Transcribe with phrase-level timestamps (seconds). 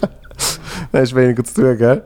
[0.92, 2.02] da ist weniger zu tun, gell?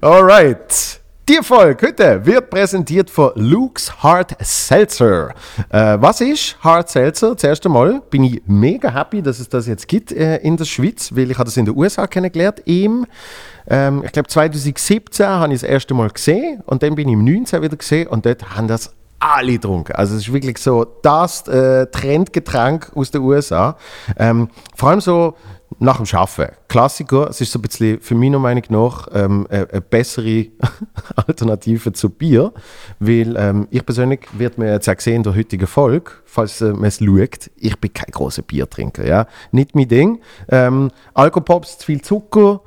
[0.00, 1.00] Alright.
[1.28, 5.30] Die Folge heute wird präsentiert von Luke's Hard Seltzer.
[5.70, 7.36] Äh, was ist Hard Seltzer?
[7.36, 11.12] Zuerst einmal bin ich mega happy, dass es das jetzt gibt äh, in der Schweiz,
[11.14, 12.60] weil ich habe das in den USA kennengelernt.
[12.64, 13.06] Im,
[13.68, 17.24] ähm, ich glaube 2017 habe ich das erste Mal gesehen und dann bin ich im
[17.24, 19.92] 19 wieder gesehen und dort haben das alle getrunken.
[19.92, 23.76] Also es ist wirklich so das äh, Trendgetränk aus den USA.
[24.18, 25.36] Ähm, vor allem so
[25.82, 26.56] nach dem Arbeiten.
[26.68, 30.46] Klassiker, es ist so ein bisschen für meiner Meinung nach ähm, eine, eine, bessere
[31.16, 32.52] Alternative zu Bier,
[33.00, 36.72] weil ähm, ich persönlich, wird mir jetzt auch gesehen in der heutigen Folge, falls äh,
[36.72, 40.20] man es schaut, ich bin kein großer Biertrinker, ja, nicht mein Ding.
[40.48, 42.60] Ähm, Alkopops, zu viel Zucker,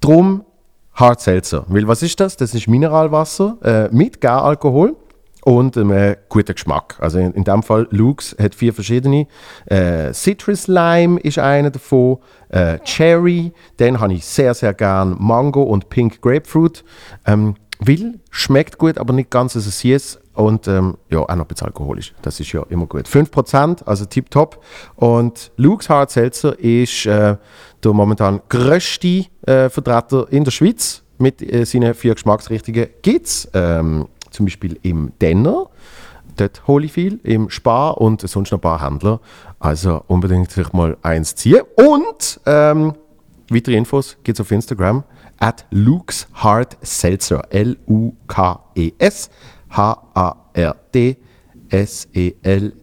[0.00, 0.44] drum
[0.92, 1.64] Hard Seltzer.
[1.68, 2.36] Weil was ist das?
[2.36, 4.96] Das ist Mineralwasser äh, mit Garalkohol
[5.44, 6.96] und einem guten Geschmack.
[7.00, 9.26] Also in, in dem Fall, Luke's hat vier verschiedene.
[9.66, 15.62] Äh, Citrus Lime ist einer davon, äh, Cherry, den habe ich sehr, sehr gern, Mango
[15.62, 16.84] und Pink Grapefruit.
[17.26, 21.46] Ähm, will, schmeckt gut, aber nicht ganz so süß und ähm, ja, auch noch ein
[21.46, 22.14] bisschen alkoholisch.
[22.22, 23.06] Das ist ja immer gut.
[23.06, 24.62] 5%, also tipptopp.
[24.96, 27.36] Und Luke's Hard Seltzer ist äh,
[27.82, 32.88] der momentan größte äh, Vertreter in der Schweiz mit äh, seinen vier Geschmacksrichtungen.
[33.02, 35.68] Gibt es ähm, zum Beispiel im Denner.
[36.36, 39.20] Dort hole ich viel, im Spar und sonst noch ein paar Händler.
[39.58, 41.62] Also unbedingt sich mal eins ziehen.
[41.76, 42.94] Und ähm,
[43.50, 45.02] weitere Infos gibt es auf Instagram
[45.38, 47.42] at Luke's Heart Seltzer.
[47.50, 49.30] L-U-K-E-S
[49.70, 51.16] H-A-R-D
[51.70, 52.74] S-E-L-T-Z-E-R.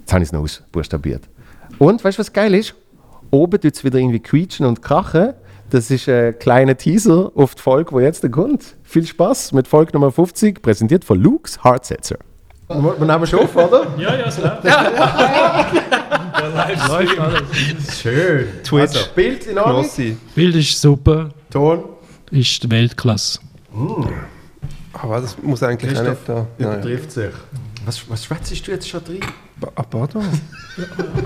[0.00, 1.28] Jetzt habe ich es noch ausbuchstabiert.
[1.78, 2.74] Und weißt du, was geil ist?
[3.30, 5.34] Oben tut es wieder irgendwie quietschen und krachen.
[5.74, 8.76] Das ist ein kleiner Teaser auf die Folge, die jetzt kommt.
[8.84, 12.14] Viel Spaß mit Folge Nummer 50, präsentiert von Luke's Hardsetzer.
[12.68, 13.84] Wir nehmen schon auf, oder?
[13.98, 14.64] Ja, ja, es läuft.
[14.64, 14.92] Ja,
[16.48, 16.86] ja.
[16.86, 18.00] läuft alles.
[18.00, 18.46] Schön.
[18.62, 18.82] Twitch.
[18.82, 19.90] Also, Bild in Ordnung?
[20.36, 21.30] Bild ist super.
[21.50, 21.82] Ton?
[22.30, 23.40] Ist Weltklasse.
[23.72, 24.04] Mm.
[24.92, 26.46] Aber das muss eigentlich Christoph nicht da.
[26.56, 27.32] Übertrifft sich.
[27.84, 29.22] Was, was schwätzt du jetzt schon drin?
[29.74, 30.22] Ah, pardon.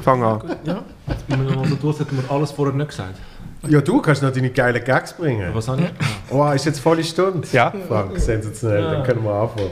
[0.03, 0.41] Fang an.
[0.65, 0.83] Ja.
[1.07, 3.19] Jetzt bin ich noch mal so durch, hätten wir alles vorher nicht gesagt.
[3.67, 5.51] Ja, du kannst noch deine geilen Gags bringen.
[5.53, 5.91] Was habe ich?
[6.31, 7.47] Oh, ist jetzt volle Stunde?
[7.53, 7.73] Ja.
[7.89, 8.83] Frank, sensationell.
[8.83, 8.91] Ja.
[8.93, 9.71] Dann können wir anfangen.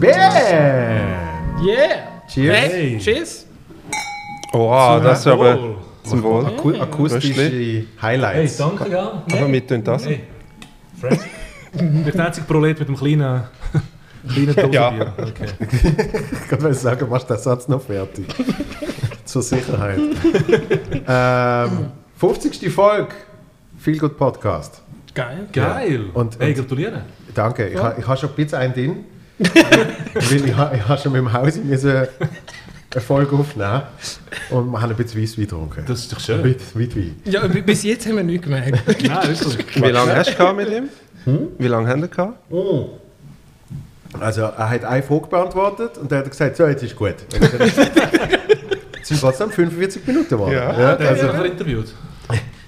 [0.00, 1.64] Bam!
[1.64, 2.22] Yeah!
[2.28, 2.56] Cheers!
[2.56, 3.46] Hey, cheers!
[4.52, 5.58] Wow, das ist aber
[6.04, 6.46] zum Wohl.
[6.46, 8.58] Aku akustische Highlights.
[8.58, 9.22] Hey, danke, ja.
[9.32, 10.06] Aber wir tun das.
[10.06, 10.20] Hey,
[11.00, 11.18] Fred?
[12.06, 13.42] ich einzige Prolet mit dem kleinen,
[14.28, 14.72] kleinen Dosenbier.
[14.72, 15.14] Ja.
[15.18, 15.46] Okay.
[16.42, 18.26] Ich kann sagen, machst den Satz noch fertig.
[19.24, 19.98] Zur Sicherheit.
[21.08, 21.86] ähm,
[22.18, 22.70] 50.
[22.70, 23.08] Folge.
[23.78, 24.82] Viel gut Podcast.
[25.14, 25.46] Geil.
[25.52, 26.04] Geil.
[26.14, 27.02] Und- hey, und- gratuliere.
[27.34, 27.68] Danke.
[27.68, 29.04] Ich, ha- ich habe schon ein bisschen einen drin.
[29.38, 31.56] weil ich, ha- ich habe schon mit dem Haus
[33.00, 33.82] Folge aufnehmen
[34.50, 35.84] und wir haben ein bisschen Weisswein getrunken.
[35.86, 36.42] Das ist doch schön.
[36.42, 37.16] bisschen Weitwein.
[37.24, 38.70] Ja, b- bis jetzt haben wir nichts gemerkt.
[38.86, 39.76] Nein, wirklich.
[39.82, 40.88] Wie lange hast du gehabt mit ihm?
[41.58, 42.36] Wie lange haben wir gehabt?
[44.20, 47.14] Also er hat eine Frage beantwortet und dann hat er gesagt, so, jetzt ist gut.
[49.00, 50.52] Es sind trotzdem 45 Minuten geworden.
[50.52, 50.72] Ja.
[50.72, 51.92] Der hat also, also, interviewt.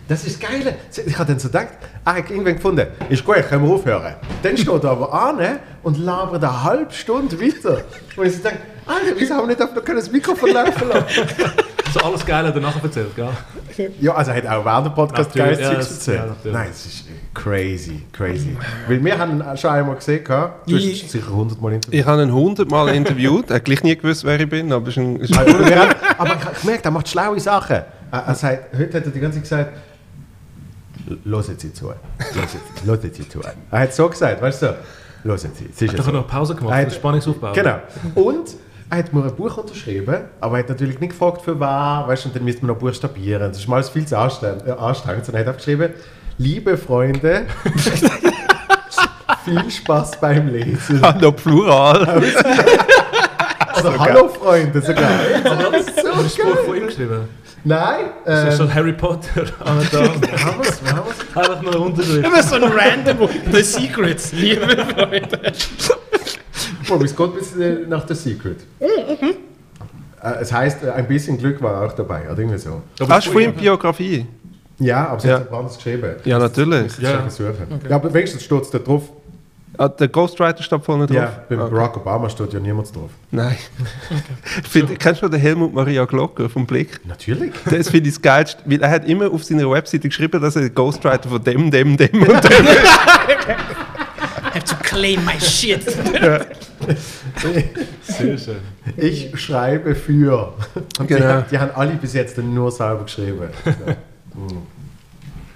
[0.09, 0.75] das ist geil.
[1.07, 1.69] Ich habe dann so gedacht,
[2.05, 4.15] ah, ich habe irgendwann gefunden, ist gut, können wir aufhören.
[4.43, 7.85] Dann steht er aber an ne, und labert eine halbe Stunde weiter.
[8.17, 11.05] Und ich so denke, Alter, wieso haben wir nicht einfach noch das Mikrofon laufen lassen?
[11.95, 13.29] So alles Geile danach erzählt, gell?
[14.01, 16.23] Ja, also er hat auch während dem Podcast geiles ja, Zeugs erzählt.
[16.43, 16.51] ja.
[16.51, 18.57] Nein, es ist crazy, crazy.
[18.89, 22.01] Weil wir haben ihn schon einmal gesehen, du hast Ich- ihn sicher 100 Mal interviewt.
[22.01, 23.49] Ich habe ihn 100 Mal interviewt.
[23.51, 25.55] Er hat gleich nie gewusst, wer ich bin, aber es ist ein, ist haben,
[26.19, 27.77] aber ich habe gemerkt, er macht schlaue Sachen.
[28.11, 29.73] Er, er sagt, heute hat er die ganze Zeit gesagt,
[31.25, 31.93] «Loset Sie zu,
[32.85, 33.41] loset Sie zu.»
[33.71, 34.77] Er hat so gesagt, weißt du,
[35.23, 37.53] «Loset Sie, es ist Hat doch so.» noch Pause gemacht, Er hat- Spannungsaufbau.
[37.53, 37.79] Genau.
[38.17, 38.57] Und
[38.91, 42.25] er hat mir ein Buch unterschrieben, aber er hat natürlich nicht gefragt, für wer, weißt
[42.25, 43.49] du, und dann müsste man noch buchstabieren.
[43.49, 45.95] Das ist mal alles viel zu anstrengend, äh, anstrengend sondern er hat einfach geschrieben,
[46.39, 47.47] «Liebe Freunde,
[49.45, 52.03] viel Spaß beim Lesen.» Noch plural.
[53.81, 55.11] Oder «Hallo Freunde» sogar.
[55.43, 57.29] Das ist so Hast du ein Buch von ihm geschrieben?
[57.67, 59.47] Nein, Das ist ähm, schon Harry Potter.
[59.61, 59.99] Ah, da.
[60.01, 60.81] haben wir haben wir's.
[61.35, 62.27] Einfach nur eine Unterschrift.
[62.27, 65.53] Immer so ein random The Secrets, liebe Freunde.
[66.91, 68.59] Oh, es geht ein bisschen nach The Secret.
[68.81, 69.35] Äh,
[70.41, 72.81] Es heißt, äh, ein bisschen Glück war auch dabei, oder irgendwie so.
[73.09, 74.27] Hast du ihm Biografie?
[74.79, 75.35] Ja, aber sie Ja.
[75.41, 76.15] hat es anders geschrieben.
[76.25, 76.99] Ja, natürlich.
[76.99, 77.27] Ja, Ja.
[77.89, 77.97] ja.
[77.97, 79.03] Aber wenigstens steht es da drauf.
[79.77, 81.17] Ah, der Ghostwriter steht vorne drauf?
[81.17, 81.71] Ja, beim Okay.
[81.75, 83.11] Barack Obama steht ja niemand drauf.
[83.33, 83.57] Nein.
[84.71, 87.01] Find, kennst du den Helmut Maria Glocker vom Blick?
[87.07, 87.53] Natürlich.
[87.71, 90.63] Das finde ich das Geilste, weil er hat immer auf seiner Webseite geschrieben, dass er
[90.63, 92.99] der Ghostwriter von dem, dem, dem und dem ist.
[94.95, 95.83] Claim my shit.
[98.03, 98.57] Sehr schön.
[98.97, 100.55] Ich schreibe für.
[100.99, 101.43] Und die, Genau.
[101.51, 103.49] die haben alle bis jetzt nur selber geschrieben.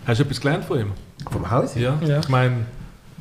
[0.06, 0.92] Hast du etwas gelernt von ihm?
[1.30, 1.74] Vom Haus?
[1.74, 1.98] Ja.
[2.04, 2.20] Ja.
[2.20, 2.66] Ich meine,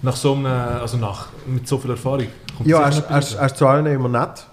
[0.01, 2.27] nach so einem, also nach, mit so viel Erfahrung.
[2.55, 4.45] kommt Ja, er ist- zu allen immer nett.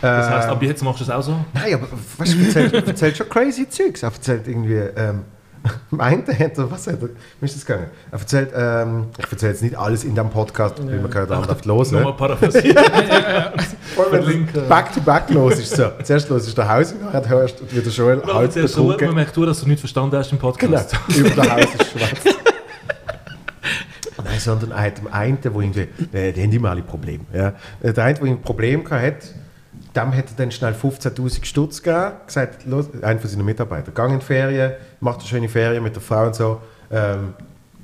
[0.00, 1.44] Das heisst, Äh, ab jetzt machst du es auch so?
[1.54, 1.88] Nein, aber
[2.18, 4.02] weißt, du, er erzählt, er erzählt schon crazy Zeugs.
[4.02, 5.22] Er erzählt irgendwie, ähm,
[5.90, 7.08] am einen hat er, was hat er,
[7.40, 7.86] wie ist das gegangen?
[8.10, 11.44] Er erzählt, ähm, ich erzähle jetzt nicht alles in diesem Podcast, weil man ja dann
[11.48, 11.92] oft hören.
[11.92, 12.76] Nochmal paraphrasieren.
[12.76, 13.52] Allem,
[14.10, 14.62] wenn verlinken.
[14.62, 15.76] es back-to-back los ist.
[15.76, 15.90] So.
[16.02, 19.14] Zuerst los ist der Hausinhalt, hörst du wieder Oder halb du, man betrunken.
[19.14, 20.96] merkt, du, dass du nicht verstanden hast im Genau, Podcast.
[21.16, 22.36] über der Haus ist schwarz.
[24.24, 27.24] Nein, sondern er hat dem einen, wo irgendwie, äh, die haben immer alle Probleme.
[27.32, 27.52] Ja.
[27.80, 29.28] Äh, Der eine, der ein Problem hatte,
[29.96, 34.12] dem hat er dann schnell 15'000 Stutz gegeben, gesagt, los, einer von seinen Mitarbeitern, gang
[34.14, 36.60] in die Ferien, macht eine schöne Ferien mit der Frau und so.
[36.90, 37.34] Ähm,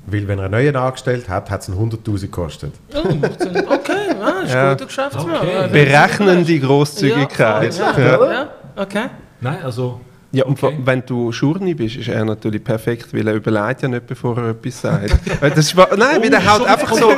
[0.07, 2.73] weil wenn er einen neuen angestellt hat, hat es ihn 100'000 gekostet.
[2.93, 4.73] Oh, okay, ja, ist Ja.
[4.73, 5.35] guter Geschäftsmann.
[5.35, 5.53] Okay.
[5.55, 7.75] Ja, Berechnende Grosszügigkeit.
[7.77, 8.31] Ja, Ja.
[8.31, 9.05] ja, okay.
[9.41, 9.99] Nein, also,
[10.31, 10.77] Ja, und Okay.
[10.83, 14.49] wenn du Schurni bist, ist er natürlich perfekt, weil er überlegt ja nicht, bevor er
[14.49, 15.11] etwas sagt.
[15.41, 17.13] Das ist, nein, weil der haut schon einfach so,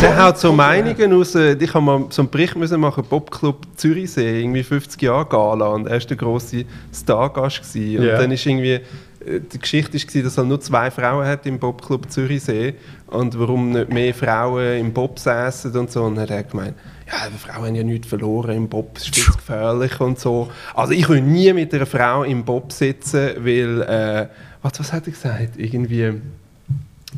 [0.00, 0.52] der haut so.
[0.54, 1.34] Meinungen raus.
[1.34, 5.86] Ich habe mal so einen Bericht müssen machen, Popclub Zürichsee, irgendwie 50 Jahre Gala und
[5.86, 6.64] er war der grosse
[6.94, 7.58] Stargast.
[7.60, 7.98] Gewesen.
[8.00, 8.16] Und Ja.
[8.16, 8.80] dann ist irgendwie,
[9.24, 12.74] die Geschichte war, dass er nur zwei Frauen hat im Popclub Zürichsee
[13.06, 16.04] und warum nicht mehr Frauen im Bob säßen und so.
[16.04, 16.74] Und dann hat er gemeint,
[17.06, 20.50] ja, die Frauen haben ja nichts verloren im Bob, es ist zu gefährlich und so.
[20.74, 24.28] Also ich will nie mit einer Frau im Bob sitzen, weil, äh,
[24.62, 25.56] was, was hat er gesagt?
[25.56, 26.20] Irgendwie,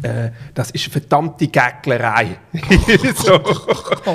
[0.02, 2.36] äh, das ist eine verdammte Gäcklerei.
[3.16, 3.40] so.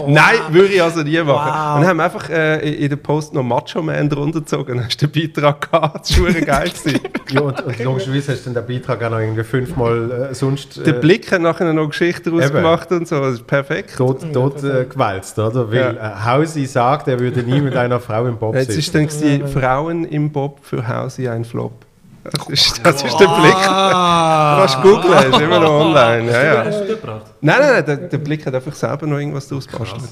[0.08, 1.28] Nein, würde ich also nie machen.
[1.28, 1.76] Wow.
[1.76, 4.76] Und dann haben wir einfach äh, in den Post noch Macho Man drunter gezogen.
[4.78, 6.10] Dann hast du den Beitrag gehabt.
[6.10, 6.70] Das war verdammt geil.
[6.70, 7.00] gewesen.
[7.32, 10.96] Ja, und, und logischerweise hast du den Beitrag auch noch irgendwie fünfmal äh, sonst Der
[10.96, 13.20] äh, Blick hat nachher noch Geschichten ausgemacht und so.
[13.20, 13.94] Das ist perfekt.
[13.98, 15.72] dort, dort äh, gewälzt, oder?
[15.72, 16.12] Weil Ja.
[16.12, 19.06] äh, Hausi sagt, er würde nie mit einer Frau im Bob Jetzt sitzen.
[19.08, 21.86] ist dann Frauen im Bob für Hausi ein Flop.
[22.24, 23.54] Das ist, das ist der Blick.
[23.54, 26.32] Du kannst googeln, ist immer noch online.
[26.32, 26.66] Ja, ja.
[26.66, 27.26] hast du das gebracht?
[27.42, 30.04] Nein, nein, nein, der, der Blick hat einfach selber noch irgendwas draus bastelt.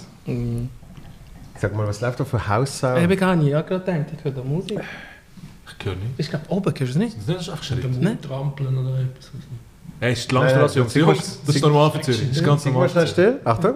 [1.59, 2.95] Sag mal, was läuft da für Haussau?
[2.95, 4.79] Ich habe gar nicht ja, gerade gedacht, ich höre da Musik.
[5.79, 6.05] Ich höre nicht.
[6.17, 7.17] Ich glaube, oben hörst du es nicht.
[7.27, 8.01] Das ist einfach Schritt.
[8.01, 8.21] Nein.
[8.21, 9.31] Trampeln oder etwas.
[9.99, 11.39] Hey, ist die Langstrasse, Äh, Jungs.
[11.45, 12.27] Das ist normal für Zürich.
[12.29, 12.87] Das ist ganz Sag normal.
[12.87, 13.39] mal schnell still.
[13.43, 13.73] Achtung.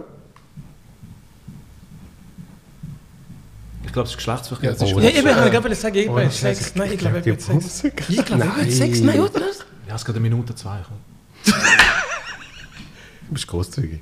[3.92, 4.70] Ich glaube, es ist Geschlechtsverkehr.
[4.70, 6.72] Ja, es ist Oh, Ja, ich habe gerade sagen, ich bin das Sex.
[6.76, 7.84] Nein, ich glaube, ich bin Sex.
[7.84, 9.00] Ich glaube, ich bin Sex.
[9.02, 9.42] Nein, oder?
[9.86, 10.80] Ja, es geht eine Minute, zwei.
[10.88, 10.98] komm.
[11.44, 14.00] Du bist großzügig.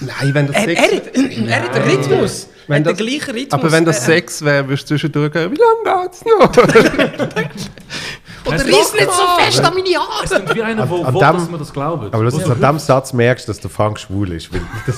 [0.00, 0.80] Nein, wenn das Sex...
[0.80, 2.44] er, hat, er hat den Rhythmus.
[2.44, 3.52] Er Wenn das- gleichen Rhythmus.
[3.52, 5.58] Aber wenn das Äh, Sex wäre, würdest du zwischendurch gehen, wie
[5.92, 6.50] lange geht's noch?
[8.46, 10.26] Oder Es reiss nicht so fest an meine Es Haare.
[10.42, 12.14] klingt wie einer, an will, dem- dass man das glaubt.
[12.14, 14.52] Aber dass du an diesem Satz merkst, dass der Frank schwul ist.
[14.52, 14.96] Weil das,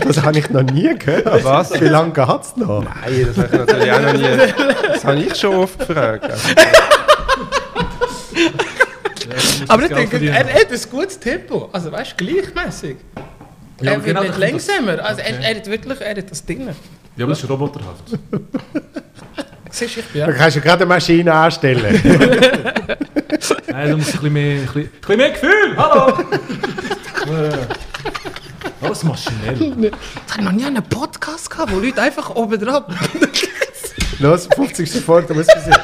[0.00, 1.44] das habe ich noch nie gehört.
[1.44, 1.80] Was?
[1.80, 2.82] Wie lange geht es noch?
[2.82, 4.52] Nein, das habe ich natürlich auch noch nie.
[4.92, 6.30] Das habe ich schon oft gefragt.
[9.68, 11.68] Aber ich denke, er hat ein gutes Tempo.
[11.72, 12.96] Also weißt du, gleichmäßig.
[13.80, 15.04] Ja, er wird genau nicht das- langsamer.
[15.04, 16.68] Also er, er hat wirklich er hat das drin.
[17.16, 18.04] Ja, aber das ist roboterhaft.
[19.76, 20.32] Siehst du, ich bin ja.
[20.32, 22.00] kannst du gerade eine Maschine anstellen.
[23.68, 25.76] Nein, da muss ein bisschen mehr, ein bisschen, ein bisschen mehr Gefühl.
[25.76, 26.18] Hallo!
[27.26, 29.56] Äh, Alles maschinell.
[29.58, 32.84] Ich habe noch nie einen Podcast gehabt, wo Leute einfach oben drauf.
[34.20, 34.88] Los, 50.
[35.04, 35.74] Folge, da muss man sehen.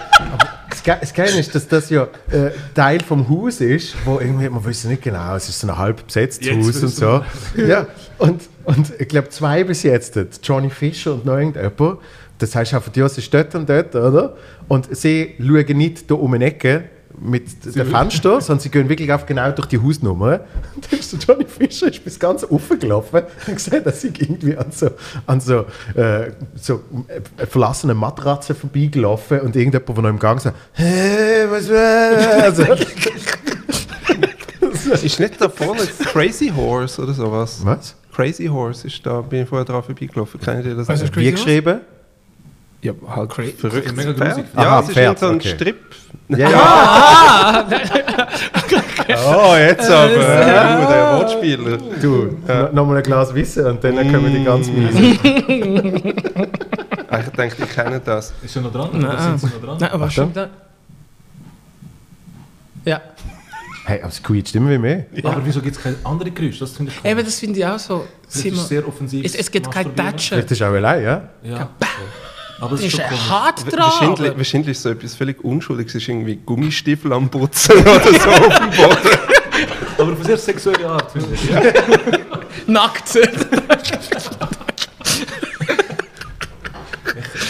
[0.71, 4.49] Das Ge- das Geile ist, dass das ja äh, Teil vom Haus ist, wo irgendwie,
[4.49, 7.25] man weiß nicht genau, es ist so ein halb besetztes Jetzt Haus und so.
[7.57, 7.87] Ja,
[8.19, 11.99] und, und ich glaube zwei bis jetzt, Johnny Fischer und noch irgendjemand,
[12.43, 14.35] das heißt einfach, die sind dort und dort, oder?
[14.69, 16.85] Und sie schauen nicht da um eine Ecke
[17.21, 20.41] mit den Fenstern, sondern sie gehen wirklich auf genau durch die Hausnummer.
[20.75, 24.09] Und dann ist der Johnny Fischer ist bis ganz offen gelaufen und gesagt, dass sie
[24.09, 24.91] irgendwie an so,
[25.27, 30.57] an so, äh, so äh, verlassenen Matratzen vorbeigelaufen und irgendjemand, der noch im Gang sagt,
[30.73, 32.63] hey, was war also,
[35.05, 35.83] ist nicht da vorne
[36.13, 37.61] Crazy Horse oder sowas?
[37.63, 37.95] Was?
[38.13, 40.41] Crazy Horse ist da, bin ich vorher drauf vorbeigelaufen.
[40.41, 40.89] Kennt ihr das?
[40.89, 41.83] Ist Wie geschrieben?
[42.83, 43.97] Ja, halt verrückt.
[43.97, 44.45] Mega grusig.
[44.57, 45.49] Ja, Aha, es ist Pferd, so ein okay.
[45.55, 45.77] Strip.
[46.29, 47.67] Ja, ja.
[49.27, 50.07] Oh, jetzt aber.
[50.13, 51.79] Uh, der Wortspieler.
[52.01, 55.19] Du, no- nochmal ein Glas Wissen und dann können wir die ganz miese.
[57.09, 58.33] Ah, Ich denke, ich kenne das.
[58.43, 58.89] Ist er noch dran?
[58.95, 59.39] Nein.
[59.39, 59.77] Sind sie noch dran?
[59.81, 60.49] Nein, aber schon da.
[62.85, 63.01] Ja.
[63.85, 65.07] Hey, aber es quietscht immer wie mehr.
[65.25, 66.61] Aber wieso gibt es keine anderen Geräusche?
[66.61, 67.11] Das finde ich cool.
[67.11, 68.07] Eben, das finde ich auch so.
[68.27, 69.25] Das ist sehr offensiv.
[69.25, 70.37] Es, es gibt kein Tatschen.
[70.37, 71.23] Vielleicht ist auch allein, ja?
[71.43, 71.69] Ja.
[72.63, 73.29] Aber es Das ist ist schon komisch.
[73.29, 73.81] hart dran.
[73.81, 75.95] Wahrscheinlich, wahrscheinlich ist so etwas völlig Unschuldiges.
[75.97, 79.19] Es ist irgendwie Gummistiefel am Putzen oder so auf dem Boden.
[79.99, 81.13] Aber auf eine sehr sexuelle Art.
[82.69, 83.19] Nackt.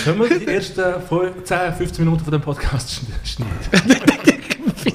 [0.05, 0.83] Können wir die ersten
[1.45, 4.01] 10, 15 Minuten von dem Podcast schn- schneiden?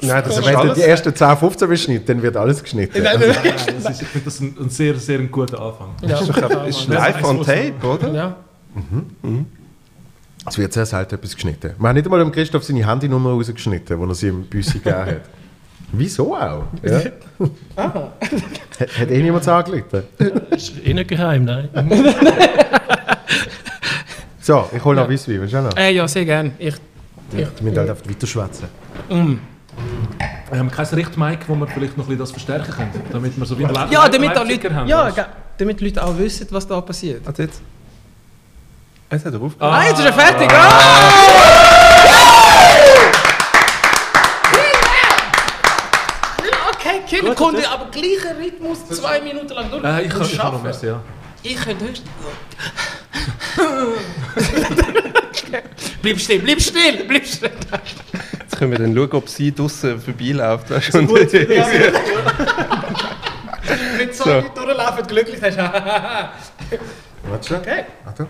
[0.01, 3.01] Nein, das ist wenn du die ersten 10, 15 beschnittest, dann wird alles geschnitten.
[3.03, 5.61] Nein, Also, nein, Nein, das ist, ich finde das ein, ein sehr, sehr ein guter
[5.61, 5.89] Anfang.
[6.01, 6.21] Ja, Das
[6.69, 8.11] ist live on tape, oder?
[8.13, 8.35] ja.
[10.47, 11.71] Es wird sehr selten etwas geschnitten.
[11.77, 15.05] Wir haben nicht einmal dem Christoph seine Handynummer rausgeschnitten, die er sie im Büssi gegeben
[15.05, 15.21] hat.
[15.91, 16.65] Wieso auch?
[16.83, 17.01] Ja.
[17.77, 20.03] Hat, hat eh niemand angerufen?
[20.51, 21.69] ist eh nicht geheim, nein.
[24.47, 25.41] So, ich hole noch Weisswein.
[25.41, 25.75] Willst du auch noch?
[25.75, 26.51] Äh, ja, sehr gerne.
[26.57, 26.75] Ich,
[27.31, 28.69] Wir müssen halt einfach weiter schwätzen.
[29.09, 33.45] Wir haben kein Richtmic, wo wir vielleicht noch ein bisschen das verstärken können, damit wir
[33.45, 34.87] so wie ein ja, damit auch Leute, haben.
[34.87, 35.25] ja, weißt du?
[35.57, 37.25] damit Leute auch wissen, was da passiert.
[37.25, 37.61] Warte jetzt.
[39.09, 39.73] Jetzt hat er aufgehört.
[39.73, 40.51] Ah, jetzt ist er fertig.
[40.51, 41.09] Ah!
[46.73, 49.83] Okay, Kinder, konnte aber gleicher Rhythmus zwei Minuten lang durch.
[49.83, 50.63] Äh, ich kann ich noch schaffen.
[50.63, 51.01] merci, ja.
[51.43, 52.09] Ich könnte höchstens.
[56.01, 57.51] bleib still, bleib still, bleib still.
[58.39, 60.69] Jetzt können wir dann schauen, ob sie draußen vorbeiläuft.
[60.69, 60.99] Weißt du?
[60.99, 61.09] Und
[63.97, 64.29] Wenn so So.
[64.31, 65.57] Leute durchlaufen, glücklich hast.
[65.57, 67.57] Warte schon.
[67.57, 67.85] okay.
[68.05, 68.27] Achtung.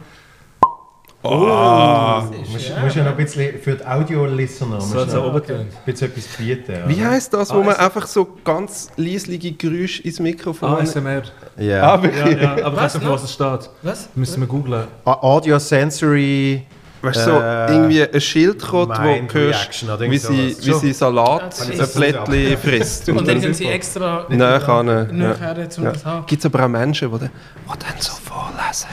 [1.29, 2.23] Oh.
[2.31, 5.49] Du musst, musst ja noch ein bisschen für die Audio-Listener So getönt.
[5.49, 6.73] ein bisschen etwas bieten.
[6.87, 7.85] Wie heisst das, wo man ASMR.
[7.85, 10.69] einfach so ganz leislige Geräusche ins Mikrofon...
[10.69, 11.23] ASMR.
[11.57, 11.93] Ja.
[11.93, 12.41] Ah, Ja, wirklich?
[12.41, 13.13] ja, aber ich weiß nicht, noch?
[13.13, 13.69] was es steht.
[13.83, 14.09] Was?
[14.15, 14.83] Müssen wir googlen.
[15.05, 16.63] Audio Sensory.
[17.01, 20.65] Weißt du, so Äh, irgendwie ein Schildkröte, wo du hörst, wie sie, sowas.
[20.65, 23.09] wie sie Salat das ein ist- Blättchen frisst.
[23.09, 24.83] Und dann dann haben sie extra nachher...
[25.11, 26.23] nachher zum Ja.
[26.25, 28.87] Gibt es aber auch Menschen, die dann, die dann so vorlesen.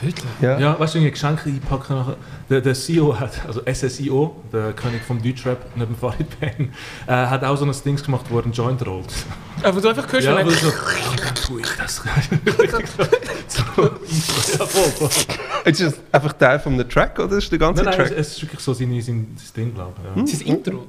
[0.00, 0.24] Wirklich?
[0.40, 0.58] Ja.
[0.58, 2.16] Ja, weißt du, irgendwie Geschenke einpacken nachher.
[2.48, 6.70] Der, der CEO hat, also SSIO, der König vom Deutschrap, neben Farid Bang,
[7.06, 9.12] äh, hat auch so ein Ding gemacht, wo er einen Joint rollt.
[9.62, 11.96] Aber du einfach hörst Ja, dann- so, oh, dann tue ich das.
[13.48, 15.08] so, ja, voll, voll.
[15.64, 18.18] Ist das einfach Teil von einem Track oder ist der ganze Nein, nein, es, Track?
[18.20, 19.02] es ist wirklich so sein, sein,
[19.36, 20.16] sein Ding, glaube ich.
[20.16, 20.22] Ja.
[20.24, 20.86] Ist das Intro.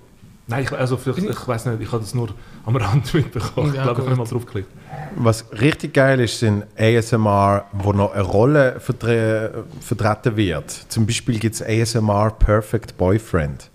[0.50, 2.30] Nein, ich, also vielleicht, ich weiß nicht, ich habe das nur
[2.66, 3.74] am Rand mitbekommen.
[3.74, 4.70] Ja, ich glaube, ich habe nicht mal draufgeklickt.
[5.16, 10.72] Was richtig geil ist, sind ASMR, wo noch eine Rolle vertre vertreten wird.
[10.90, 13.70] Zum Beispiel gibt es ASMR Perfect Boyfriend.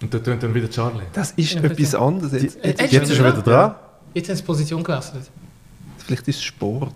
[0.00, 1.02] Und da tönt dann wieder Charlie.
[1.12, 2.32] Das ist Ja, etwas anderes.
[2.32, 3.74] Jetzt, jetzt, Jetzt ist er wieder dran.
[4.14, 5.30] Jetzt haben sie die Position gewechselt.
[5.98, 6.92] vielleicht ist es Sport.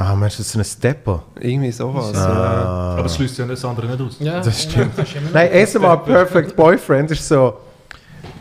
[0.00, 1.24] Ah, meinst du, das ist ein Stepper?
[1.40, 2.14] Irgendwie sowas.
[2.14, 2.94] Ah.
[2.96, 4.16] Aber es schließt ja das andere nicht aus.
[4.20, 4.96] Ja, Das stimmt.
[4.96, 7.58] Ja, das Nein, ASMR Perfect Boyfriend ist so,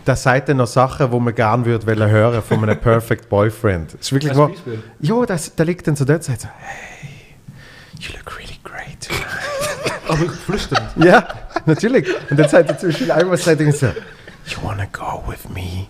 [0.05, 3.95] da sagt er noch Sachen, die man gerne würde wollen hören von einem Perfect Boyfriend.
[3.95, 4.51] Es ist wirklich mal,
[4.99, 7.09] ja, das, der liegt dann so dort und sagt so, hey,
[7.99, 9.99] you look really great tonight.
[10.09, 10.87] Aber flüstern.
[10.97, 11.27] ja,
[11.65, 12.07] natürlich.
[12.29, 15.87] Und dann sagt er zum Beispiel einmal, sagt er so, you wanna go with me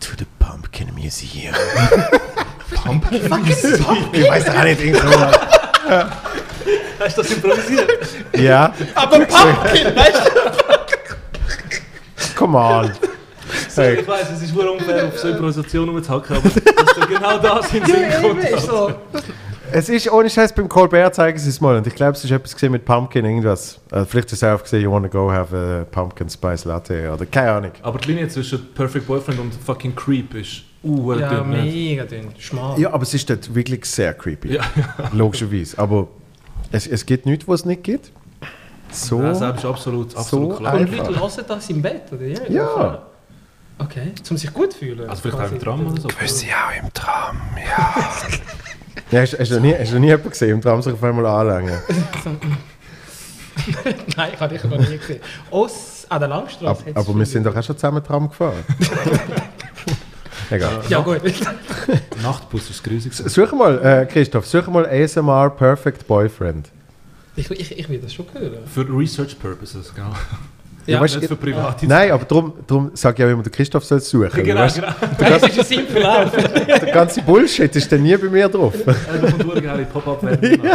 [0.00, 1.54] to the Pumpkin Museum?
[4.12, 5.08] ich weiß doch auch nicht, irgend so.
[7.00, 7.90] Hast du das improvisiert?
[8.36, 10.30] Ja, Aber Pumpkin, weißt
[12.34, 12.90] come on.
[13.74, 14.00] Hey.
[14.00, 17.72] Ich weiß, es ist wohl unfair, auf so Improvisation rumzuhacken, aber dass du genau das
[17.72, 18.28] in den Sinn du?
[18.28, 18.44] kommt.
[18.44, 18.92] Ist so.
[19.72, 22.30] Es ist ohne Scheiß beim Colbert zeigen sie es mal und ich glaube, es ist
[22.30, 23.80] etwas gesehen mit Pumpkin irgendwas.
[23.90, 27.26] Äh, vielleicht ist es auch gesehen, you wanna go have a Pumpkin Spice Latte oder
[27.26, 27.72] keine Ahnung.
[27.82, 31.50] Aber die Linie zwischen Perfect Boyfriend und fucking Creep ist uh, Ja, dünn.
[31.50, 31.62] ne?
[31.62, 32.28] mega dünn.
[32.38, 32.78] Schmal.
[32.78, 34.54] Ja, aber es ist dort wirklich sehr creepy.
[34.54, 34.62] Ja,
[35.12, 35.78] Logischerweise.
[35.78, 36.08] Aber
[36.70, 38.10] es, es gibt nichts, was es nicht gibt.
[38.90, 39.20] So.
[39.20, 40.74] Das ist absolut, absolut So klar.
[40.74, 40.90] Und.
[40.96, 42.26] Leute hören das im Bett, oder?
[42.26, 42.38] Ja.
[42.50, 43.02] Ja.
[43.78, 45.08] Okay, um sich gut zu fühlen.
[45.10, 46.08] Also vielleicht auch im Tram oder so.
[46.26, 47.94] Sie auch im Tram, ja.
[49.10, 50.92] Ja, hast, hast, du noch nie, hast du noch nie jemanden gesehen, im Tram sich
[50.92, 51.74] auf einmal anlangen?
[54.16, 55.20] Nein, ich habe dich noch nie gesehen.
[55.50, 56.66] Aus an der Langstrasse.
[56.66, 58.64] Aber, hat's aber wir sind doch auch schon zusammen Tram gefahren.
[60.50, 60.82] Egal.
[60.88, 61.20] Ja, gut.
[62.22, 63.12] Nachtbus ist grusig.
[63.14, 66.68] Such mal, äh, Christoph, such mal ASMR Perfect Boyfriend.
[67.36, 68.58] Ich, ich, ich will das schon hören.
[68.72, 70.12] Für Research Purposes, genau.
[70.86, 73.84] Ja, weißt, Nicht für private Nein, aber darum, darum sage ich auch immer, der Christoph
[73.84, 74.44] soll es suchen.
[74.44, 74.88] Genau, Weißt, genau.
[75.18, 76.32] Das ist ein simpler Lauf.
[76.32, 78.74] Der ganze Bullshit ist dann nie bei mir drauf.
[78.86, 80.70] Also von durchgeile Pop-Up-Werbung.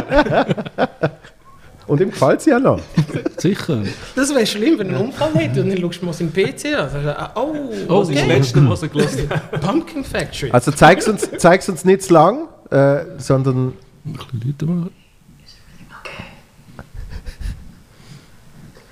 [1.89, 2.79] Und ihm gefällt sie ja noch.
[3.38, 3.81] Sicher.
[4.15, 6.65] Das wäre schlimm, wenn er einen Unfall hätte und dann schaust du mal seinen PC
[6.77, 7.31] an.
[7.36, 7.53] Oh,
[7.89, 8.27] Oh, das ist das okay.
[8.38, 9.51] Letzte, was er gelassen hat.
[9.62, 10.51] Pumpkin Factory.
[10.51, 13.74] Also zeig's uns, zeig's uns nicht zu lang, äh, sondern
[14.05, 14.91] Ein bisschen lauter machen.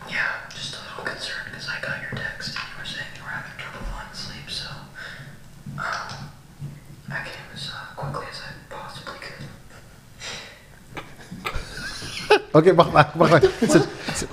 [0.10, 0.18] Yeah,
[0.56, 3.30] just a little concerned because I got your text and you were saying you were
[3.30, 4.66] having trouble falling asleep, so
[12.58, 13.42] Okay, mach, mach, mach.
[13.68, 14.26] So, so.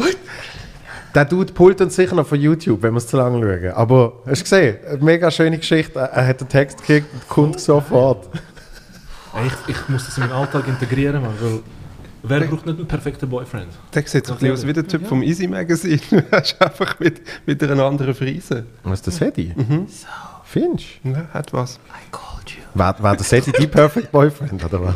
[1.14, 3.72] Der Dude pullt uns sicher noch von YouTube, wenn wir es zu lange schauen.
[3.74, 4.76] Aber hast du gesehen?
[4.88, 5.98] Eine mega schöne Geschichte.
[5.98, 8.28] Er hat den Text gekriegt und kommt sofort.
[9.36, 11.60] Ey, Ich, ich muss das in meinen Alltag integrieren, Mann, weil
[12.40, 13.68] wer braucht nicht einen perfekten Boyfriend?
[13.94, 16.00] Der sieht so ein bisschen aus wie der Typ vom Easy Magazine.
[16.30, 18.64] Er ist einfach mit, mit einer anderen Frise.
[18.82, 19.52] Was ist der Sedi?
[19.54, 19.86] Mhm.
[20.44, 21.10] Findest du?
[21.10, 21.78] Ja, hat was.
[22.74, 24.94] War, war der Sedi die Perfect Boyfriend, oder was?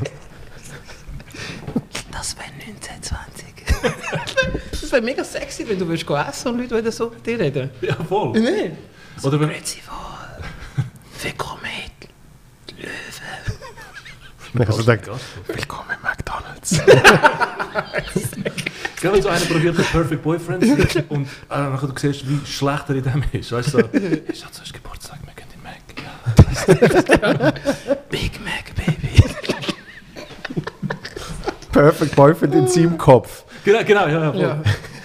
[2.11, 4.71] Das wäre 1920.
[4.71, 7.39] das wäre mega sexy, wenn du willst gehen essen und Leute würden so mit dir
[7.39, 7.71] reden.
[7.81, 8.39] Ja, voll.
[8.39, 8.79] Nein.
[9.23, 10.45] Oder wenn, Grüezi wohl.
[11.23, 11.63] Willkommen,
[12.77, 12.91] Löwe.
[14.55, 15.25] Ich habe so gedacht, Gast.
[15.47, 16.81] willkommen im McDonalds.
[19.01, 22.29] Gell, wenn so einer probiert, den Perfect Boyfriend zu sein und äh, nachher du siehst,
[22.29, 23.53] wie schlecht er in dem ist.
[23.53, 23.79] Weißt du, so,
[24.29, 25.79] ich hatte zuerst Geburtstag, wir gehen in Mac.
[28.11, 28.75] Big Mac,
[31.79, 33.45] Perfect Boyfriend in seinem Kopf.
[33.65, 34.63] Genau, genau, ja, ja.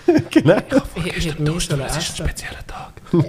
[0.32, 0.58] Genau.
[1.06, 2.94] Ich, sollen Das ist ein spezieller Tag.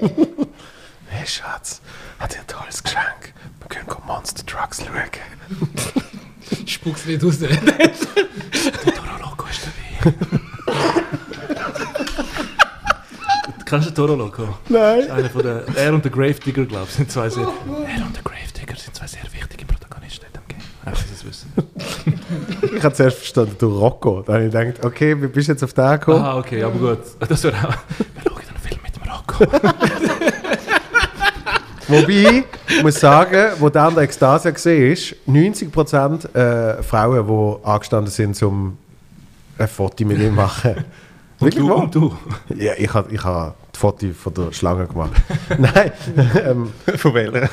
[1.08, 1.82] Hey Schatz,
[2.18, 3.34] hat dir ein tolles Geschenk.
[3.60, 6.66] Wir können go Monster Trucks schauen.
[6.66, 7.38] Spuck's nicht raus.
[7.38, 9.60] Toro Loco ist
[10.02, 10.14] dabei.
[13.66, 14.58] Kennst du Toro Loco?
[14.70, 15.10] Nein.
[15.10, 18.22] Einer von der, er und der Gravedigger, glaube ich, sind zwei sehr, er und der
[18.24, 20.73] Gravedigger sind zwei sehr wichtige Protagonisten in dem Game.
[20.84, 21.52] Einfach, es wissen.
[22.76, 24.22] Ich habe zuerst verstanden, du Rocco.
[24.22, 26.20] Dann habe ich gedacht, okay, wie bist du jetzt auf den gekommen?
[26.22, 26.98] Aha, okay, aber gut.
[27.28, 29.44] Das wäre auch, wir schauen einen Film mit dem Rocco.
[31.88, 37.66] Wobei, ich muss sagen, wo der an der Ekstase gesehen ist, 90% äh, Frauen, die
[37.66, 38.78] angestanden sind, um
[39.58, 40.74] ein Foto mit ihm machen.
[41.40, 41.78] Und Wirklich du, wahr?
[41.78, 42.16] und du.
[42.56, 45.10] Ja, ich habe ich ha das Foto von der Schlange gemacht.
[45.58, 45.90] Nein,
[46.46, 47.48] ähm, Von welcher?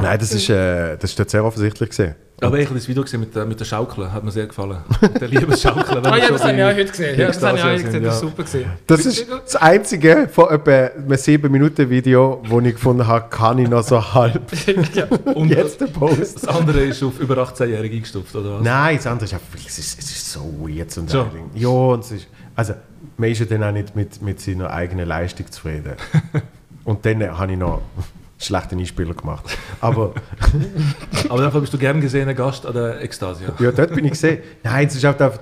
[0.00, 2.14] Nein, das ist, äh, das ist dort sehr offensichtlich gesehen.
[2.40, 4.78] Aber ich habe das Video gesehen mit, der- mit der Schaukeln, hat mir sehr gefallen.
[5.20, 6.04] Der Liebesschaukeln.
[6.04, 7.18] wenn Ah wir ja, das habe ich auch heute gesehen.
[7.18, 8.02] Ja, das habe ich auch heute gesehen.
[8.04, 8.70] Das ist super gesehen.
[8.86, 13.82] Das ist das einzige von etwa einem 7-Minuten-Video, wo ich gefunden habe, kann ich noch
[13.82, 14.40] so halb.
[14.94, 15.06] ja.
[15.34, 16.36] Und Jetzt der Post.
[16.36, 18.62] das andere ist auf über 18-Jährige eingestuft, oder was?
[18.62, 21.24] Nein, das andere ist einfach, es ist, es ist so weird zum So.
[21.24, 21.30] Teil.
[21.56, 22.74] Ja, und es ist, also
[23.16, 25.94] man ist ja dann auch nicht mit, mit seiner eigenen Leistung zufrieden.
[26.84, 27.82] und dann habe ich noch
[28.38, 29.44] schlechte Einspieler gemacht.
[29.80, 30.14] Aber
[31.28, 33.48] Aber dafür bist du gern gesehener Gast an der Ekstasia.
[33.58, 34.38] ja, dort bin ich gesehen.
[34.62, 35.40] Nein, es ist auch einfach,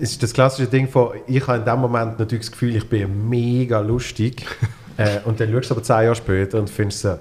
[0.00, 2.88] es ist das klassische Ding von, ich habe in dem Moment natürlich das Gefühl, ich
[2.88, 4.44] bin mega lustig.
[4.96, 7.18] äh, und dann schaust du aber zehn Jahre später und findest so,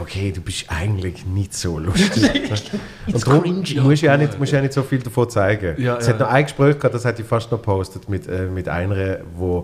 [0.00, 2.50] okay, du bist eigentlich nicht so lustig.
[3.06, 3.80] und darum cringy.
[3.80, 5.80] musst du ja nicht, musst ja nicht so viel davon zeigen.
[5.80, 6.14] Ja, es ja.
[6.14, 9.18] hat noch ein Gespräch gehabt, das hätte ich fast noch gepostet, mit, äh, mit einer,
[9.18, 9.62] die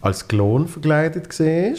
[0.00, 1.74] als Klon verkleidet war.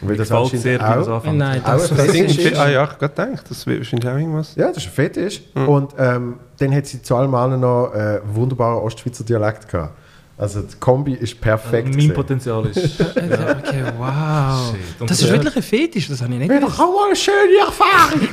[0.00, 1.38] Weil das Gefällt sehr, auch, anfängt.
[1.38, 2.56] Nein, auch das ein Ding, ist.
[2.56, 4.54] ah ja, ich gerade gedacht, das wird wahrscheinlich auch irgendwas.
[4.54, 5.42] Ja, das ist ein Fetisch.
[5.54, 9.96] Und ähm, dann hat sie zu allem anderen noch äh, einen wunderbaren Ostschweizer Dialekt gehabt.
[10.38, 11.88] Also die Kombi ist perfekt.
[11.88, 12.14] Mein gewesen.
[12.14, 13.00] Potenzial ist.
[13.00, 14.72] Okay, wow.
[14.72, 15.10] Shit.
[15.10, 16.78] Das ist wirklich ein Fetisch, das habe ich nicht gewusst.
[16.78, 18.28] doch auch mal eine schöne Erfahrung.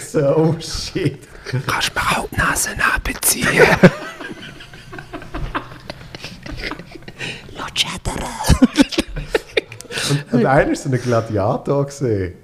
[0.00, 1.20] so, oh shit.
[1.66, 3.48] Kannst du mir auch die Nase abziehen?
[10.32, 11.86] Und einer war so ein Gladiator.
[11.86, 12.34] Gewesen.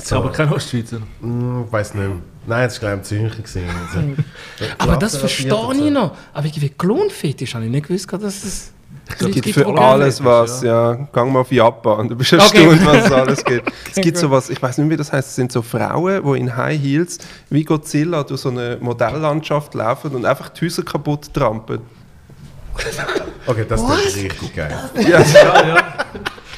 [0.00, 0.98] So, Aber kein Ostschweizer.
[1.20, 2.16] Hm, ich weiß nicht mehr.
[2.46, 3.42] Nein, das war glaube ich im Zürcher.
[3.42, 4.24] Gewesen.
[4.58, 6.16] Also, Aber das verstehe ich noch.
[6.32, 8.72] Aber irgendwie Klonfetisch habe ich nicht gewusst, dass es...
[9.18, 10.94] Es gibt für alles was, ja.
[11.12, 12.64] Gang mal auf Japan, du bist Okay.
[12.66, 13.70] erstaunt, was es alles gibt.
[13.90, 16.56] Es gibt sowas, ich weiß nicht, wie das heißt, es sind so Frauen, die in
[16.56, 17.18] High Heels
[17.50, 21.80] wie Godzilla durch so eine Modelllandschaft laufen und einfach die Häuser kaputt trampen.
[23.46, 24.72] Okay, das ist richtig geil.
[24.96, 25.08] Ja.
[25.08, 25.84] Ja, ja.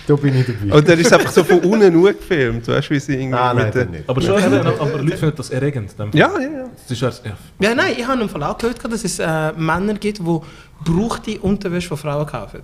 [0.06, 0.76] Da bin ich dabei.
[0.76, 3.38] Und dann ist es einfach so von unten nur gefilmt, weißt du, wie sie irgendwie
[3.38, 3.84] Ah, nein, mit der...
[3.86, 4.04] nicht.
[4.08, 5.94] Aber schon, aber Leute finden das erregend.
[6.12, 6.64] Ja, ja, ja.
[6.82, 7.32] Das ist erst, ja.
[7.58, 10.40] Ja, nein, ich habe im Fall auch gehört, dass es äh, Männer gibt, die
[10.84, 12.60] gebrauchte Unterwäsche von Frauen kaufen.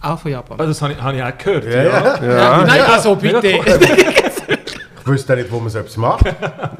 [0.00, 0.60] Auch von Japan.
[0.60, 1.64] Ah, Das habe ich, habe ich auch gehört.
[1.64, 2.24] Ja, ja.
[2.24, 3.46] Ja, Nein, also bitte.
[3.46, 6.24] Ich wüsste nicht, wo man selbst macht.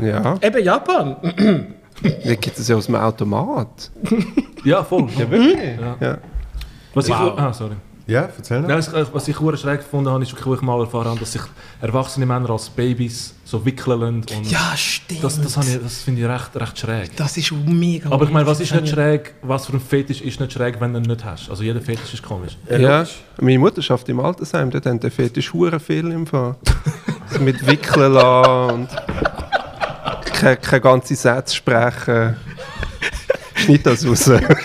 [0.00, 0.36] ja.
[0.42, 1.16] Eben Japan.
[2.02, 3.90] Da gibt es ja aus dem Automat.
[4.64, 5.08] Ja, voll.
[5.16, 5.56] Ja, wirklich?
[5.80, 5.96] Ja.
[6.00, 6.18] Ja.
[6.94, 7.32] Was Wow.
[7.34, 7.74] ich, ah, sorry.
[8.06, 8.68] Ja, erzähl noch.
[8.68, 11.06] Nein, was, ich- was ich hure schräg gefunden habe, ist wirklich, wo ich mal erfahren
[11.06, 11.40] habe, dass sich
[11.80, 14.02] erwachsene Männer als Babys so wickeln.
[14.02, 15.24] Und Ja, stimmt.
[15.24, 17.16] das, das, habe ich- das finde ich recht, recht schräg.
[17.16, 20.38] Das ist mega Aber ich meine, was ist nicht schräg, was für ein Fetisch ist
[20.38, 21.48] nicht schräg, wenn du ihn nicht hast?
[21.48, 22.58] Also jeder Fetisch ist komisch.
[22.70, 23.06] Ja,
[23.40, 26.56] meine Mutter schafft im Altersheim, dort haben der Fetisch hure viel im Fall.
[27.40, 28.88] mit Wickeln und
[30.32, 32.36] keine, keine ganze Sätze sprechen.
[33.54, 34.26] Schneid das raus.
[34.26, 34.56] Leben.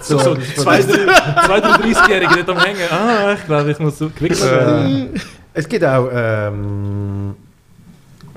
[0.00, 2.88] so, so zwei, drei- zwei, drei 30-Jährige nicht am Hängen.
[2.90, 5.20] Ah, ich glaube, ich muss so gewickelt werden.
[5.52, 7.34] Es gibt auch, ähm,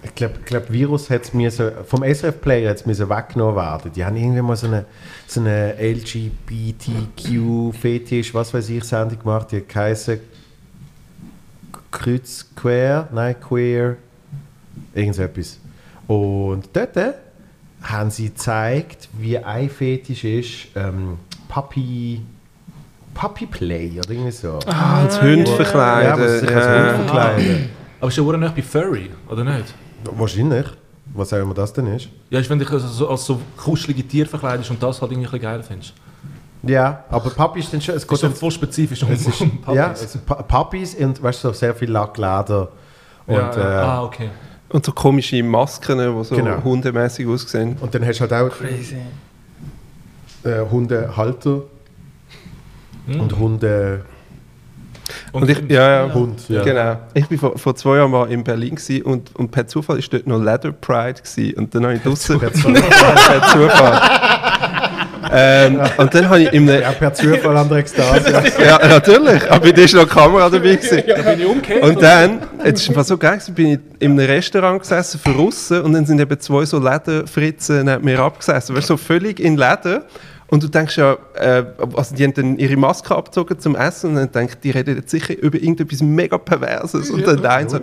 [0.04, 3.92] ich glaube, glaub, Virus hat es so, vom SRF-Player hat es weggenommen werden.
[3.94, 4.86] Die haben irgendwie mal so eine,
[5.28, 10.20] so eine LGBTQ-Fetisch, was weiß ich, Sendung gemacht, die hat geheißen
[11.92, 13.98] Kreuz, Queer, nein, Queer,
[14.94, 15.60] irgend so etwas.
[16.08, 17.14] Und dort äh,
[17.84, 22.22] haben sie gezeigt, wie ein Fetisch ist, ähm, Puppy,
[23.14, 24.60] Puppy Play oder irgendwie so.
[24.66, 26.24] Ah, als Hund Ja, verkleiden.
[26.24, 26.98] was sich als ja.
[26.98, 27.70] Hund verkleiden.
[28.00, 29.74] Aber ist ja auch nicht bei Furry, oder nicht?
[30.04, 30.66] Wahrscheinlich.
[31.14, 32.08] Was auch immer das denn ist.
[32.30, 35.28] Ja, ist, wenn dich als so, als so kuschelige Tier verkleidest und das halt irgendwie
[35.34, 35.94] ein geil findest.
[36.62, 37.96] Ja, aber Papi ist dann schon.
[37.96, 40.18] Es ist so dann, voll spezifisch um, es ist, um Puppies.
[40.28, 42.70] ja, Puppies und weißt du, so sehr viel Lackleder.
[43.26, 43.82] Und, ja, ja.
[43.82, 44.30] äh, ah, okay.
[44.72, 46.64] Und so komische Masken, die so Genau.
[46.64, 47.76] hundemäßig aussehen.
[47.82, 48.98] und dann hast du halt auch Crazy.
[50.44, 51.62] äh, Hundehalter
[53.08, 53.20] Hm.
[53.22, 54.02] und Hunde.
[55.32, 56.14] Und, ich, ja, ja.
[56.14, 56.64] Hund, ja.
[56.64, 56.98] Genau.
[57.16, 60.28] Ich war vor, vor zwei Jahren mal in Berlin und, und per Zufall ist dort
[60.28, 61.58] noch Leather Pride gewesen.
[61.58, 64.39] und dann habe ich draussen Per Zufall.
[65.32, 68.32] Ähm, und dann habe ich in einem, Ja, per Zufall an der Ekstase.
[68.64, 71.04] ja natürlich, aber da ist noch eine Kamera dabei gewesen.
[71.08, 71.84] Da bin ich umgekehrt.
[71.84, 75.32] Und dann, jetzt ist einfach so geil, gewesen, bin ich in einem Restaurant gesessen für
[75.32, 78.76] Russen und dann sind eben zwei so Lederfritzen neben mir abgesessen.
[78.76, 80.04] Weißt du, so völlig in Leder.
[80.50, 81.64] Und du denkst ja, äh,
[81.96, 85.12] also die haben dann ihre Maske abgezogen zum Essen und dann denkst die reden jetzt
[85.12, 87.12] sicher über irgendetwas mega Perverses.
[87.12, 87.80] Und dann der eine so,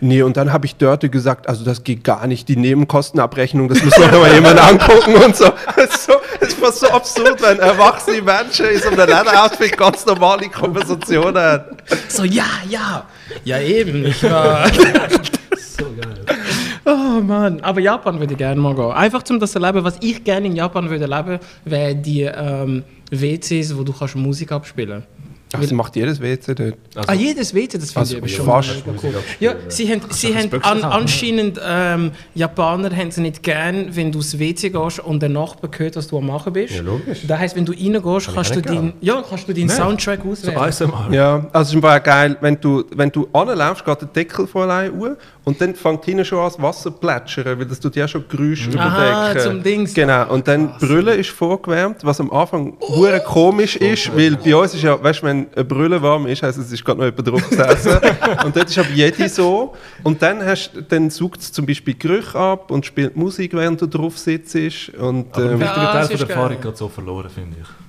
[0.00, 3.82] nee, und dann habe ich dort gesagt, also das geht gar nicht, die Nebenkostenabrechnung, das
[3.82, 5.46] muss noch mal jemand angucken und so.
[5.76, 10.06] Es ist so, es war so absurd, wenn erwachsene Menschen in so einem Lederoutfit ganz
[10.06, 11.76] normale Konversationen haben.
[12.08, 13.06] So, ja, ja.
[13.44, 14.06] Ja, eben.
[14.06, 14.66] Ich war.
[15.78, 16.43] so geil.
[16.86, 18.90] Oh Mann, aber Japan würde ich gerne mal gehen.
[18.90, 22.84] Einfach zum das zu erleben, was ich gerne in Japan würde erleben, wäre die ähm,
[23.10, 25.13] WCs, wo du kannst Musik abspielen Ach,
[25.60, 26.74] das macht jedes WC dort.
[26.94, 29.14] Also, Ah, jedes WC, das finde Also ich schon fast cool.
[29.40, 34.18] Ja, sie haben, sie haben an, anscheinend, ähm, Japaner haben sie nicht gern, wenn du
[34.18, 36.74] ins WC gehst und der Nachbar hört, was du am machen bist.
[36.74, 37.20] Ja, logisch.
[37.26, 39.76] Das heisst, wenn du reingehst, kannst du, ja, kannst du deinen Nein.
[39.76, 40.56] Soundtrack so auswählen.
[40.58, 41.08] ASMR.
[41.10, 44.62] Ja, also es ist einfach geil, wenn du, wenn du anläufst, geht der Deckel von
[44.62, 47.96] allein auf und dann fängt hinten schon an, das Wasser zu plätschern, weil das tut
[47.96, 49.50] ja schon Geräusche Aha, überdecken.
[49.50, 49.94] zum Dings.
[49.94, 54.74] Genau, und dann Brüllen ist vorgewärmt, was am Anfang oh, komisch ist, weil bei uns
[54.74, 57.06] ist ja, weißt du, wenn eine Brille warm ist, heisst es, es ist gerade noch
[57.06, 57.98] jemand drauf gesessen.
[58.44, 59.74] und dort ist aber jede so.
[60.02, 63.86] Und dann, hast, dann saugt es zum Beispiel Gerüche ab und spielt Musik, während du
[63.86, 64.54] drauf sitzt.
[64.54, 67.83] Und, Aber ein ähm, wichtiger Teil von ist der Erfahrung geht so verloren, finde ich.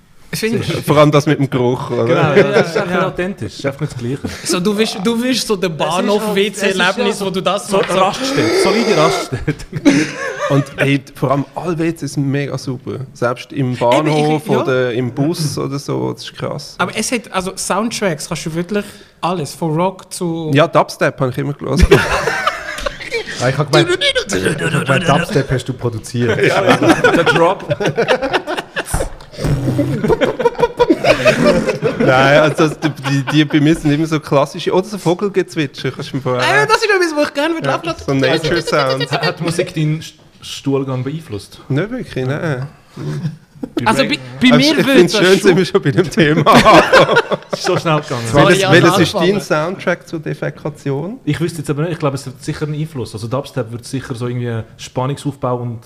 [0.86, 1.89] Vor allem das mit dem Geruch.
[1.91, 2.06] Oder?
[2.06, 3.08] Genau, ja, das ist Ja, einfach ja.
[3.08, 3.52] authentisch.
[3.54, 4.19] Das ist einfach nicht das Gleiche.
[4.45, 7.91] So, du willst, du willst so den Bahnhof-WC-Erlebnis, wo du das So machst.
[7.91, 9.65] So, Raststätte, solide Raststätte.
[10.50, 13.00] Und ey, vor allem alle WCs sind mega super.
[13.13, 14.62] Selbst im Bahnhof ich- ja.
[14.62, 16.76] oder im Bus oder so, das ist krass.
[16.78, 18.86] aber es hat, also Soundtracks kannst du wirklich
[19.21, 20.52] alles, von Rock zu...
[20.54, 21.88] Ja, Dubstep habe ich immer gelesen.
[23.43, 24.00] Ah, ich habe gemeint,
[24.88, 26.38] mein Dubstep hast du produziert.
[26.39, 27.65] Der Drop.
[31.99, 36.12] Nein, also das, die, die bei mir sind immer so klassische, oder so Vogelgezwitscher, kannst
[36.12, 36.65] du mir Äh, vorher...
[36.67, 39.12] das ist etwas, wo ich gerne würde laufen So Nature Sounds.
[39.12, 41.60] Hat die Musik deinen St- Stuhlgang beeinflusst?
[41.69, 42.67] Nicht wirklich, nein.
[43.86, 45.58] Also bei, bei Aber mir ich würde finde es schön, sind schon...
[45.58, 46.43] wir schon bei dem Thema.
[47.51, 48.21] Es ist so schnell gegangen.
[48.31, 51.19] Sorry, welches ja, welches ist dein Soundtrack zur Defekation?
[51.23, 53.13] Ich wüsste jetzt aber nicht, ich glaube, es hat sicher einen Einfluss.
[53.13, 55.79] Also Dubstep wird sicher so irgendwie Spannungsaufbau und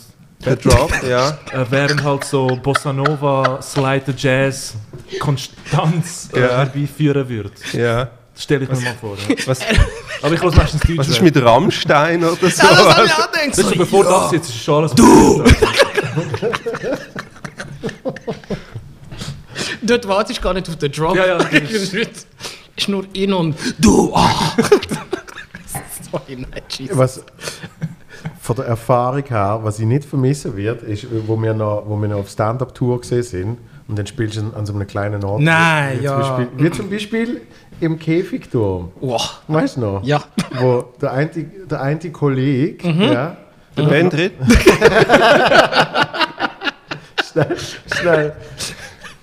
[0.46, 1.32] Der Drop, ja.
[1.52, 4.74] äh, während halt so Bossa Nova, Slider Jazz
[5.20, 6.48] Konstanz äh, Ja.
[6.60, 7.52] herbeiführen wird.
[7.74, 8.10] ja.
[8.34, 9.18] Das stelle ich mir mal vor.
[9.28, 9.36] Ja.
[9.48, 9.60] Was,
[10.22, 10.98] Aber ich höre meistens Deutsch.
[10.98, 12.46] was ist mit Rammstein oder so?
[12.46, 12.62] Ja, das
[12.96, 13.48] habe ich auch gedacht.
[13.50, 15.44] Das ist So, so, bevor du absitzt, ist schon alles Du!
[19.82, 21.16] Dort wartest du gar nicht auf den Drop.
[21.18, 21.52] Ja, ja, das
[21.94, 22.28] ist,
[22.76, 24.14] ist nur in und du.
[24.16, 24.54] Ah.
[26.12, 26.98] Sorry, nein, Jesus.
[26.98, 27.24] Was
[28.50, 32.08] von der Erfahrung her, was ich nicht vermissen wird, ist, wo wir noch, wo wir
[32.08, 33.58] noch auf Stand-Up-Tour gesehen sind
[33.88, 35.40] und dann spielst du an so einem kleinen Ort.
[35.42, 36.12] Nein, wie ja.
[36.20, 37.42] Zum Beispiel, wie zum Beispiel
[37.80, 38.92] im Käfigturm.
[39.02, 39.42] Wow.
[39.48, 40.04] Weißt du noch?
[40.04, 40.24] Ja.
[40.60, 43.02] Wo der eine, der eine Kollege, Mhm.
[43.04, 43.38] ja,
[43.78, 44.32] Der Bendrit?
[47.32, 47.56] schnell,
[48.02, 48.34] schnell ein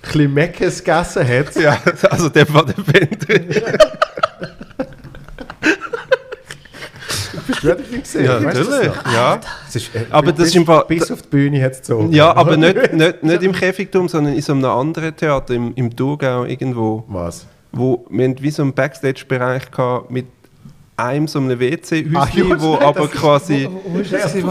[0.01, 1.53] bisschen Meckes gegessen hat.
[1.57, 1.77] Ja,
[2.09, 3.61] also der war der Bendrit.
[7.47, 8.25] Du wirklich gesehen?
[8.25, 8.91] Ja, das natürlich.
[9.13, 9.39] Ja.
[9.65, 11.77] Das ist, äh, Aber das bis, ist im Fall- bis auf die Bühne hat es
[11.79, 12.11] gezogen.
[12.11, 15.95] Ja, aber nicht, nicht, nicht im Käfigturm, sondern in so einem anderen Theater, im, im
[15.95, 17.03] Thurgau irgendwo.
[17.07, 17.45] Was?
[17.71, 20.25] Wo, wir hatten wie so einen Backstage-Bereich gehabt mit
[20.97, 23.69] einem so einem WC-Häuschen, Ah, ja, wo aber ist- quasi...
[23.85, 24.33] Wo ist das?
[24.33, 24.47] Nicht.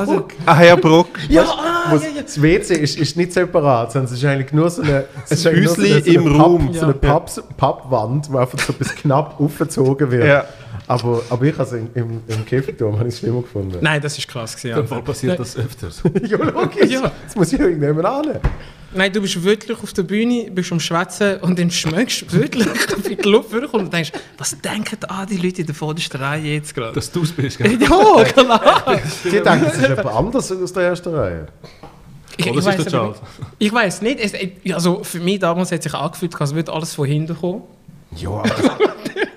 [0.46, 1.08] Ah, Herr Bruck.
[1.28, 2.22] Ja, ah, muss, ja, ja.
[2.22, 5.54] Das WC ist, ist nicht separat, sondern es ist eigentlich nur so eine, es nur
[5.54, 6.72] Häusli so eine, so eine im Papp, Raum.
[6.72, 10.24] So eine Papp, Pappwand, wo einfach so bis knapp aufgezogen wird.
[10.26, 10.44] Ja.
[10.88, 13.78] Aber, aber ich also im, im, im Käfigturm habe ich es schlimmer gefunden.
[13.80, 14.54] Nein, das ist krass.
[14.56, 16.00] Gewesen, Im Fall passiert das öfters.
[16.22, 16.90] ja, logisch.
[16.92, 17.10] Ja.
[17.24, 18.38] Das muss ich irgendjemand annehmen.
[18.94, 22.66] Nein, du bist wirklich auf der Bühne, bist am Schwätzen und dann schmeckst du wirklich,
[23.04, 26.54] wie die Luft vorkommt und denkst, was denken ah, die Leute in der vordersten Reihe
[26.54, 26.94] jetzt gerade?
[26.94, 27.78] Dass du es bist, gell?
[27.80, 28.84] Ja, klar.
[29.24, 31.46] Die denken, das ist jemand anders aus der ersten Reihe.
[32.36, 33.18] Ich, Oder ich es ist weiß der Charles?
[33.58, 34.20] ich weiß nicht.
[34.20, 37.62] Es, also für mich damals hat sich angefühlt, als würde alles von hinten kommen.
[38.14, 38.50] Ja, aber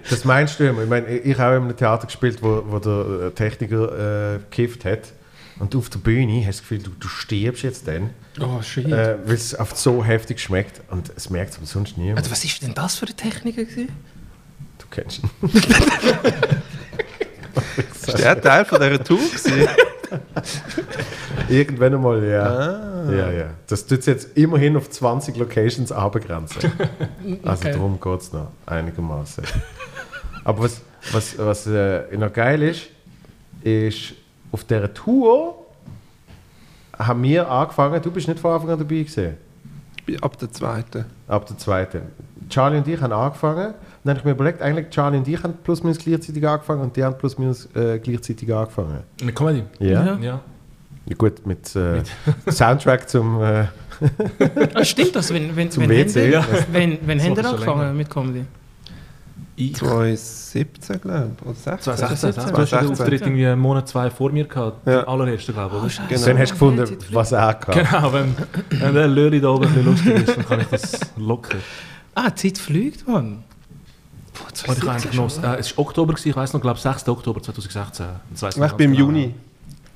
[0.09, 0.83] das, meinst du immer.
[0.83, 4.39] Ich meine, ich habe auch in einem Theater gespielt, wo, wo der äh, Techniker äh,
[4.39, 5.13] gekifft hat.
[5.60, 8.86] Und auf der Bühne hast du das Gefühl, du, du stirbst jetzt dann, Oh, shit.
[8.86, 10.82] äh, weil es oft so heftig schmeckt.
[10.89, 12.19] Und es merkt aber sonst niemand.
[12.19, 13.89] Also, was ist denn das für eine Techniker gewesen?
[14.78, 15.30] Du kennst ihn.
[18.08, 19.67] Ist der Teil von dieser Tour gewesen?
[21.50, 23.12] Irgendwann einmal, ja.
[23.12, 23.50] Ja, ja.
[23.67, 26.72] Das tut jetzt immerhin auf 20 Locations abgrenzen.
[27.43, 27.72] Also Okay.
[27.74, 29.43] darum geht es noch einigermaßen.
[30.43, 32.84] Aber was, was, was äh, noch geil ist,
[33.62, 34.13] ist,
[34.51, 35.55] auf dieser Tour
[36.97, 39.38] haben wir angefangen, du bist nicht von Anfang an dabei gewesen,
[40.21, 41.05] Ab der zweiten.
[41.27, 42.01] ab der zweiten.
[42.49, 43.67] Charlie und ich haben angefangen.
[43.67, 46.81] Und dann habe ich mir überlegt, eigentlich Charlie und ich haben plus minus gleichzeitig angefangen
[46.81, 48.99] und die haben plus minus äh, gleichzeitig angefangen.
[49.21, 49.63] Eine Comedy?
[49.79, 50.17] Ja.
[50.17, 50.39] Ja.
[51.05, 52.01] Ja, gut, mit, äh,
[52.51, 53.41] Soundtrack zum...
[53.41, 53.65] Äh,
[54.73, 55.33] Ah, stimmt das?
[55.33, 56.59] Wenn, wenn, Zum wenn WC, Haben, ja.
[56.71, 58.45] wenn, wenn schon angefangen mit Comedy?
[59.60, 61.45] Ich 2017, glaube ich.
[61.45, 61.80] Oder 16.
[61.95, 62.34] 2016.
[62.34, 62.54] 2016.
[62.56, 62.91] Du hast den 2016.
[62.91, 64.88] Auftritt irgendwie einen Monat, zwei vor mir gehabt.
[64.88, 65.00] Ja.
[65.00, 65.93] Den allerersten, glaube ich?
[65.95, 66.08] Scheiße.
[66.08, 66.26] Genau.
[66.26, 67.76] Dann hast du gefunden, was er kann.
[67.76, 68.36] Genau, wenn,
[68.69, 71.58] wenn der Löri da oben ein bisschen lustig ist, dann kann ich das locker.
[72.15, 73.43] Ah, die Zeit fliegt, Mann.
[74.34, 77.10] Boah, ich eigentlich noch, äh, es war Oktober, gewesen, ich weiß noch, glaube 6.
[77.10, 78.06] Oktober 2016.
[78.39, 78.93] Das Ich bin im ganz genau.
[78.93, 79.36] Juni.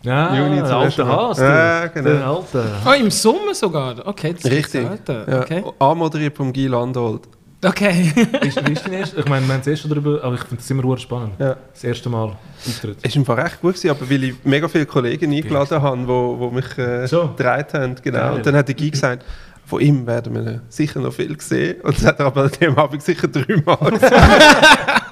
[0.01, 1.07] Ja, Juni der alte.
[1.07, 1.37] Haas.
[1.37, 2.09] Ja, genau.
[2.09, 2.65] Der alte.
[2.83, 4.05] Ah, im Sommer sogar?
[4.05, 4.85] Okay, das Richtig.
[5.07, 5.39] Ja.
[5.39, 5.63] Okay.
[5.79, 7.21] Anmoderiert vom Guy Landolt.
[7.65, 8.11] Okay.
[8.41, 9.19] Ist, wie ist dein erster?
[9.19, 11.33] Ich meine, wir haben das erste darüber, aber ich finde das immer spannend.
[11.39, 11.55] Ja.
[11.73, 12.35] Das erste Mal
[12.67, 12.97] Auftritt.
[13.01, 15.97] Es war im Fall recht gut, gewesen, aber weil ich mega viele Kollegen eingeladen habe,
[15.97, 17.29] die wo, wo mich äh, So.
[17.35, 17.95] gedreht haben.
[18.01, 18.35] Genau.
[18.35, 19.25] Und dann hat der Guy gesagt,
[19.65, 21.81] von ihm werden wir sicher noch viel sehen.
[21.81, 25.03] Und das hat er aber an dem Abend sicher dreimal gesagt.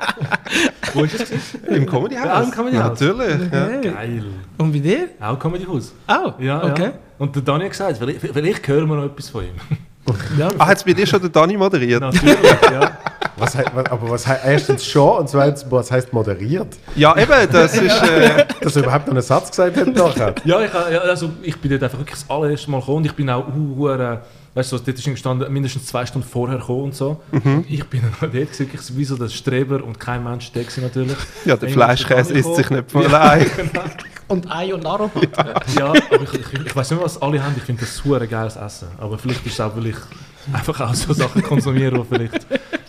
[0.93, 1.55] Wo ist es?
[1.67, 2.25] Im Comedy House.
[2.25, 2.99] Ja, im Comedy House.
[2.99, 3.51] Natürlich.
[3.51, 3.67] Ja.
[3.81, 4.25] Geil.
[4.57, 5.07] Und bei dir?
[5.21, 5.93] Auch Comedy House.
[6.07, 6.37] Auch?
[6.39, 6.83] Ja, okay.
[6.83, 6.93] ja.
[7.17, 9.55] Und der Dani hat gesagt, vielleicht, vielleicht hören wir noch etwas von ihm.
[10.37, 10.49] Ja.
[10.57, 12.01] Ah, hat es bei dir schon der Dani moderiert?
[12.01, 12.37] Natürlich,
[12.71, 12.97] ja.
[13.37, 16.77] Was, aber was heißt erstens schon und zweitens, was heißt moderiert?
[16.95, 18.03] Ja, eben, das ist...
[18.03, 20.35] Äh, Dass er überhaupt noch einen Satz gesagt hat nachher.
[20.43, 23.13] Ja, ich, ja, also ich bin dort einfach wirklich das allererste Mal gekommen und ich
[23.13, 24.17] bin auch uh, uh,
[24.53, 27.21] weißt du, so, dort ist gestanden, mindestens zwei Stunden vorher gekommen und so.
[27.31, 30.51] Und ich bin dann dort gewesen, wirklich so wie so der Streber und kein Mensch
[30.51, 31.17] gewesen natürlich.
[31.45, 33.49] ja, der Fleischkäse isst sich nicht von allein.
[34.31, 35.11] Und Ei und Aromat.
[35.77, 37.53] Ja, aber ich, ich, ich weiß nicht, was alle haben.
[37.57, 38.87] Ich finde das super geiles Essen.
[38.97, 39.97] Aber vielleicht ist es auch, weil ich
[40.53, 42.47] einfach auch so Sachen konsumiere, die vielleicht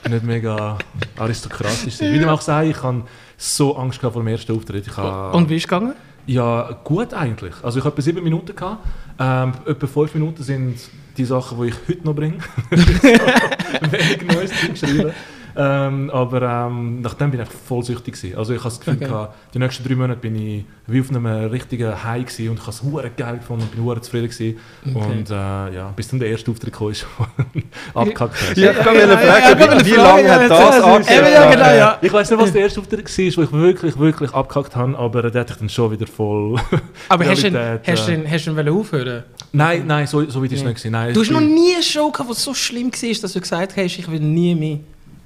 [0.09, 0.79] nicht mega
[1.19, 2.13] aristokratisch sind.
[2.13, 3.03] Wie dem auch sei, ich habe
[3.37, 4.87] so Angst gehabt vor dem ersten Auftritt.
[4.87, 5.95] Ich habe, Und wie ist es gegangen?
[6.27, 7.55] Ja, gut eigentlich.
[7.63, 8.87] Also ich habe etwa sieben Minuten gehabt.
[9.19, 10.77] Ähm, etwa fünf Minuten sind
[11.17, 12.39] die Sachen, die ich heute noch bringe.
[12.71, 15.13] Wenig Neues geschrieben.
[15.57, 18.39] Ähm, aber ähm, nachdem bin ich voll süchtig gewesen.
[18.39, 19.07] Also ich habe das Gefühl Okay.
[19.07, 22.63] gehabt, die nächsten drei Monate bin ich wie auf einem richtigen High gewesen und ich
[22.63, 24.59] habe es hure geil gefunden und bin hure zufrieden gewesen.
[24.85, 24.99] Okay.
[24.99, 27.07] Und äh, ja, bis dann der erste Auftritt kam, ist
[27.95, 28.35] abgekackt.
[28.35, 28.57] hast.
[28.57, 31.99] Ja, ich kann ja, mich ja, ja, fragen, ja, wie, lange hat das angefangen?
[32.03, 35.31] Ich weiß nicht, was der erste Auftritt war, wo ich wirklich, wirklich abgekackt habe, aber
[35.31, 36.61] der hat ich dann schon wieder voll...
[37.09, 39.87] Aber hast du ihn, Realität, hast du äh, ihn, hast du ihn wollen aufhören Nein,
[39.87, 40.91] nein, so, so weit ist es nicht.
[40.91, 43.77] Nein, Du hast noch nie eine Show gehabt, die so schlimm war, dass du gesagt
[43.77, 44.79] hast, ich will nie mehr.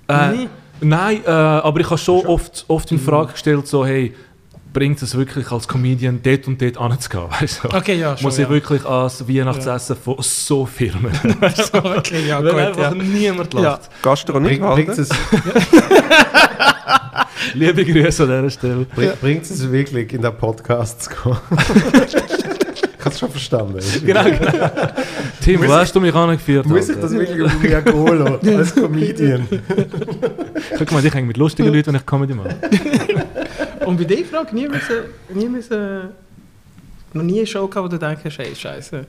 [0.08, 0.48] Äh, Nie?
[0.80, 4.14] nein, äh, aber ich habe schon oft, oft in Frage gestellt, so, hey,
[4.72, 7.24] bringt es wirklich als Comedian dort und dort anzugehen?
[7.40, 7.68] Weißt du?
[7.74, 8.26] Okay, ja, schon.
[8.26, 8.50] Muss ich ja.
[8.50, 11.12] wirklich als Weihnachtsessen von so Firmen?
[11.54, 13.02] so, okay, ja, Weil gut, einfach ja.
[13.02, 13.88] niemand lacht.
[14.02, 15.08] Gastro nicht Bring, es,
[17.54, 18.86] Liebe Grüße an dieser Stelle.
[18.94, 21.38] bring, bringt es wirklich, in den Podcast zu kommen?
[23.06, 23.78] Ich habe es schon verstanden.
[24.04, 24.70] Genau, genau.
[25.42, 26.66] Tim, wo hast du mich angeführt?
[26.66, 29.46] Muss ich das wirklich auf mich holen, als Comedian?
[30.78, 32.56] Guck mal, ich hänge mit lustigen Leuten, wenn ich Comedy mache.
[33.86, 34.96] Und bei dir, Frage, nie müssen,
[35.32, 36.08] nie müssen,
[37.12, 39.06] noch nie eine Show gehabt, wo du denkst, hey, scheiße.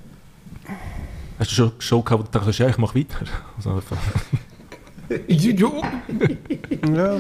[1.40, 3.26] Hast du schon eine Show gehabt, wo du dachtest, ja, ich mache weiter?
[3.58, 3.82] Also
[6.96, 7.18] Ja.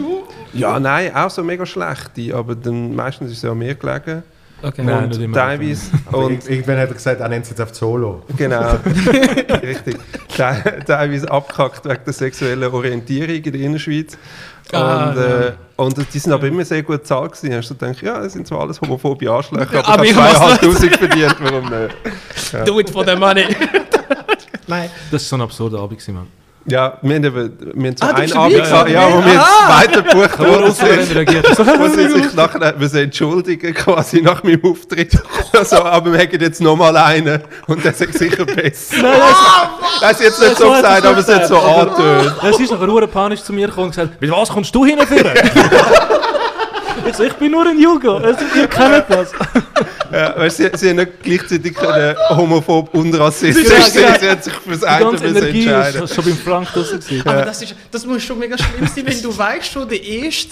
[0.53, 2.35] ja, nein, auch so mega schlechte.
[2.35, 4.23] Aber dann, meistens ist es ja an mir gelegen.
[4.61, 4.83] Okay.
[4.83, 5.37] Nein, und nicht immer.
[5.37, 5.91] teilweise.
[6.11, 8.23] Und irgendwann hat er gesagt, er nennt es jetzt auf Solo.
[8.35, 8.79] Genau,
[9.61, 9.97] richtig.
[10.35, 14.17] Te teilweise abgekackt wegen der sexuellen Orientierung in der Innerschweiz.
[14.71, 17.55] Ah, und, äh, und die sind aber immer sehr gut bezahlt gewesen.
[17.55, 20.37] Hast du gedacht, ja, das sind zwar alles homophobe Arschlöcher, aber, Aber ich habe mach's
[20.37, 21.95] zweieinhalbtausend verdient, warum nicht?
[22.67, 23.45] Do it for the money.
[24.65, 24.89] Nein.
[25.11, 26.27] Das war so ein absurder Abend, gewesen, Mann.
[26.69, 27.23] Ja, wir haben,
[27.75, 29.79] wir haben so Ah, einen Abend gehabt, ja, wo wir jetzt Ah!
[29.79, 31.19] weiter gebucht Aber worden unsouverän sind.
[31.79, 35.17] Wo sie sich nachher müssen entschuldigen quasi nach meinem Auftritt.
[35.53, 38.97] Also, aber wir hätten jetzt nochmal einen und der sagt sicher besser.
[39.01, 39.11] Nein,
[40.01, 42.33] das ist jetzt nicht so gesagt, er aber es hat so angetönt.
[42.43, 45.31] Es ist nachher nur panisch zu mir gekommen und gesagt, mit was kommst du hinführen?
[47.07, 48.17] ich so, ich bin nur ein Jugo.
[48.17, 49.31] Also, ihr kennt das.
[50.11, 53.91] Ja, weißt, sie, sie haben nicht gleichzeitig können homophob und rassistisch sein.
[53.93, 54.19] genau.
[54.19, 56.03] Sie haben sich fürs eine Energie entscheiden.
[56.03, 57.27] ist schon beim Frank draussen gewesen.
[57.27, 60.51] Aber das, ist, das muss schon mega schlimm sein, wenn du weißt, schon der Erste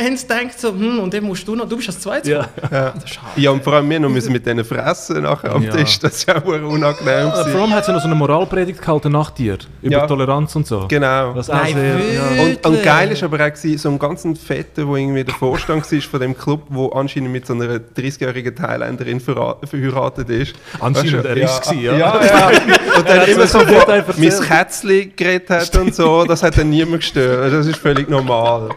[0.00, 2.28] Hans denkt so, hm, und dann musst du noch, du bist als Zweites.
[2.28, 2.48] Ja.
[2.70, 2.92] Ja.
[2.92, 5.72] Das ja, und vor allem wir noch müssen mit denen fressen nachher am Ja.
[5.72, 5.98] Tisch.
[5.98, 7.30] Das ist ja auch unangenehm.
[7.30, 9.58] Vor allem hat sie noch so eine Moralpredigt gehalten nach dir.
[9.82, 10.06] Über Ja.
[10.06, 10.86] Toleranz und so.
[10.88, 11.34] Genau.
[11.34, 12.42] Was auch Nein, sehr, ja.
[12.44, 16.00] Und, und geil ist aber auch so ein ganz fetter, wo irgendwie der Vorstand war
[16.00, 20.54] von dem Club, wo anscheinend mit so einer 30-jährigen Thailänderin verheiratet ist.
[20.80, 21.96] Anscheinend er ist es, ja.
[21.96, 22.48] Ja, ja.
[22.96, 24.30] Und dann hat immer so mein.
[24.50, 27.52] Kätzchen geredet hat und so, das hat dann niemand gestört.
[27.52, 28.70] Das ist völlig normal.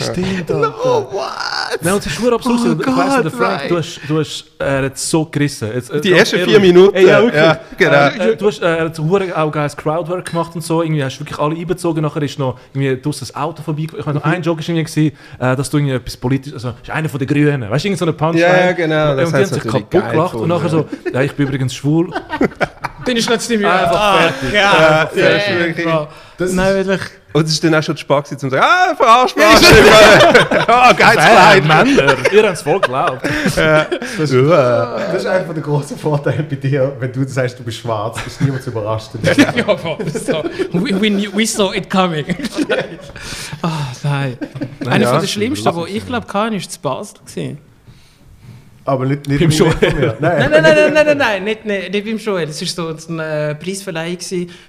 [0.00, 0.74] Stimmt, Alter.
[0.84, 1.24] Oh, what?
[1.80, 2.58] Nein, und es ist nur absurd.
[2.64, 3.70] Oh ich weiss nicht, Frank, right.
[3.70, 5.70] du hast, du hast äh, er hat so gerissen.
[5.74, 7.42] Jetzt, äh, Die ganz ersten vier Minuten, Ey, ja, wirklich.
[7.42, 8.24] ja, genau.
[8.30, 8.98] Äh, du hast, äh, er hat
[9.36, 10.82] auch geiles Crowdwork gemacht und so.
[10.82, 12.02] Irgendwie hast du wirklich alle einbezogen.
[12.02, 13.86] Nachher ist noch irgendwie draussen das Auto vorbei.
[13.98, 16.90] Ich meine, noch ein Joke war irgendwie, äh, dass du irgendwie etwas politisch, also, ist
[16.90, 17.70] einer von den Grünen.
[17.70, 18.46] Weißt du, irgend so eine Punchline.
[18.46, 20.34] Ja, ja, genau, das Und die haben sich kaputt gelacht.
[20.34, 22.10] Und nachher so, ja, ich bin übrigens schwul.
[23.06, 24.52] Dann ist nicht zu dem Einfach fertig.
[24.54, 25.94] Ja, Ja, ja, ist wirklich-
[26.38, 27.00] Das Nein, wirklich.
[27.34, 29.44] Und es ist dann auch schon Spaß gewesen, um zu sagen, ah, verarscht mich.
[30.68, 31.64] Ah, geiles Kleid.
[31.66, 33.22] Männer, ihr habt es voll geglaubt.
[33.24, 38.40] Das ist einfach der große Vorteil bei dir, wenn du sagst, du bist schwarz, ist
[38.40, 39.10] niemand überrascht.
[39.36, 40.44] Ja, aber so.
[40.72, 42.24] we, we, knew- we saw it coming.
[43.62, 43.68] Ah,
[44.04, 44.38] nein.
[44.86, 45.10] Einer ja.
[45.10, 47.18] von den schlimmsten, wo ich glaube, kann, ist zu Basel.
[47.26, 47.58] Gewesen.
[48.86, 50.16] Aber nicht, nicht Beim nicht Joel.
[50.20, 50.50] Nein.
[50.50, 52.48] Nein, nein, nein, nein, nein, nein, nein, nicht, nicht, nicht beim Joel.
[52.48, 54.18] Es war so eine äh, Preisverleihung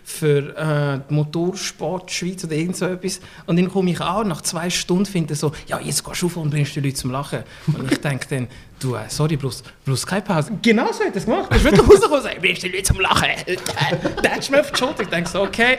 [0.04, 3.19] für äh, die Motorsport Schweiz oder irgend so etwas.
[3.45, 6.28] Und dann komme ich an, nach zwei Stunden finde ich so, ja, jetzt gehst du
[6.28, 7.43] auf und bringst die Leute zum Lachen.
[7.67, 8.47] Und ich denke dann,
[8.79, 10.51] du, äh, sorry, bloß, bloß keine Pause.
[10.61, 11.45] Genau so hat er es gemacht.
[11.45, 13.29] Du bist wirklich rausgekommen und sagst, bringst die Leute zum Lachen.
[14.23, 15.03] Der hat mir auf die Schulter.
[15.03, 15.77] Ich denke so, okay.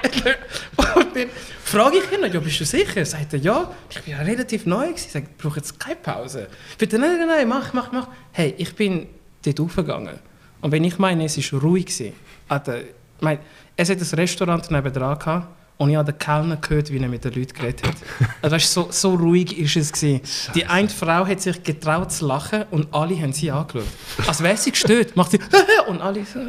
[0.94, 1.28] Und dann
[1.64, 2.98] frage ich ihn, ja, bist du sicher?
[2.98, 3.70] Er sagt er, ja.
[3.90, 4.90] Ich bin ja relativ neu.
[4.94, 6.48] Ich sage, ich brauche jetzt keine Pause.
[6.70, 8.08] Ich bitte, nein, nein, nein, mach, mach, mach.
[8.32, 9.08] Hey, ich bin
[9.44, 10.18] dort aufgegangen.
[10.60, 12.12] Und wenn ich meine, es war ruhig, gewesen,
[12.50, 13.40] ich meine,
[13.76, 17.24] es hat ein Restaurant nebenan gehabt und ich habe den Kellner gehört, wie er mit
[17.24, 17.94] den Leuten geredet hat.
[18.40, 19.92] Also, weißt, so, so ruhig ist es.
[19.92, 20.20] Gewesen.
[20.54, 23.84] Die eine Frau hat sich getraut zu lachen und alle haben sie angeschaut.
[24.26, 25.14] Als wäre sie gestört.
[25.16, 25.38] Macht sie
[25.86, 26.40] und alle so.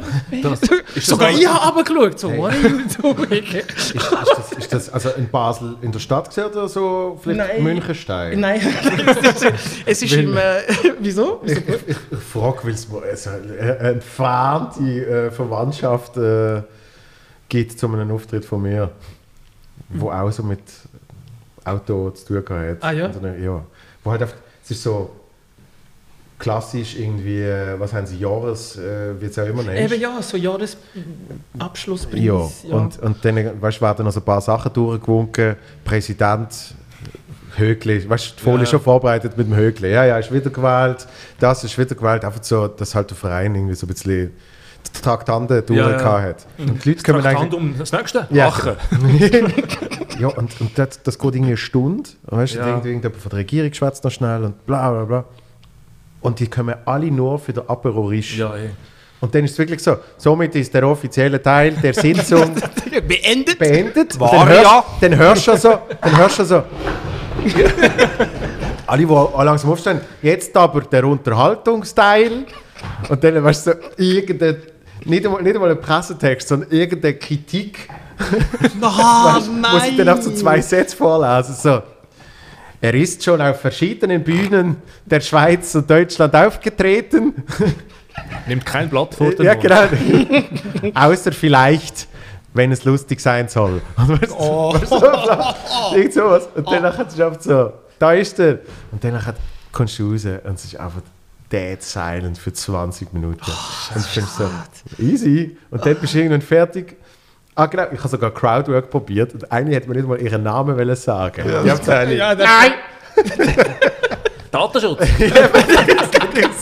[0.42, 0.60] Das,
[1.06, 2.18] Sogar das ich habe runtergeschaut.
[2.18, 3.44] So, what are you doing?
[3.78, 7.54] Ist, ist, das, ist das also in Basel in der Stadt gesehen oder so vielleicht
[7.54, 7.62] Nein.
[7.62, 8.40] Münchenstein?
[8.40, 8.60] Nein,
[9.86, 10.36] es ist im.
[10.36, 10.62] Äh,
[11.00, 11.42] wieso?
[11.44, 12.88] Ich, ich, ich, ich frage, weil es
[13.26, 16.62] also, eine entfernte äh, Verwandtschaft äh,
[17.48, 18.90] gibt zu einem Auftritt von mir,
[19.90, 20.60] wo auch so mit
[21.64, 22.76] Auto zu tun hat.
[22.80, 23.06] Ah, ja?
[23.06, 23.64] Also, ja.
[24.04, 25.10] Wo halt einfach, es ist so
[26.38, 29.92] klassisch irgendwie, äh, was haben sie, Jahres, äh, wie es auch immer nennst.
[29.92, 32.22] Eben ja, so Jahresabschlusspreis.
[32.22, 32.34] Ja,
[32.76, 35.56] Und, und dann weißt, werden noch so ein paar Sachen durchgewunken.
[35.84, 36.74] Präsident
[37.56, 38.66] Högli, weißt du, die Folie Ja.
[38.66, 39.90] schon vorbereitet mit dem Högli.
[39.90, 41.06] Ja, ja, ist wieder gewählt,
[41.40, 42.24] das ist wieder gewählt.
[42.24, 44.30] Einfach so, dass halt der Verein irgendwie so ein bisschen
[44.96, 46.22] die Traktanten durchgehabt ja.
[46.22, 46.46] hat.
[46.58, 47.50] Und die Leute kommen eigentlich.
[47.50, 48.26] Traktantum, das nächste?
[48.30, 48.46] Ja.
[48.46, 48.76] Lachen.
[50.18, 52.10] Ja, und, und das, das geht irgendwie eine Stunde.
[52.24, 52.66] Weißt du, Ja.
[52.68, 55.24] irgendjemand von der Regierung schwätzt noch schnell und bla bla bla.
[56.20, 58.40] Und die kommen alle nur für den Apero Riche.
[58.40, 58.70] Ja, ey.
[59.20, 59.96] Und dann ist es wirklich so.
[60.16, 62.54] Somit ist der offizielle Teil der Sitzung
[63.06, 63.58] Beendet.
[63.58, 64.18] beendet.
[64.18, 64.84] War dann hörst, ja.
[65.00, 66.62] dann hörst du so, dann hörst du so.
[68.86, 72.46] alle, die langsam aufstehen, jetzt aber der Unterhaltungsteil.
[73.08, 74.56] Und dann weißt du, so, irgendein,
[75.04, 77.88] nicht einmal, nicht einmal ein Pressetext, sondern irgendeine Kritik,
[78.80, 79.72] Oh, weißt, nein.
[79.74, 81.54] muss ich dann auch so zwei Sätze vorlesen.
[81.54, 81.82] So.
[82.80, 87.34] Er ist schon auf verschiedenen Bühnen der Schweiz und Deutschland aufgetreten.
[88.46, 89.62] Nimmt kein Blatt vor den Ja, Mund.
[89.62, 90.92] genau.
[90.94, 92.08] Außer vielleicht,
[92.54, 93.80] wenn es lustig sein soll.
[93.96, 94.74] Und weißt Oh.
[94.74, 96.48] weißt du, so, irgend sowas.
[96.54, 98.58] Und dann es einfach so, da ist er.
[98.90, 99.20] Und dann
[99.72, 101.02] kommst du raus und es ist einfach
[101.50, 103.40] dead silent für 20 Minuten.
[103.46, 104.50] Oh, und ich finde so,
[105.02, 105.56] easy.
[105.70, 106.96] Und dann bist du irgendwann fertig.
[107.54, 110.76] Ah, genau, ich habe sogar Crowdwork probiert und eigentlich hätte man nicht mal ihren Namen
[110.76, 111.48] wollen sagen.
[111.48, 112.14] Ja, das ist eine.
[112.14, 112.72] Ja, das Nein!
[114.50, 115.00] Das Datenschutz!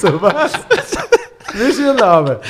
[0.00, 0.52] so was.
[1.54, 2.40] Wie ist Ihr Name?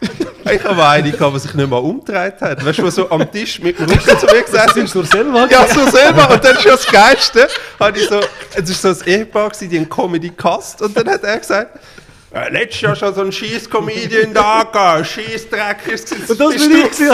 [0.50, 2.64] Ich habe eine, gehabt, die sich nicht mal umgedreht hat.
[2.64, 5.46] Weißt du, die so am Tisch mit dem Rücken zu mir gesessen Sind du selber?
[5.50, 6.30] Ja, so selber.
[6.30, 7.46] Und dann ist ja das Geilste.
[7.78, 8.20] Habe ich so,
[8.56, 11.78] es war so ein Ehepaar, die einen Comedy cast Und dann hat er gesagt,
[12.32, 15.06] äh, letztes Jahr schon so ein Scheiß-Comedian da gehabt.
[15.06, 16.30] Scheiß-Dreck ist es.
[16.30, 17.10] Und das bin ich gewesen.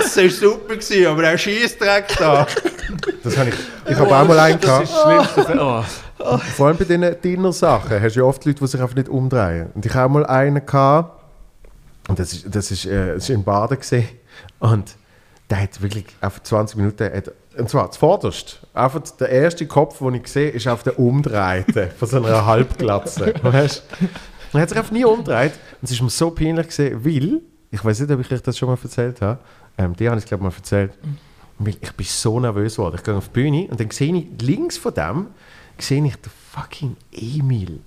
[0.00, 2.46] Essen war super, gewesen, aber der Scheiß-Dreck da.
[3.24, 3.90] Das habe ich.
[3.90, 4.84] Ich habe auch mal einen Das gehabt.
[4.84, 5.58] ist das Schlimmste.
[5.60, 5.84] Oh.
[6.56, 9.70] Vor allem bei diesen Dinner-Sachen hast du ja oft Leute, die sich einfach nicht umdrehen.
[9.74, 11.22] Und ich habe mal einen gehabt,
[12.08, 14.08] und das ist, das ist, äh, das ist in Baden gesehen.
[14.58, 14.96] Und
[15.48, 20.14] der hat wirklich auf 20 Minuten, hat, und zwar zuvorderst, einfach der erste Kopf, den
[20.14, 23.34] ich sehe, ist auf der Umdrehte von so einer Halbglatze.
[23.42, 23.82] Weißt?
[24.52, 25.52] Er hat sich einfach nie umgedreht.
[25.80, 27.40] Und es ist mir so peinlich gesehen, weil,
[27.70, 29.38] ich weiß nicht, ob ich euch das schon mal erzählt habe,
[29.78, 30.92] ähm, die habe ich glaube mal erzählt,
[31.58, 32.96] weil ich bin so nervös geworden.
[32.96, 35.26] Ich gehe auf die Bühne und dann sehe ich links von dem,
[35.82, 37.80] sehe ich den fucking Emil.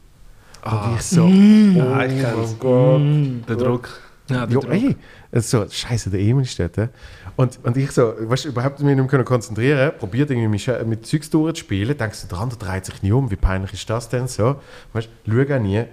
[0.66, 2.26] Und ich so, oh mein
[2.60, 3.02] Gott.
[3.50, 3.90] Der Druck.
[4.30, 4.96] Ja, Jo, ey,
[5.34, 6.78] also so, scheiße, der Emil ist dort.
[6.78, 6.88] äh.
[7.36, 10.84] Und, und ich so, weißt du, überhaupt mich nicht mehr konzentrieren, probiert irgendwie mit, Sche-
[10.86, 14.08] mit Zeugs durchzuspielen, denkst du, der andere dreht sich nicht um, wie peinlich ist das
[14.08, 14.56] denn so?
[14.94, 15.84] Weißt du, schau auch nie.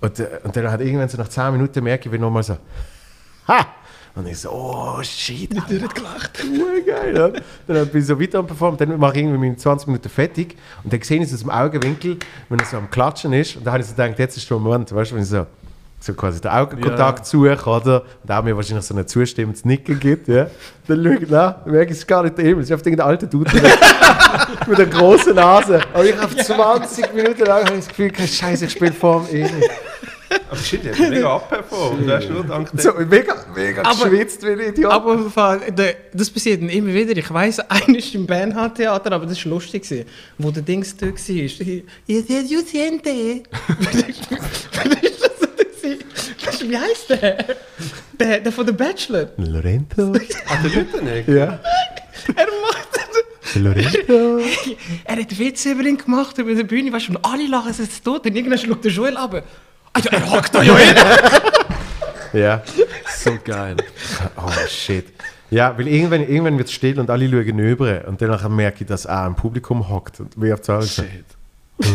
[0.00, 2.56] Und, äh, und dann hat irgendwann so nach 10 Minuten merke ich, wie nochmal so,
[3.46, 3.66] ha!
[4.16, 5.74] Und ich so, oh shit, Alter.
[5.74, 6.30] nicht gelacht.
[6.86, 7.30] geil, ja.
[7.74, 10.56] Dann bin ich so weiter am Performen, dann mache ich irgendwie meine 20 Minuten fertig
[10.82, 12.16] und dann sehe ich es aus dem Augenwinkel,
[12.48, 14.58] wenn er so am Klatschen ist und dann habe ich so gedacht, jetzt ist der
[14.58, 15.44] Moment, weißt du, wenn ich so,
[16.00, 17.24] so quasi den Augenkontakt Ja.
[17.24, 18.02] suche, oder?
[18.22, 20.46] Und auch mir wahrscheinlich so ein zustimmendes Nicken gibt, ja.
[20.88, 22.86] Dann schaue ich nach, dann merke ich, es ist gar nicht Himmel, es ist einfach
[22.86, 25.80] irgendein alter Dude mit einer- mit großen Nase.
[25.92, 29.62] Aber ich habe 20 Minuten lang das Gefühl, kein Scheiße, ich spiele vor dem Emil.
[30.50, 32.06] Aber shit, der hat mega abperformt.
[32.06, 32.78] Weißt du, dank dem.
[32.80, 34.90] So, mega, mega Aber- geschwitzt wie ein Idiot.
[34.92, 35.30] Aber
[36.12, 37.16] das passiert immer wieder.
[37.16, 40.06] Ich weiss, einer ist im Bernhard-Theater, aber das war lustig, gewesen,
[40.38, 41.14] wo der Dings da war.
[41.14, 43.42] Ihr seht Jusiente.
[46.68, 47.44] Wie heißt der?
[48.18, 48.40] der?
[48.40, 49.28] Der von The Bachelor.
[49.36, 50.12] Lorenzo?
[50.48, 51.28] Ah, der Lüttenegg?
[51.28, 51.60] Ja.
[52.34, 52.88] Er macht.
[53.54, 54.40] Lorenzo?
[55.04, 57.86] Er hat Witze über ihn gemacht, über die Bühne, weißt du, und alle lachen sich
[57.86, 58.26] jetzt tot.
[58.26, 59.44] Und irgendwann schaut der Joel ab.
[60.04, 60.96] Ja, er hockt da ja hin.
[62.32, 62.62] Ja.
[63.16, 63.76] So geil.
[64.36, 65.06] Oh shit.
[65.50, 68.86] Ja, weil irgendwann, irgendwann wird es still und alle schauen rüber und dann merke ich,
[68.88, 71.24] dass auch im Publikum hockt und wie auf die Shit.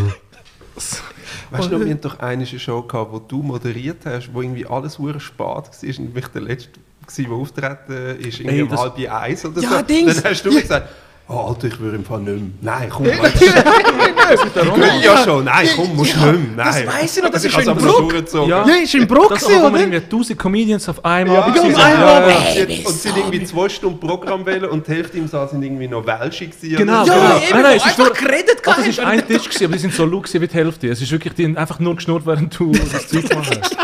[1.52, 4.66] Weißt du noch, wir hatten doch eine Show gehabt, wo du moderiert hast, wo irgendwie
[4.66, 6.70] alles hure spät war und mich der letzte
[7.06, 9.82] war, der auftreten ist, irgendwie Ey, um halb eins oder Ja, so.
[9.82, 10.22] Dings.
[10.22, 10.90] Dann hast du mir gesagt,
[11.32, 12.50] oh, Alter, ich würde im Fall nicht mehr.
[12.62, 13.54] Nein, komm, weißt du, ich
[15.04, 15.44] ja schon.
[15.46, 16.66] Nein, komm, musst Ja, nicht mehr.
[16.66, 16.88] das Nein.
[16.88, 18.48] weiss ich noch, das Also ist ich schon aber Bruck.
[18.48, 18.68] Ja.
[18.68, 19.80] Ja, ist in Bruck, Das gewesen, wir oder?
[19.80, 21.76] irgendwie 1000 Comedians auf einmal Ja, ja, sind.
[21.76, 22.30] einmal.
[22.30, 25.18] ja, Ey, und sie- wie und sind irgendwie zwei Stunden Programm wählen und die Hälfte
[25.18, 26.76] im Saal sind irgendwie noch Welsch gewesen.
[26.78, 27.06] Genau.
[27.06, 27.38] Ja, genau.
[27.38, 29.74] eben, Nein, nein, es ist einfach nur- geredet Oh, das war ein Tisch, gewesen, aber
[29.74, 30.88] die sind so low gewesen wie die Hälfte.
[30.90, 33.76] Es ist wirklich, die haben einfach nur geschnurrt, während du das Zeug gemacht hast.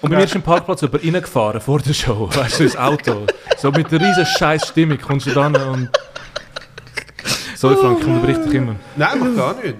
[0.00, 3.26] Und bei mir ist im Parkplatz über reingefahren vor der Show, weißt du, ins Auto.
[3.58, 5.90] So mit einer riesen scheiß Stimmung kommst du dann und...
[7.60, 8.76] Sorry Frank, ich unterbreche dich immer.
[8.94, 9.74] Nein, mach gar nicht.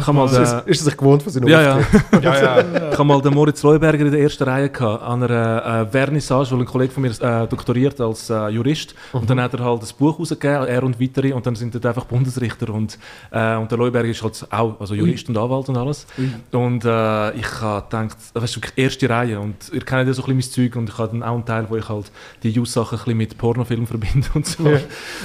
[0.00, 1.76] Ich habe mal den, Ist, ist er sich gewohnt von seinem ja, ja.
[1.76, 2.02] Auftritt?
[2.22, 2.90] Ja, ja.
[2.92, 6.52] Ich habe mal den Moritz Leuberger in der ersten Reihe gehabt, an einer äh, Vernissage,
[6.52, 8.94] weil ein Kollege von mir äh, doktoriert als äh, Jurist.
[9.12, 11.86] Und dann hat er halt das Buch rausgegeben, er und weitere, und dann sind dort
[11.86, 12.72] einfach Bundesrichter.
[12.72, 12.98] Und,
[13.30, 16.06] äh, und der Leuberger ist halt auch also Jurist und Anwalt und alles.
[16.52, 19.40] Und äh, ich habe gedacht, weißt du, wirklich erste Reihe.
[19.40, 20.76] Und ihr kennt ja so ein bisschen mein Zeug.
[20.76, 22.10] Und ich habe dann auch einen Teil, wo ich halt
[22.42, 24.64] die Jus-Sachen ein bisschen mit Pornofilm verbinde und so.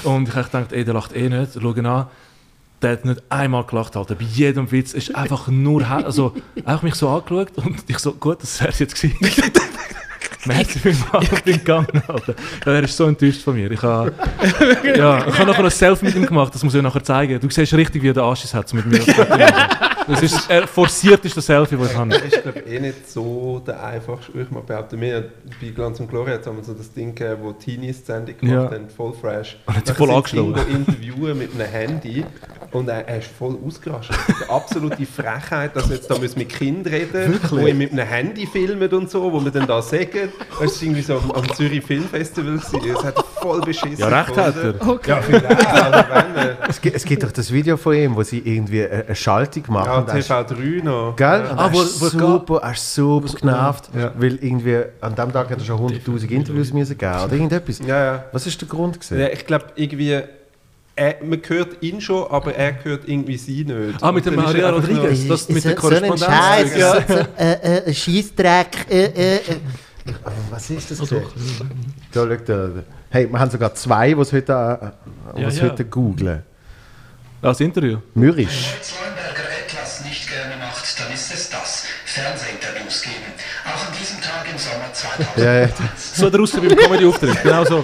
[0.04, 2.08] Und ich habe gedacht, ey, der lacht eh nicht, schau ihn an.
[2.82, 4.16] Der hat nicht einmal gelacht, Alter.
[4.16, 8.42] Bei jedem Witz ist einfach nur, also, einfach mich so angeschaut und ich so, gut,
[8.44, 9.18] das wär's jetzt gewesen.
[10.46, 12.34] Merci vielmals, ich bin gegangen, Alter.
[12.66, 13.70] Ja, er ist so enttäuscht von mir.
[13.72, 14.14] Ich habe
[14.96, 17.40] ja, ich habe nachher ein Selfie mit ihm gemacht, das muss ich nachher zeigen.
[17.40, 19.00] Du siehst richtig, wie er den Arsch hat, mit mir.
[20.08, 22.10] Das ist, er forciert ist das Selfie, das ich habe.
[22.12, 25.02] Das ist, glaube ich, eh nicht so der einfachste, ich mal behaupten.
[25.02, 28.38] Wir bei Glanz und Gloria haben wir so das Ding gegeben, wo Teenies die Sendung
[28.38, 28.78] gemacht Ja.
[28.78, 29.58] haben, voll fresh.
[29.66, 30.56] Und hat sie voll angeschlagen.
[30.70, 32.24] interviewen mit einem Handy
[32.72, 34.16] und er, er ist voll ausgerastet.
[34.28, 38.08] Die absolute Frechheit, dass wir jetzt da müssen mit Kindern reden wo ihn mit einem
[38.08, 40.30] Handy filmen und so, wo wir dann da sagen,
[40.64, 42.56] es ist irgendwie so am, am Zürich Filmfestival.
[42.56, 44.88] Es hat voll beschissen Ja, recht hat er.
[44.88, 45.10] Okay.
[45.10, 45.68] Ja, vielleicht.
[45.68, 48.86] Also wenn, äh, Es, gibt, es gibt doch das Video von ihm, wo sie irgendwie
[48.86, 49.86] eine, eine Schaltung machen.
[49.92, 51.16] ja, und er ist- TV3 noch.
[51.16, 51.42] Gell?
[51.52, 54.12] Und Ah, er wo- ist wo er super, er ist super genervt, Ja.
[54.18, 57.80] weil irgendwie an dem Tag hat er schon 100'000 Interviews müssen geben oder irgendetwas.
[57.86, 58.24] Ja, ja.
[58.32, 59.20] Was ist der Grund gewesen?
[59.20, 60.22] Ja, ich glaube, irgendwie.
[61.00, 64.02] Er, man hört ihn schon, aber er hört irgendwie sie nicht.
[64.02, 66.26] Ah, mit dem Maria er Rodriguez, das mit der so, so ein Korrespondenz.
[66.26, 66.94] Scheiß, Ja.
[67.08, 69.42] so, so, äh, äh, Scheissdreck, äh, äh, äh.
[70.50, 70.98] Was ist das?
[71.00, 71.70] gewesen?
[72.12, 72.72] Da schaut der,
[73.12, 75.64] Hey, wir haben sogar zwei, die es heute, äh, Ja, was ja.
[75.66, 76.42] heute googlen.
[77.44, 78.00] Das Interview.
[78.16, 78.74] Mürrisch.
[79.00, 81.86] Leuenberger etwas nicht gerne macht, dann ist es das.
[82.06, 83.16] Fernsehinterviews geben.
[83.66, 85.70] Auch an diesem Tag im Sommer 2000 Ja, ja.
[85.96, 87.44] So draußen beim Comedy-Auftritt.
[87.44, 87.84] Genau so.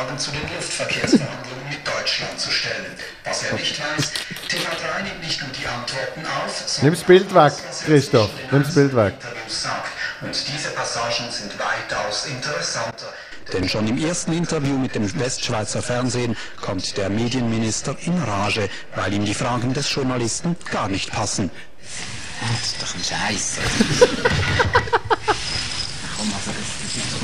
[0.00, 2.86] Fragen zu den Luftverkehrsverhandlungen mit Deutschland zu stellen.
[3.24, 4.12] Was er nicht weiß,
[4.48, 7.52] TV3 nimmt nicht nur die Antworten auf, sondern Nimm das Bild weg,
[7.84, 8.30] Christoph.
[8.30, 9.14] zu den Nimm das Bild weg.
[10.22, 13.12] Und diese Passagen sind weitaus interessanter.
[13.52, 19.12] Denn schon im ersten Interview mit dem Westschweizer Fernsehen kommt der Medienminister in Rage, weil
[19.12, 21.50] ihm die Fragen des Journalisten gar nicht passen.
[22.40, 23.58] Das ist doch ein Scheiß.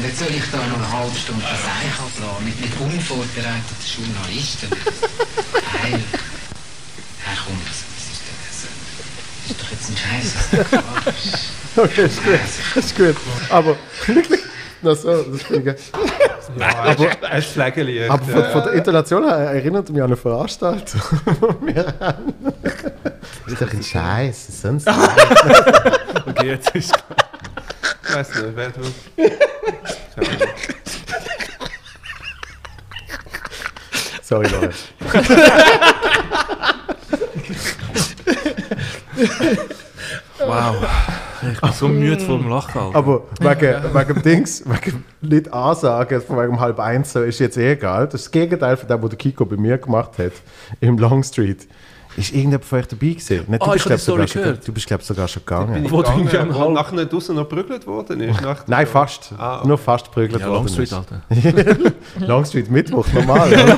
[0.06, 2.72] Also, das, das nicht soll ich da noch eine halbe Stunde Seich ablassen, mit, mit
[2.80, 4.68] unvorbereiteten Journalisten.
[5.82, 6.00] Heil.
[7.24, 10.28] Ja, komm, das, das, ist, das, das ist doch jetzt ein Scheiß.
[10.36, 11.26] was da Quatsch.
[11.76, 12.40] Okay, ist gut.
[12.76, 13.16] Ist gut.
[13.50, 13.76] Aber
[14.06, 14.40] wirklich,
[14.80, 15.76] na so, das finde ich geil.
[16.58, 18.08] Aber ein Flägeli.
[18.08, 21.02] Aber von, von der Intonation her erinnert mich an eine Veranstaltung.
[21.66, 22.32] Wir haben.
[22.62, 24.62] Das ist doch ein Scheiß.
[24.62, 24.88] Sonst.
[26.26, 26.92] Okay, jetzt ist
[28.08, 28.80] Ich weiß nicht, wer du.
[34.26, 34.74] Sorry, Leute.
[40.38, 40.76] Wow.
[41.52, 42.80] Ich bin so müde vom Lachen.
[42.80, 42.98] Alter.
[42.98, 47.56] Aber wegen, wegen dem Dings, wegen nicht Ansagen von wegen halb eins, so, ist jetzt
[47.56, 48.06] eh egal.
[48.06, 50.32] Das ist das Gegenteil von dem, was der Kiko bei mir gemacht hat,
[50.80, 51.66] im Long Street.
[52.16, 53.44] Ist irgendjemand von euch dabei gewesen?
[53.46, 55.84] Nicht, du Ah, bist, ich sogar schon, du bist, glaube sogar schon Bin gegangen.
[55.84, 58.40] ich Wo du gegangen, irgendwie wo nachher draußen noch geprügelt worden ist.
[58.66, 59.32] Nein, fast.
[59.36, 59.68] Ah, okay.
[59.68, 60.56] Nur fast prügelt ja, worden.
[60.64, 60.92] Long Street, ist.
[60.94, 61.22] Alter.
[62.26, 63.48] Long Street, Mittwoch, normal.
[63.52, 63.76] oder?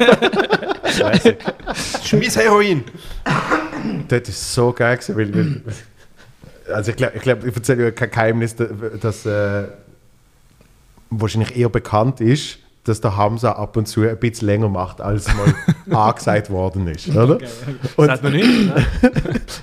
[2.04, 2.84] Schmiss Heroin!
[4.08, 5.62] Dort ist so geil gewesen, weil, weil
[6.74, 8.54] also ich glaube, ich, glaub, ich erzähle ja kein Geheimnis,
[9.00, 9.64] dass äh,
[11.10, 15.28] wahrscheinlich eher bekannt ist, dass der Hamza ab und zu ein bisschen länger macht, als
[15.34, 15.54] mal
[15.96, 17.38] angesagt worden ist, oder?
[17.96, 18.66] Und, Sagt man nicht?
[18.66, 18.86] ne?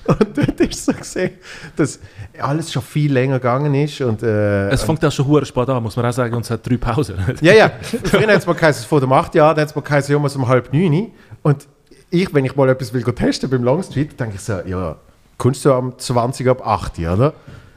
[0.05, 1.31] und dort ist so gesehen,
[1.75, 1.99] dass
[2.39, 5.81] alles schon viel länger gegangen ist und äh, Es fängt auch schon hure spät an,
[5.81, 7.15] muss man auch sagen, und es hat drei Pausen.
[7.41, 7.71] ja, ja.
[8.03, 10.17] Früher hat es mal geheißen, vor dem 8 Jahren, dann hat es mal geheißen, ja,
[10.17, 11.11] um halb neun.
[11.41, 11.67] Und
[12.09, 14.95] ich, wenn ich mal etwas will testen beim Longstreet, denke ich so, ja,
[15.37, 17.33] kommst du am 20 ab 8, oder?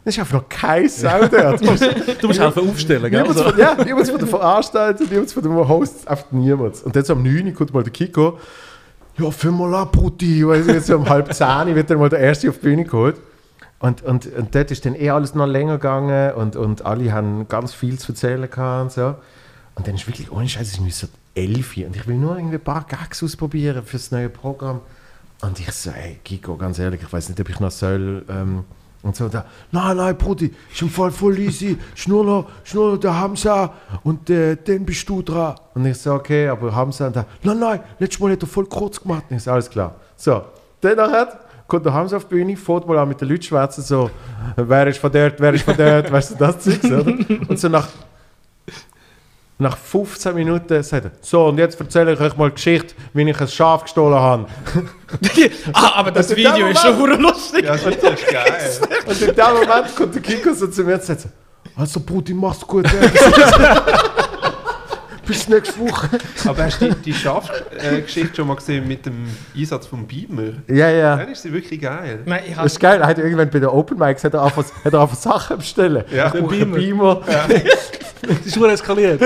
[0.08, 1.60] Das ist einfach noch kein Sau dort.
[1.60, 3.20] Du musst helfen aufstellen, gell?
[3.20, 6.82] Niemand Also, von, ja, niemand von der Veranstalter, niemand von dem Host, einfach niemand.
[6.82, 8.38] Und dann so am 9 kommt mal der Kiko,
[9.18, 10.48] ja, für mal ab, Brutti.
[10.48, 12.84] Weißt du, jetzt so um halb 10 wird dann mal der Erste auf die Bühne
[12.84, 13.16] geholt.
[13.80, 17.46] Und, und, und dort ist dann eh alles noch länger gegangen und, und alle haben
[17.46, 19.14] ganz viel zu erzählen gehabt und so.
[19.74, 22.34] Und dann ist wirklich, ohne Scheiß, es ist so 11 Uhr und ich will nur
[22.34, 24.80] irgendwie ein paar Gags ausprobieren für das neue Programm.
[25.42, 28.24] Und ich so, ey, Kiko, ganz ehrlich, ich weiß nicht, ob ich noch soll.
[28.30, 28.64] Ähm,
[29.02, 33.72] und so, da, nein, nein, Brutti, ist im Fall voll easy, nur noch der Hamza
[34.02, 35.54] und äh, dann bist du dran.
[35.74, 38.66] Und ich so, okay, aber Hamza, und da, nein, nein, letztes Mal hat er voll
[38.66, 39.24] kurz gemacht.
[39.30, 39.94] Und ich so, alles klar.
[40.16, 40.42] So,
[40.80, 41.38] dann nachher
[41.68, 44.10] kommt der Hamza auf die Bühne, fährt mal an mit den Leuten schwätzen, so,
[44.56, 47.06] wer ist von dort, wer ist von dort, weißt du, das Zeug, oder?
[47.48, 47.88] Und so nach,
[49.60, 53.28] nach 15 Minuten sagt er, so, und jetzt erzähle ich euch mal die Geschichte, wie
[53.28, 54.46] ich ein Schaf gestohlen habe.
[55.72, 57.64] ah, aber das dem Video ist schon Moment- lustig.
[57.64, 58.00] Ja, das ist
[58.30, 58.70] geil.
[59.06, 61.28] Und in dem Moment kommt der Kiko so zu mir und sagt so,
[61.76, 62.86] also Bruder, mach's gut.
[62.86, 63.82] ja.
[65.26, 66.08] Bis nächste Woche.
[66.46, 70.52] Aber hast du die, die Schafgeschichte schon mal gesehen mit dem Einsatz vom Beamer?
[70.68, 71.16] Ja, ja.
[71.16, 72.20] Dann ist sie wirklich geil.
[72.24, 73.00] Nein, ich Das ist geil.
[73.02, 76.04] Er hat irgendwann bei den Open Mics hat er einfach, hat er einfach Sachen bestellen.
[76.10, 76.32] Ja.
[76.34, 77.20] ich brauche einen Beamer.
[78.22, 79.20] das ist schon eskaliert.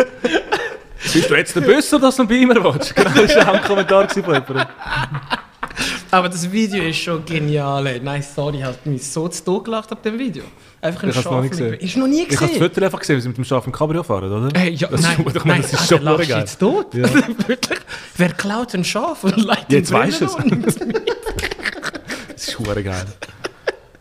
[1.03, 2.95] Bist du jetzt der Böse, dass du einen Beamer willst?
[2.95, 4.62] Genau, das war ein Kommentar von jemandem.
[6.11, 7.86] Aber das Video ist schon genial.
[7.86, 7.99] ey.
[8.01, 10.45] Nein, sorry, ich habe mich so zu Tod gelacht ab dem Video.
[10.82, 11.74] Einfach ein Ich hab's noch mit- gesehen.
[11.74, 12.62] Ist noch nie Ich habe das gesehen.
[12.62, 14.59] Foto einfach gesehen, wie sie mit dem Schaf im Cabrio fahren, oder?
[14.61, 16.28] Hey, ja, Das ist nein, schon- ich meine, nein, das ist ah, schon der lacht
[16.28, 16.38] geil.
[16.40, 16.95] jetzt tot.
[16.95, 17.09] Ja.
[18.16, 21.01] Wer klaut ein Schaf und leitet Jetzt und nimmt mit?
[22.34, 23.07] Das ist hure geil.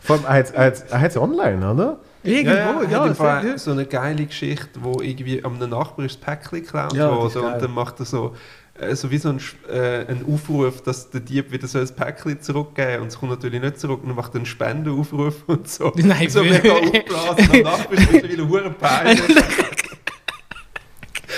[0.02, 2.00] Vor allem, er hat es online, oder?
[2.24, 2.84] Irgendwo, ja, ja.
[2.84, 6.62] ja, hat ja, Fall so eine geile Geschichte, wo irgendwie am Nachbar ist das Päckchen
[6.62, 8.36] geklaut Ja, ist worden und dann macht er so,
[8.80, 12.40] äh, so wie so ein, äh, ein Aufruf, dass der Dieb wieder so ein Päckchen
[12.42, 15.92] zurückgeben und es kommt natürlich nicht zurück und dann macht er einen Spendenaufruf und so.
[15.96, 17.52] Nein, so mega aufgeblasen.
[17.52, 19.22] Am Nachbar ist mittlerweile hure peinlich.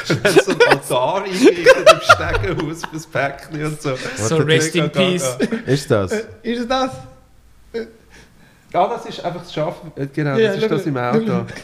[0.09, 3.95] Und hat so einen Altar eingerichtet im Stegenhaus für das Päckchen und so.
[4.17, 5.37] So rest in peace.
[5.65, 6.11] Ist das?
[6.41, 6.91] Ist es das?
[8.73, 9.75] Ja, das ist einfach das Schaf.
[9.95, 10.97] äh, Genau, Ja, das ist das im.
[10.97, 11.45] Auto.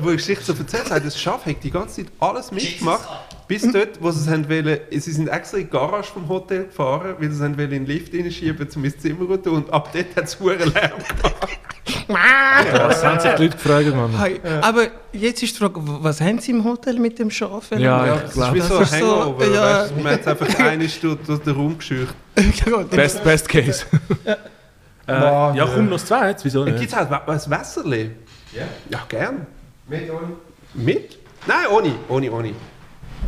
[0.00, 3.08] wo die Geschichte so erzählt hat, das Schaf hat die ganze Zeit alles mitgemacht,
[3.46, 6.64] bis dort, wo sie es haben wollen, sie sind extra in die Garage vom Hotel
[6.64, 9.54] gefahren, weil sie es haben wollen in den Lift reinschieben, um ins Zimmer zu tun,
[9.56, 10.62] und ab dort hat es Lärm
[12.06, 12.66] gemacht.
[12.72, 14.18] Das haben sich die Leute gefragt, Mann.
[14.18, 17.70] Hey, aber jetzt ist die Frage, was haben Sie im Hotel mit dem Schaf?
[17.70, 18.54] Ja, Ja, ich das ist glaube.
[18.56, 19.62] wie so ein Das ist so, Hangover, ja.
[19.82, 22.90] weißt man hat es einfach eine Stunde durch den Raum geschüchtert.
[22.90, 23.84] Best, best case.
[24.26, 26.90] äh, ja, komm, noch zweites, wieso Gibt nicht?
[26.92, 28.10] es halt wa- ein Wässerli?
[28.58, 28.66] Ja.
[28.90, 29.46] Ja, gern.
[29.86, 30.32] Mit ohne.
[30.74, 31.18] Mit?
[31.46, 32.54] Nein, ohne, ohne, ohne.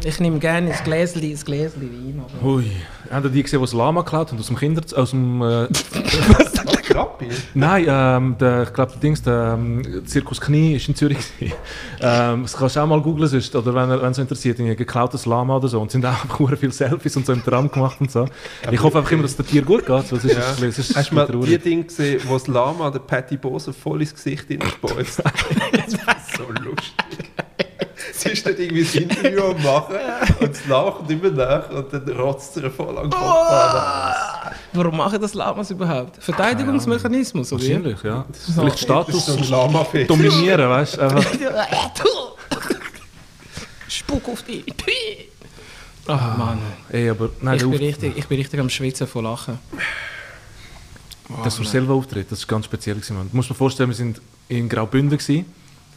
[0.04, 2.22] Ich nehme gerne ein Gläschen, ein Gläschen Wein.
[2.40, 2.64] aber- Ui,
[3.10, 4.82] haben ihr die gesehen, die das Lama geklaut haben aus dem Kinder...
[4.96, 5.42] aus dem...
[5.42, 5.68] Äh,
[6.90, 7.28] Krappi?
[7.54, 11.18] nein, ähm, der, ich glaube, der Dings, der ähm, Zirkus Knie ist in Zürich
[12.00, 15.56] ähm, Das kannst du auch mal googeln, sonst, oder wenn es interessiert, ein geklautes Lama
[15.56, 15.80] oder so.
[15.80, 18.26] Und sind auch verdammt viele Selfies und so im Tram gemacht und so.
[18.72, 21.10] Ich hoffe einfach immer, dass der Tier gut geht, sonst ist es, es ist Hast
[21.10, 21.48] du mal traurig.
[21.50, 25.22] die Dinge gesehen, wo das Lama der Patty Bose voll ins Gesicht hineinspeuzt?
[25.22, 27.29] das war so lustig.
[28.22, 29.96] Sie ist dann irgendwie das Interview am machen
[30.40, 34.52] und es lacht immer nach und dann rotzt ihr voll an den Kopf an.
[34.72, 36.22] Warum machen das Lamas überhaupt?
[36.22, 37.62] Verteidigungsmechanismus, oder?
[37.62, 38.24] Wahrscheinlich, ja.
[38.32, 41.00] Vielleicht Das ist Status so dominieren, weißt du?
[41.00, 41.24] einfach-
[43.88, 44.64] Spuck auf dich.
[46.06, 46.58] Ach Mann,
[46.90, 49.58] Ey, aber nein, ich bin, richtig, ich bin richtig am Schwitzen von Lachen.
[51.44, 52.96] das war selber Auftritt, das war ganz speziell.
[52.96, 53.30] Gewesen, man.
[53.30, 55.44] Du musst dir vorstellen, wir sind in Graubünden gewesen,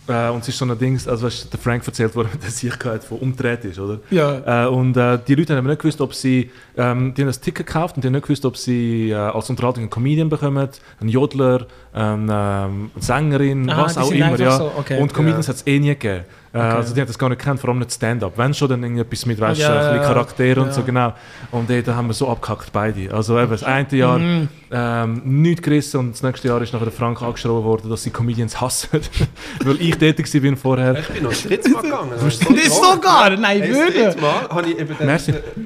[0.07, 2.43] äh, und es ist so ein Ding, also weißt, der Frank erzählt, wo er mit
[2.43, 3.99] der Sicherheit von umgedreht ist, oder?
[4.09, 4.65] Ja.
[4.65, 7.67] Äh, und äh, die Leute haben nicht gewusst, ob sie, ähm, die haben das Ticket
[7.67, 11.09] gekauft und die haben nicht gewusst, ob sie äh, als Unterhaltung einen Comedian bekommen, einen
[11.09, 14.37] Jodler, ähm, ähm, eine Sängerin, Aha, was auch immer.
[14.37, 14.57] Ja.
[14.57, 15.01] so, okay.
[15.01, 16.25] Und Comedians hat es eh nie gegeben.
[16.53, 18.33] Äh, Also die haben das gar nicht gekannt, vor allem nicht Stand-up.
[18.37, 20.71] Wenn schon, dann irgendetwas mit, weißt, Ja, ein bisschen ja, Charakter und ja.
[20.71, 21.13] so, genau.
[21.51, 23.11] Und da haben wir so abgehackt, beide.
[23.13, 24.47] Also eben, das eine Jahr Mhm.
[24.71, 28.11] ähm, nichts gerissen und das nächste Jahr ist nachher der Frank angeschrieben worden, dass sie
[28.11, 28.87] Comedians hassen.
[29.63, 30.99] Weil ich tätig war bin vorher.
[30.99, 32.11] Ich bin noch Mal gegangen.
[32.11, 34.21] Das ist sogar, nein, Hey, würde.
[34.21, 35.17] Mal habe ich eben eine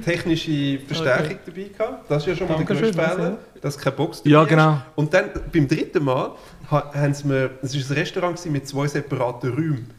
[0.04, 2.10] technische Verstärkung dabei gehabt.
[2.10, 4.48] Das ist ja schon mal der Dankeschön, größte Fehler, dass kein Box Ja, dabei ist.
[4.50, 4.78] genau.
[4.94, 6.30] Und dann beim dritten Mal
[6.70, 9.90] ha- haben sie mir, es war ein Restaurant mit zwei separaten Räumen.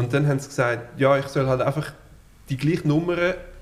[0.00, 1.92] Und dann haben sie gesagt, ja, ich soll halt einfach
[2.48, 3.16] die gleiche Nummer,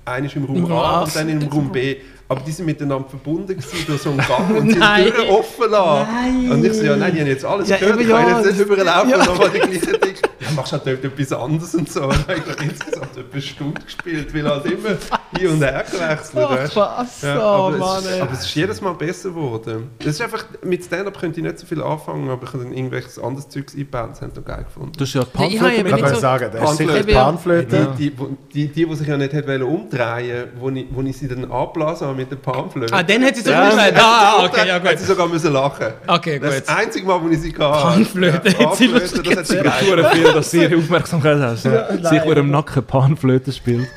[0.05, 1.97] eine ist im Raum A und dann im Raum B.
[2.29, 5.11] Aber die sind miteinander verbunden gewesen durch so einen Gang und sind Nein.
[5.11, 6.51] Türen offen lassen.
[6.51, 8.51] Und ich so, ja, nein, die haben jetzt alles Ja, gehört, ich kann ja, jetzt
[8.51, 9.17] nicht überlaufen ja.
[9.17, 10.15] und nochmal die gleichen Dinge.
[10.39, 12.03] Ja, machst halt dort etwas anderes und so.
[12.03, 14.95] Und dann habe ich insgesamt etwa eine Stunde gespielt, weil halt immer
[15.37, 18.81] hin und her gewechselt Ach was, Ja, oh aber, Mann, es aber es ist jedes
[18.81, 19.89] Mal besser geworden.
[19.99, 22.73] Es ist einfach, mit Stand-Up könnte ich nicht so viel anfangen, aber ich habe dann
[22.73, 24.91] irgendwelches anderes Zeugs eingebaut, das haben sie geil gefunden.
[24.97, 26.93] Das ist ja Ja, ich Panflöte eben Ich mit- kann so- sagen, das ist sicher
[26.93, 27.05] Panflöte.
[27.07, 27.87] die Panflöte.
[27.97, 31.01] Die, die, wo- die, die, die sich ja nicht hätte wollen umdrehen wo ich, wo
[31.01, 32.93] ich sie dann abblasen habe mit den Panflöten.
[32.95, 35.05] Ah, dann hat sie so Ja, gesagt, ah, okay, ja Hat sie gut.
[35.05, 35.87] sogar müssen lachen.
[36.07, 36.59] Okay, Das gut.
[36.59, 37.59] ist das einzige Mal, wo ich sie hatte.
[37.59, 39.73] Panflöte Ja, Panflöte, das hat sie geil.
[39.87, 41.65] Hure viel, dass sie ihre Aufmerksamkeit hast.
[41.65, 41.87] Ja.
[42.09, 43.87] Sie vor im Nacken Panflöte spielt.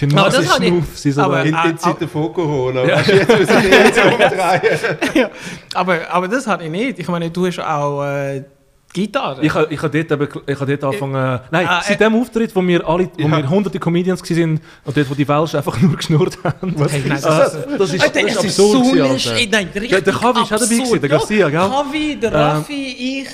[0.00, 2.82] Die Aber Nase das habe ich- schnuff, sie so aber- In, in Zeiten von Corona.
[2.82, 4.98] Weißt jetzt müssen wir jetzt umdrehen.
[5.14, 5.30] Ja,
[5.74, 6.98] aber, aber das hatte ich nicht.
[6.98, 8.42] Ich meine, du hast auch äh,
[8.92, 9.42] Gitarre.
[9.44, 11.40] Ich habe ich ha dort, ich ha dort angefangen.
[11.50, 13.36] Nein, Ah, seit dem Auftritt, wo wir alle, wo Ja.
[13.38, 16.76] wir hunderte Comedians waren und dort, wo die Welsh einfach nur geschnurrt haben.
[16.88, 18.84] Hey, nein, das, Ah, das, das ist, Alter, das ist absurd.
[18.84, 19.48] so gewesen, Alter.
[19.50, 21.58] Nein, Der- der Kavi ist auch dabei gewesen, der Garcia, gell?
[21.60, 23.28] Kavi, der Ähm, Raffi, ich.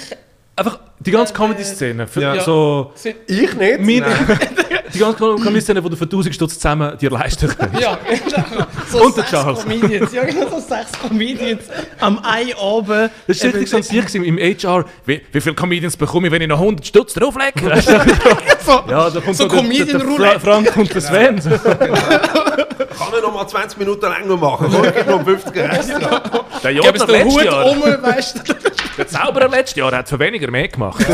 [0.60, 2.06] Einfach die ganze Comedy-Szene.
[2.06, 2.40] für- Ja.
[2.42, 2.92] So,
[3.26, 3.86] Ich nicht.
[3.86, 4.04] wir,
[4.94, 7.80] die ganze Comedy-Szene, die du für 1000 Stutz zusammen dir leisten kannst.
[7.80, 7.96] ja,
[8.92, 9.60] so Und der sechs Charles.
[9.62, 10.12] Comedians.
[10.12, 11.62] Ja, genau, so sechs Comedians
[12.00, 13.08] am Ei oben.
[13.26, 14.84] Das war richtig so ein im HR.
[15.06, 17.80] Wie, wie viele Comedians bekomme ich, wenn ich noch 100 Stutz drauflege?
[18.66, 20.40] so, ja, da kommt So der- der, der, Comedian-Roulette.
[20.40, 21.40] Fra Frank und der Sven.
[21.40, 21.48] So.
[21.50, 24.66] Kann er noch mal 20 Minuten länger machen?
[24.84, 26.22] Ich gebe noch 50 extra.
[26.62, 28.54] Der Ich Jodler den letztes Hut um, weißt du.
[28.98, 31.04] Der Zauberer letztes Jahr hat für weniger mehr gemacht.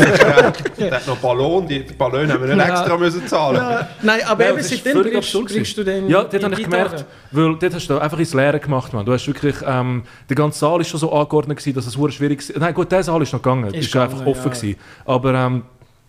[0.77, 2.79] Der hat noch Ballon, die Ballon haben wir nicht Ja.
[2.79, 3.55] extra müssen zahlen.
[3.57, 6.53] Ja, nein, aber Ja, eben das ist seitdem bringst, bringst du den Ja, dort habe
[6.55, 9.05] ich gemerkt, weil dort hast du einfach ins Leere gemacht, man.
[9.05, 12.11] Du hast wirklich, ähm, der ganze Saal ist schon so angeordnet gewesen, dass es hure
[12.11, 12.59] schwierig war.
[12.61, 14.57] Nein, gut, der Saal ist noch gegangen, Ist ist, ist einfach gegangen, offen ja.
[14.57, 14.75] gewesen.
[15.05, 15.63] Aber ähm,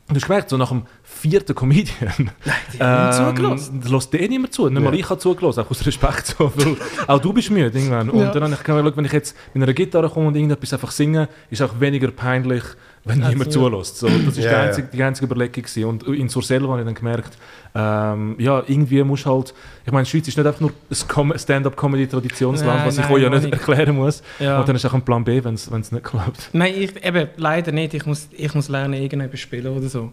[0.09, 2.31] du hast gemerkt, so nach dem vierten Comedian,
[2.73, 3.81] die haben nicht zugelassen.
[3.85, 4.69] da lässt eh niemand zu.
[4.69, 6.27] Nicht mal ich habe zugelassen, auch aus Respekt.
[6.39, 8.11] So, weil auch du bist müde irgendwann.
[8.11, 8.31] Und Ja.
[8.31, 11.29] dann habe ich gemerkt, wenn ich jetzt mit einer Gitarre komme und irgendetwas einfach singe,
[11.51, 12.63] ist auch weniger peinlich,
[13.05, 13.51] wenn niemand ja.
[13.51, 13.99] zulässt.
[13.99, 14.61] So, das war Ja, die, ja.
[14.63, 15.63] einzige, die einzige Überlegung.
[15.63, 15.85] Gewesen.
[15.85, 17.37] Und in Surselva habe ich dann gemerkt,
[17.75, 19.55] ähm, ja, irgendwie muss halt,
[19.87, 23.23] ich meine, die Schweiz ist nicht einfach nur ein Com- Stand-up-Comedy-Traditionsland, Nein, was ich euch
[23.23, 23.53] ja nicht nicht.
[23.55, 24.23] erklären muss.
[24.39, 24.61] Ja.
[24.61, 26.51] Und dann ist auch ein Plan B, wenn es nicht klappt.
[26.53, 27.95] Nein, ich, eben, leider nicht.
[27.95, 30.11] Ich muss, ich muss lernen, irgendetwas spielen oder so.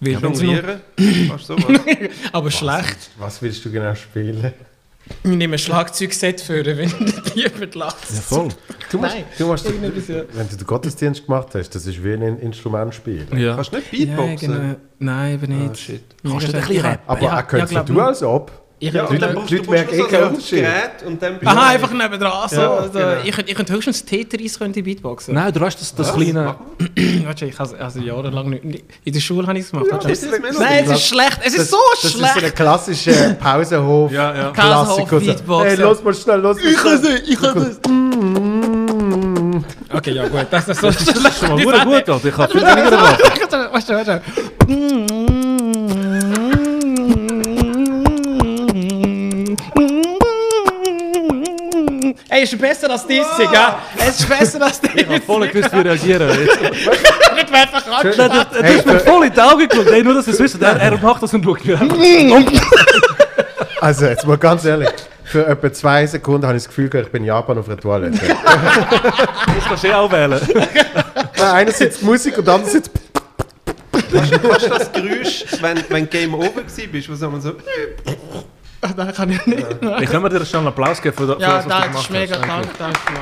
[0.00, 0.80] Jonglieren?
[1.28, 1.80] Kannst du sowas?
[2.32, 3.10] aber schlecht.
[3.18, 4.52] Was willst du genau spielen?
[5.22, 6.90] Ich nehme ein Schlagzeugset für, wenn
[7.34, 8.10] jemand lacht.
[8.10, 8.48] Ja, voll.
[8.90, 10.22] Du musst, Nein, du musst, ja.
[10.32, 13.26] wenn du den Gottesdienst gemacht hast, das ist wie ein Instrument spielen.
[13.36, 13.54] Ja.
[13.56, 14.52] Kannst du nicht Ja, Beatboxen?
[14.52, 14.74] genau.
[14.98, 15.70] Nein, eben nicht.
[15.70, 16.02] Ah, shit.
[16.22, 17.04] Kannst du nicht ein bisschen rappen?
[17.08, 17.98] Aber Ja, er könnte ja, nicht.
[17.98, 18.52] als ob.
[18.78, 20.58] Ich Ja, ich- und dann Leute brauchst du merken Unterschied.
[20.60, 22.46] Gerät und dann Aha, einfach nebendran.
[22.50, 23.12] So, Ja, also, genau.
[23.24, 25.34] ich, könnte, ich könnte höchstens Tetris könnte ich Beatboxen.
[25.34, 26.14] Nein, du hast das, das Was?
[26.14, 26.56] kleine.
[27.24, 29.86] Warte, ich habe also jahrelang nicht, in der Schule habe ich es gemacht.
[29.90, 30.30] Ja, das ist.
[30.58, 31.38] Nein, es ist schlecht.
[31.42, 32.44] Es ist so Das ist so schlecht.
[32.44, 34.12] ein klassischer Pausenhof.
[34.12, 34.50] Ja, ja.
[34.50, 35.20] Klassiker.
[35.20, 36.62] So, Beatbox, Hey, los mal schnell, los mal
[37.00, 37.22] schnell.
[37.26, 37.80] ich kann es.
[39.96, 42.02] Okay, ja gut, das ist so Das ist schon mal gut.
[42.24, 43.16] Ich habe viel weniger.
[43.72, 44.22] Warte, warte.
[52.36, 53.08] Ey, ist besser als das,
[53.38, 53.48] gell?
[53.96, 54.90] Es ist besser als das.
[54.94, 56.28] Ich habe voll gewusst, wie reagieren.
[57.34, 58.30] Nicht mehr einfach anschauen.
[58.30, 59.86] du, hast mir voll in die Augen geschaut.
[59.86, 60.60] Ey, nur, dass es wisst.
[60.60, 61.90] Er, er macht das und schaut mir an.
[63.80, 64.88] Also, jetzt mal ganz ehrlich.
[65.24, 68.18] Für etwa zwei Sekunden habe ich das Gefühl, ich bin in Japan auf einer Toilette.
[68.26, 70.40] Das kannst du eh auch wählen.
[71.38, 72.90] Nein, einerseits die Musik und andererseits...
[74.12, 77.52] Kannst du das Geräusch, wenn, wenn Game Over war, was man so...
[78.86, 79.66] Ah, Nein, kann ich nicht.
[80.00, 81.82] Ich kann mir dir schon einen Applaus geben für, für Ja, das, was du das
[81.86, 82.42] gemacht ist mega hast.
[82.44, 83.20] krank, danke mal.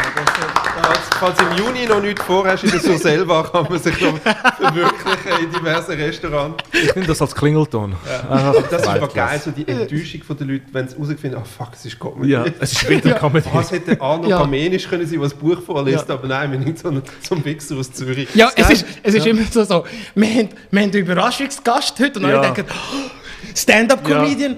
[0.83, 5.45] Falls, falls im Juni noch nichts vorhast in der Surselva, kann man sich noch verwirklichen
[5.45, 6.65] in diversen Restaurants.
[6.73, 7.95] Ich nehme das als Klingelton.
[8.29, 11.45] Aber das ist aber geil, so die Enttäuschung von den Leuten, wenn sie herausfinden, ah
[11.45, 12.33] fuck, es ist Comedy.
[12.33, 13.49] Ja, es ist Wintercomedy.
[13.53, 14.39] Was hätte Arno Ja.
[14.41, 17.45] Kamenisch können sein, was das Buch vorliest, aber nein, wir nehmen so einen, so einen
[17.45, 18.29] Wichser aus Zürich.
[18.35, 19.85] Ja, es ist, es ist immer so, so
[20.15, 22.41] wir, haben, wir haben einen Überraschungsgast heute und alle Ja.
[22.51, 23.11] denken, oh,
[23.55, 24.57] Stand-up-Comedian.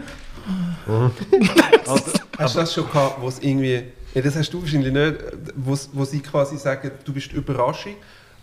[2.38, 3.82] Hast du das schon gehabt, wo es irgendwie,
[4.14, 5.16] ja, das hast du wahrscheinlich nicht,
[5.56, 7.94] wo, sie quasi sagen, du bist Überraschung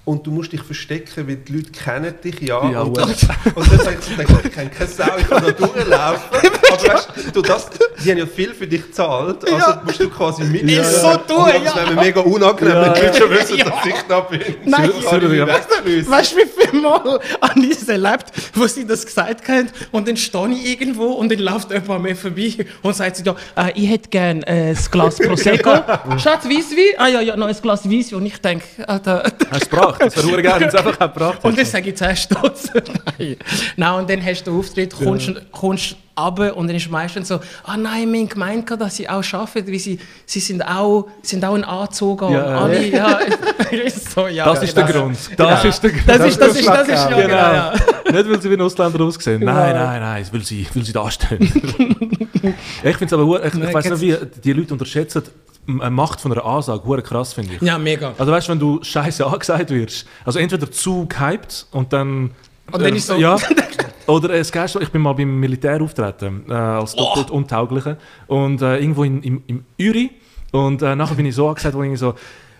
[0.06, 2.70] und du musst dich verstecken, weil die Leute kennen dich ja.
[2.70, 3.10] Ja, und, dann,
[3.56, 6.22] und dann sagst du, ich kenne keine Sau, ich kann da durchlaufen.
[6.34, 7.70] Aber weißt du, das,
[8.04, 9.82] die haben ja viel für dich gezahlt, also Ja.
[9.86, 10.64] musst du quasi mit.
[10.64, 11.76] Ist so tun, Und das ja.
[11.76, 14.42] wäre mir mega unangenehm, wenn die Leute schon wissen, dass ich da bin.
[14.66, 15.48] Nein, ich ja.
[15.48, 18.26] Weißt du, wie viel Mal an es erlebt,
[18.56, 22.02] wo sie das gesagt haben und dann stehe ich irgendwo und dann läuft jemand an
[22.02, 25.72] mir vorbei und sagt sie, ja, äh, ich hätte gerne äh, ein Glas Prosecco.
[26.18, 26.94] Schatz, Weisswein?
[26.98, 28.20] Ah ja, ja, noch ein Glas Weisswein.
[28.20, 29.32] Und ich denke, Alter...
[29.52, 30.18] Hast du gebracht?
[30.18, 31.72] Das wäre geil, wenn einfach gebracht Und dann hast.
[31.72, 32.70] sage ich 10 Stutz.
[33.20, 33.38] Nein.
[33.78, 37.40] Nein, und dann hast du den Auftritt, kommst, kommst runter und dann ist meistens so,
[37.64, 41.56] ah nein, haben gemeint, dass sie auch arbeiten, weil sie, sie sind auch, sind auch
[41.56, 42.34] ein Anzug an.
[42.34, 43.20] Ja, alle, ja,
[43.72, 44.46] ist so, ja.
[44.46, 45.18] Das ist der Grund.
[45.38, 46.04] Das ist der Grund.
[46.08, 47.22] Das ist, das ist, das ist, ja, Genau.
[47.22, 47.74] genau, ja.
[48.12, 49.44] Nicht, weil sie wie ein Ausländer aussehen.
[49.44, 51.40] Nein, nein, nein, weil sie, weil sie da stehen.
[52.84, 55.24] ich finde es aber, ich, ich weiß nicht, wie die Leute unterschätzen
[55.66, 56.84] Macht von einer Ansage.
[56.86, 57.62] Hure krass, finde ich.
[57.62, 58.14] Ja, mega.
[58.18, 62.32] Also weißt wenn du scheiße angesagt wirst, also entweder zu gehypt und dann...
[62.72, 63.38] Und dann ist so- Ja,
[64.08, 67.06] oder es Geilste, ich bin mal beim Militär auftreten, äh, als Oh.
[67.06, 67.98] doppelt Untaugliche
[68.28, 70.12] und äh, irgendwo in, im, im Uri
[70.52, 72.14] und äh, nachher bin ich so angesagt, wo ich so,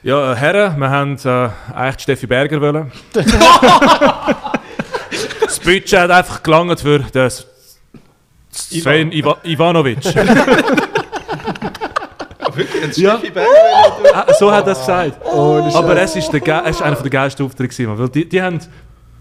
[0.04, 2.92] ja, äh, Herren, wir haben äh, eigentlich Steffi Berger wollen.
[5.42, 7.46] das Budget hat einfach gelangt für das
[8.52, 10.00] Sven Iva Ivanovic.
[12.56, 13.20] Wirklich, jetzt Ja.
[14.14, 15.18] Ah, so hat er es gesagt.
[15.26, 17.70] Aber es ist, der, ist einer der geilsten Auftritte
[18.08, 18.60] die, die haben,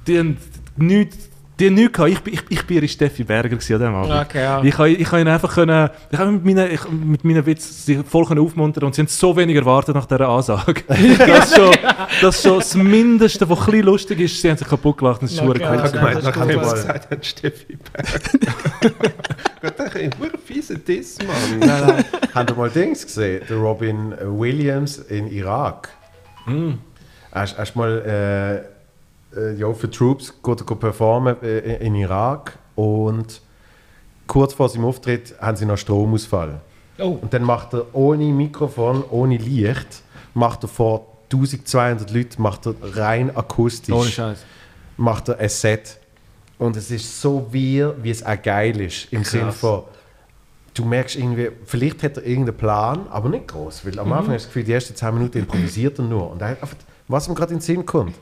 [0.06, 0.36] die haben
[0.76, 1.30] nichts,
[1.60, 2.10] die haben nichts gehabt.
[2.12, 4.26] Ich, bin- ich, ich bin Steffi Berger an dem Abend.
[4.26, 4.62] Okay, ja.
[4.62, 8.02] Ich habe ich ihn einfach können, ich habe mit meinen, ich, mit meinen Witzen sie
[8.02, 10.82] voll können aufmuntern und sie haben so wenig erwartet nach dieser Ansage.
[10.88, 10.98] das,
[11.50, 11.74] ist schon,
[12.20, 14.40] das ist schon das Mindeste, was ein bisschen lustig ist.
[14.40, 17.10] Sie haben sich kaputt gelacht und es ist Okay, okay, Ich habe gemeint, sie gesagt
[17.10, 18.94] haben, Steffi Berger.
[19.60, 20.10] Gott, das ist ein
[20.44, 21.18] fieser Diss,
[21.60, 22.04] Mann.
[22.34, 23.42] Habt ihr mal Dings gesehen?
[23.48, 25.90] Der Robin Williams in Irak.
[27.32, 28.71] Hast hast du mal äh,
[29.56, 33.40] ja, für Troops geht, geht performen äh, in Irak und
[34.26, 36.60] kurz vor seinem Auftritt haben sie noch Stromausfall.
[36.98, 37.18] Oh.
[37.20, 40.02] Und dann macht er ohne Mikrofon, ohne Licht,
[40.34, 44.44] macht er vor 1200 Leuten macht er rein akustisch Ohne Scheiß.
[44.96, 45.98] macht er ein Set.
[46.58, 49.12] Und es ist so wir, wie es auch geil ist.
[49.12, 49.82] Im Sinne von,
[50.74, 53.84] du merkst irgendwie, vielleicht hat er irgendeinen Plan, aber nicht groß.
[53.84, 56.30] Weil am Anfang hast du das Gefühl, die ersten 10 Minuten improvisiert er nur.
[56.30, 56.76] Und er hat einfach,
[57.08, 58.14] was ihm gerade in den Sinn kommt.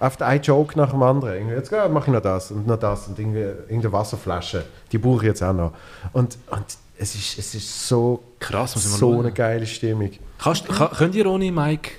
[0.00, 1.34] Einfach ein Joke nach dem anderen.
[1.34, 4.64] Irgendwie, jetzt ja, mache ich noch das und noch das und irgendwie irgendeine Wasserflasche.
[4.92, 5.72] Die brauche ich jetzt auch noch.
[6.12, 6.64] Und, und
[6.96, 10.10] es, ist, es ist so Krass, so eine geile Stimmung.
[10.38, 11.90] Kannst, kann, könnt ihr ohne Mike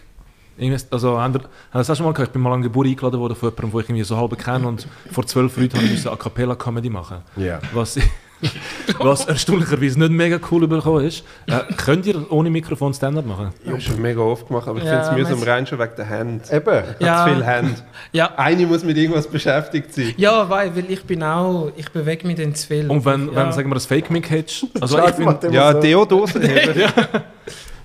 [0.92, 1.42] also, ihr
[1.72, 2.30] das schon mal gehört?
[2.30, 4.68] Ich bin mal an Geburt eingeladen worden von jemandem, den ich irgendwie so halb kenne
[4.68, 7.20] und vor zwölf Leuten habe ich A Cappella Comedy machen.
[7.38, 7.60] Ja.
[7.74, 7.98] Was,
[9.00, 11.24] Was erstaunlicherweise nicht mega cool übergekommen ist.
[11.48, 13.50] Äh, könnt ihr ohne Mikrofon Stand-up machen?
[13.64, 15.92] Ich habe schon mega oft gemacht, aber ich Ja, finde es mühsam rein schon wegen
[15.98, 16.52] der Hand.
[16.52, 16.84] Eben.
[17.00, 17.18] Ich Ja.
[17.18, 17.84] habe zu viel Hand.
[18.12, 18.32] Ja.
[18.38, 20.14] Eine muss mit irgendwas beschäftigt sein.
[20.18, 22.90] Ja, weil, weil ich bin auch, ich bewege mich dann zu viel.
[22.90, 23.36] Und wenn, ja.
[23.36, 25.74] wenn sagen wir, das Fake-Mic hättest, also ich find, macht immer Ja,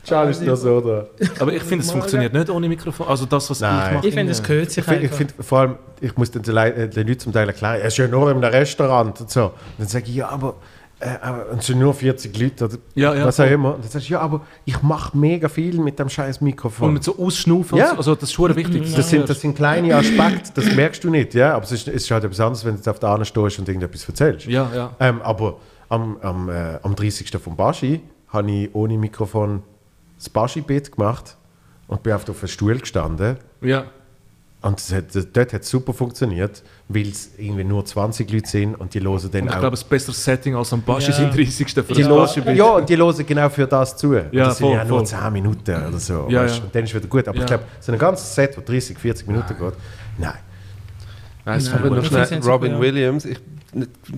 [0.05, 1.07] Charles ist nur so da.
[1.41, 3.07] aber ich finde, es funktioniert nicht ohne Mikrofon.
[3.09, 3.89] Also das, was Nein.
[3.89, 4.09] ich mache.
[4.09, 6.85] ich finde, es gehört sich Ich finde, ich find, vor allem, ich muss den, äh,
[6.87, 9.45] Leuten zum Teil erklären, er ist ja nur in einem Restaurant und so.
[9.45, 10.55] Und dann sage ich, ja, aber,
[11.01, 13.75] äh, aber es sind nur 40 Leute oder Ja, ja, was auch immer.
[13.75, 16.89] Und dann sagst du, ja, aber ich mache mega viel mit dem scheiß Mikrofon.
[16.89, 17.97] Und mit so Ausschnaufen, Ja.
[17.97, 18.83] also das ist schon wichtig.
[18.83, 21.55] dass das, sind, das sind kleine Aspekte, das merkst du nicht, ja.
[21.55, 23.59] Aber es ist, es ist halt etwas anderes, wenn du jetzt auf der anderen stehst
[23.59, 24.47] und irgendetwas erzählst.
[24.47, 24.91] Ja, ja.
[25.01, 25.57] Ähm, aber
[25.89, 27.31] am, am, äh, am 30.
[27.43, 29.63] von Baschi habe ich ohne Mikrofon
[30.17, 31.37] das Baschi-Bit gemacht
[31.87, 33.37] und bin auf einem Stuhl gestanden.
[33.61, 33.85] ja.
[34.63, 38.49] Und das hat, das, dort hat es super funktioniert, weil es irgendwie nur 20 Leute
[38.49, 39.61] sind und die hören dann Und ich auch.
[39.61, 41.17] glaube, es ist ein besseres Setting als am Baschi Ja.
[41.19, 41.69] sind 30.
[41.85, 42.57] für die das Baschi-Bit.
[42.57, 44.13] ja, und die hören genau für das zu.
[44.17, 45.07] Und Ja, das sind voll, ja nur voll.
[45.07, 46.29] 10 Minuten oder so.
[46.31, 46.63] Ja, weißt, ja.
[46.65, 47.29] Und dann ist wieder gut.
[47.29, 47.43] Aber Ja.
[47.43, 49.75] ich glaube, so ein ganzes Set, das 30, 40 Minuten geht,
[50.17, 50.33] nein.
[51.45, 52.39] Nein, Nein.
[52.41, 52.81] Ich Robin.
[52.81, 53.27] Williams.
[53.27, 53.39] Ich,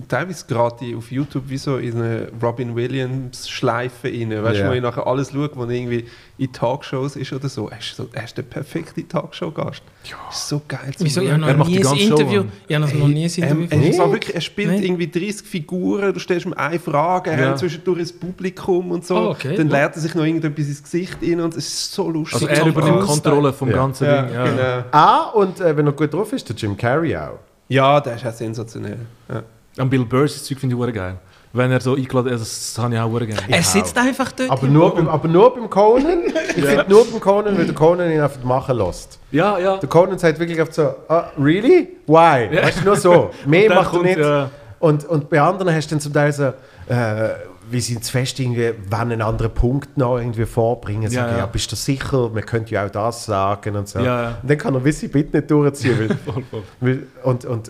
[0.07, 4.31] teilweise gerade die auf YouTube wie so in eine Robin Williams Schleife rein.
[4.43, 4.69] Weißt du, Ja.
[4.69, 6.05] wo ich nachher alles schaue, wo er irgendwie
[6.37, 7.69] in Talkshows ist oder so.
[7.69, 9.81] Er ist, so, er ist der perfekte Talkshow-Gast.
[10.03, 10.15] Ja.
[10.29, 11.21] Ist so geil zu Wieso?
[11.21, 12.41] Er macht die ein ganze Show Interview.
[12.41, 12.51] an.
[12.67, 13.63] Ich habe noch nie ein Interview.
[13.63, 14.03] Ähm, er, ist Nee.
[14.03, 14.85] auch wirklich, er spielt Nee.
[14.85, 17.49] irgendwie 30 Figuren, du stellst ihm eine Frage, er Ja.
[17.49, 19.15] hat zwischendurch ins Publikum und so.
[19.17, 19.55] Oh, okay.
[19.55, 22.47] Dann lernt er sich noch irgendetwas ins Gesicht rein und es ist so lustig.
[22.49, 23.01] Also er übernimmt.
[23.01, 23.75] Kontrolle vom Ja.
[23.75, 24.33] ganzen Ja, Ding.
[24.35, 24.43] Ja.
[24.45, 24.83] genau.
[24.91, 27.39] Ah, und äh, wenn er gut drauf ist, der Jim Carrey auch.
[27.69, 28.99] Ja, der ist auch sensationell.
[29.29, 29.43] Ja.
[29.83, 31.17] Und Bill Burrs das Zeug finde ich geil.
[31.53, 33.35] Wenn er so eingeladen ist, das habe ich auch gerne.
[33.47, 34.51] Er sitzt einfach dort.
[34.51, 36.23] Aber nur, beim, aber nur beim Conan.
[36.55, 39.19] Ich finde nur beim Conan, weil der Conan ihn einfach machen lässt.
[39.31, 39.77] Ja, ja.
[39.77, 41.97] Der Conan sagt wirklich oft so, ah, really?
[42.05, 42.49] Why?
[42.51, 43.31] Weißt du, nur so.
[43.45, 44.17] Mehr macht er kommt, nicht.
[44.17, 44.49] ja.
[44.79, 47.29] Und, und bei anderen hast du dann zum Teil so, äh,
[47.69, 51.45] wie sie zu fest irgendwie, wenn einen anderen Punkt noch irgendwie vorbringen, sagen, ja, ja.
[51.45, 53.99] bist du sicher, man könnte ja auch das sagen und so.
[53.99, 54.37] Ja, ja.
[54.41, 55.99] Und dann kann er gewisse Bitte nicht durchziehen.
[55.99, 56.63] Weil, Voll, voll.
[56.79, 57.69] weil, und und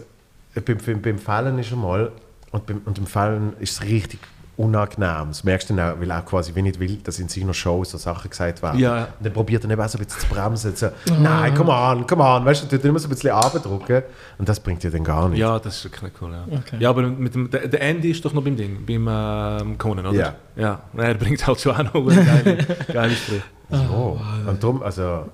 [0.55, 2.11] äh, beim, beim, beim Fallen ist er mal,
[2.51, 4.19] und beim, und beim Fallen ist es richtig
[4.57, 5.27] unangenehm.
[5.29, 7.83] Das merkst du dann auch, weil er quasi wie nicht will, dass in seiner Show
[7.83, 8.79] so Sachen gesagt werden.
[8.79, 9.05] Ja.
[9.17, 10.75] Und dann probiert er eben auch so ein bisschen zu bremsen.
[10.75, 10.89] So,
[11.21, 12.43] Nein, come on, come on.
[12.43, 14.03] Weißt du, tut immer so ein bisschen abdrücken.
[14.37, 15.39] Und das bringt dir dann gar nichts.
[15.39, 16.79] Ja, das ist wirklich cool, ja.
[16.79, 20.07] Ja, aber mit dem, der, der Andy ist doch noch beim Ding, beim ähm, Conan,
[20.07, 20.17] oder?
[20.17, 20.33] Ja.
[20.55, 22.57] Ja, er bringt halt schon auch noch geile,
[22.91, 23.43] geile Sprüche.
[23.69, 25.25] Oh, und darum, also,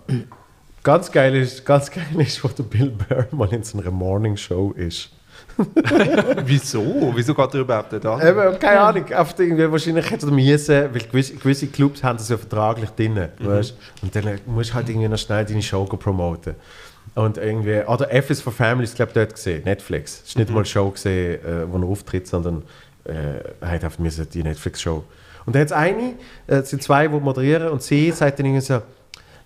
[0.84, 4.36] ganz geil ist, ganz geil ist, wo der Bill Burr mal in so einer Morning
[4.36, 5.12] Show ist.
[6.46, 7.12] Wieso?
[7.16, 8.20] Wieso geht er überhaupt nicht an?
[8.22, 12.30] Eben, keine Ahnung, oft irgendwie, wahrscheinlich hätte er müssen, weil gewisse, gewisse Clubs haben das
[12.30, 13.76] ja vertraglich drin, weißt?
[14.02, 16.56] Und dann musst du halt irgendwie noch schnell deine Show promoten.
[17.16, 20.22] Und irgendwie, oder F is for Families, glaube ich, dort gesehen, Netflix.
[20.24, 22.64] Es ist nicht mal eine Show gesehen, äh, wo er auftritt, sondern
[23.06, 24.00] äh, er hat einfach
[24.32, 25.04] die Netflix-Show.
[25.46, 26.14] Und da hat es eine,
[26.48, 28.82] äh, es sind zwei, die moderieren, und sie sagt dann irgendwie so,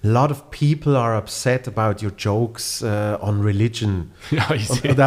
[0.04, 4.12] A lot of people are upset about your jokes uh, on religion.
[4.32, 4.88] Ja, Und, easy.
[4.90, 5.00] und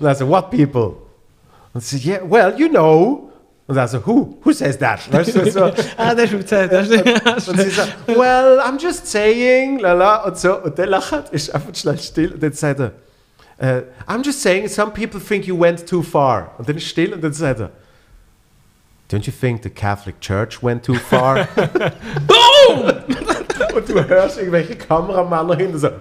[0.00, 0.96] und er so, what people?
[1.72, 3.30] Und sie, yeah, well, you know.
[3.68, 4.36] Und er so, who?
[4.44, 5.00] Who says that?
[5.12, 5.70] Weißt du, so.
[5.96, 6.72] Ah, der ist gesagt.
[6.72, 10.60] das ist- Und sie so, well, I'm just saying, lala, und so.
[10.62, 12.32] Und der lacht, ist einfach schnell still.
[12.32, 12.92] Und dann sagt er,
[13.58, 16.50] äh, I'm just saying, some people think you went too far.
[16.58, 17.70] Und dann ist still und dann sagt er,
[19.08, 21.46] Don't you think the Catholic Church went too far?
[22.26, 22.92] Boom!
[23.76, 25.88] und du hörst irgendwelche Kameramänner hinter so.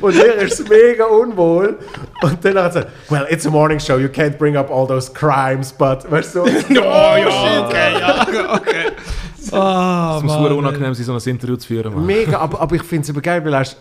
[0.00, 1.78] und er ist mega unwohl.
[2.22, 4.86] Und dann hat er gesagt, well, it's a morning show, you can't bring up all
[4.86, 8.26] those crimes, but, weißt du, so, oh, ja, okay, ja.
[9.52, 11.94] Ah, Es muss super unangenehm sein, so ein Interview zu führen.
[11.94, 12.04] Mann.
[12.04, 13.76] Mega, aber, aber ich finde es aber geil, weil er ist,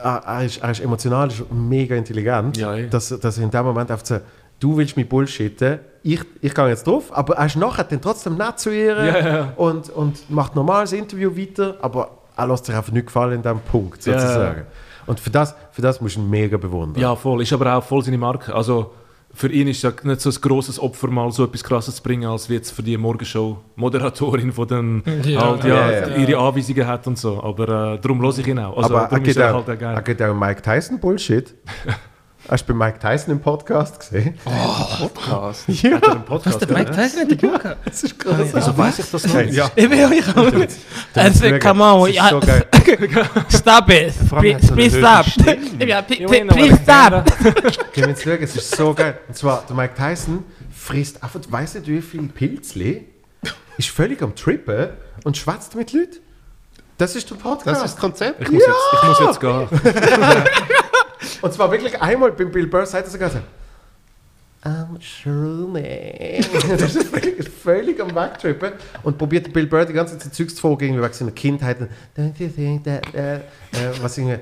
[0.00, 3.64] er ist, er ist emotional, er ist mega intelligent, Ja, dass, dass er in dem
[3.64, 4.20] Moment einfach so,
[4.60, 8.36] du willst mich bullshitten, ich, ich gehe jetzt drauf, aber er ist nachher dann trotzdem
[8.36, 9.52] nett zu ihr Ja, ja.
[9.56, 13.42] Und, und macht normal das Interview weiter, aber er lässt sich einfach nicht gefallen in
[13.42, 14.20] diesem Punkt, Ja, ja.
[14.20, 14.62] sozusagen.
[15.06, 17.00] Und für das, für das musst du ihn mega bewundern.
[17.00, 17.42] Ja, voll.
[17.42, 18.54] Ist aber auch voll seine Marke.
[18.54, 18.92] Also
[19.34, 22.02] für ihn ist es ja nicht so ein grosses Opfer, mal so etwas Krasses zu
[22.02, 26.16] bringen, als wie jetzt für die Morgenshow-Moderatorin, die dann Ja, halt ja, ja, ja.
[26.16, 27.42] ihre Anweisungen hat und so.
[27.42, 28.76] Aber äh, darum höre ich ihn auch.
[28.76, 31.54] Also, aber er geht, auch, halt auch er geht auch Mike Tyson Bullshit.
[32.50, 34.38] Hast du bei Mike Tyson im Podcast gesehen?
[34.42, 35.64] Podcast.
[35.68, 37.76] Ja, Was, der Mike Tyson hat den gemacht?
[37.84, 38.36] das ist krass.
[38.54, 39.40] Wieso weiß ich das noch?
[39.42, 39.70] Ja.
[39.76, 40.76] Ich bin euch auch nicht.
[41.12, 42.00] Also, come on.
[42.00, 42.66] Das ist ja, so geil.
[43.50, 44.14] Stop it.
[44.32, 45.26] hat Please, stop.
[45.86, 47.92] Ja, please stop.
[47.92, 49.18] Gehen wir jetzt schauen, es ist so geil.
[49.28, 50.42] Und zwar, der Mike Tyson
[50.74, 53.04] frisst einfach, weiß nicht wie viele Pilzli,
[53.76, 54.88] ist völlig am Trippen
[55.24, 56.16] und schwätzt mit Leuten.
[56.96, 57.66] Das ist der Podcast.
[57.66, 58.40] Das ist das Konzept.
[58.40, 59.68] Ich muss, jetzt, ich muss jetzt gehen.
[61.42, 63.38] Und zwar wirklich einmal beim Bill Burr sagt er sogar so,
[64.64, 66.44] I'm shrooming.
[66.78, 68.72] das ist völlig, völlig am Wegtrippen
[69.02, 71.78] und probiert Bill Burr die ganze Zeit Zeugs zu irgendwie wegen seiner Kindheit.
[72.16, 73.38] Don't you think that, uh,
[73.76, 74.38] uh, was irgendwie,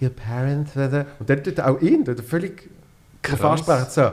[0.00, 2.70] your parents, uh, und dann tut er auch ihn, tut er völlig
[3.22, 4.12] drauf ansprechen, so,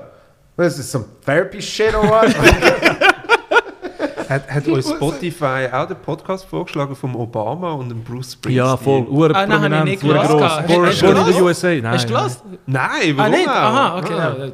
[0.55, 2.33] was ist some therapy shit or what?
[4.29, 8.55] Hat, hat euch Spotify auch den Podcast vorgeschlagen vom Obama und dem Bruce Springsteen?
[8.55, 9.05] Ja, voll.
[9.07, 10.27] Ur Ah, nein, habe ich nicht gehört.
[10.67, 11.41] Born in the gehört?
[11.41, 11.67] USA.
[11.67, 11.85] Nein.
[11.87, 12.21] Hast du nein.
[12.23, 12.41] gelassen?
[12.65, 13.47] Nein, Ah, warum nicht?
[13.47, 13.53] auch?
[13.53, 14.13] Aha, okay.
[14.13, 14.35] Ah.
[14.39, 14.51] Ja.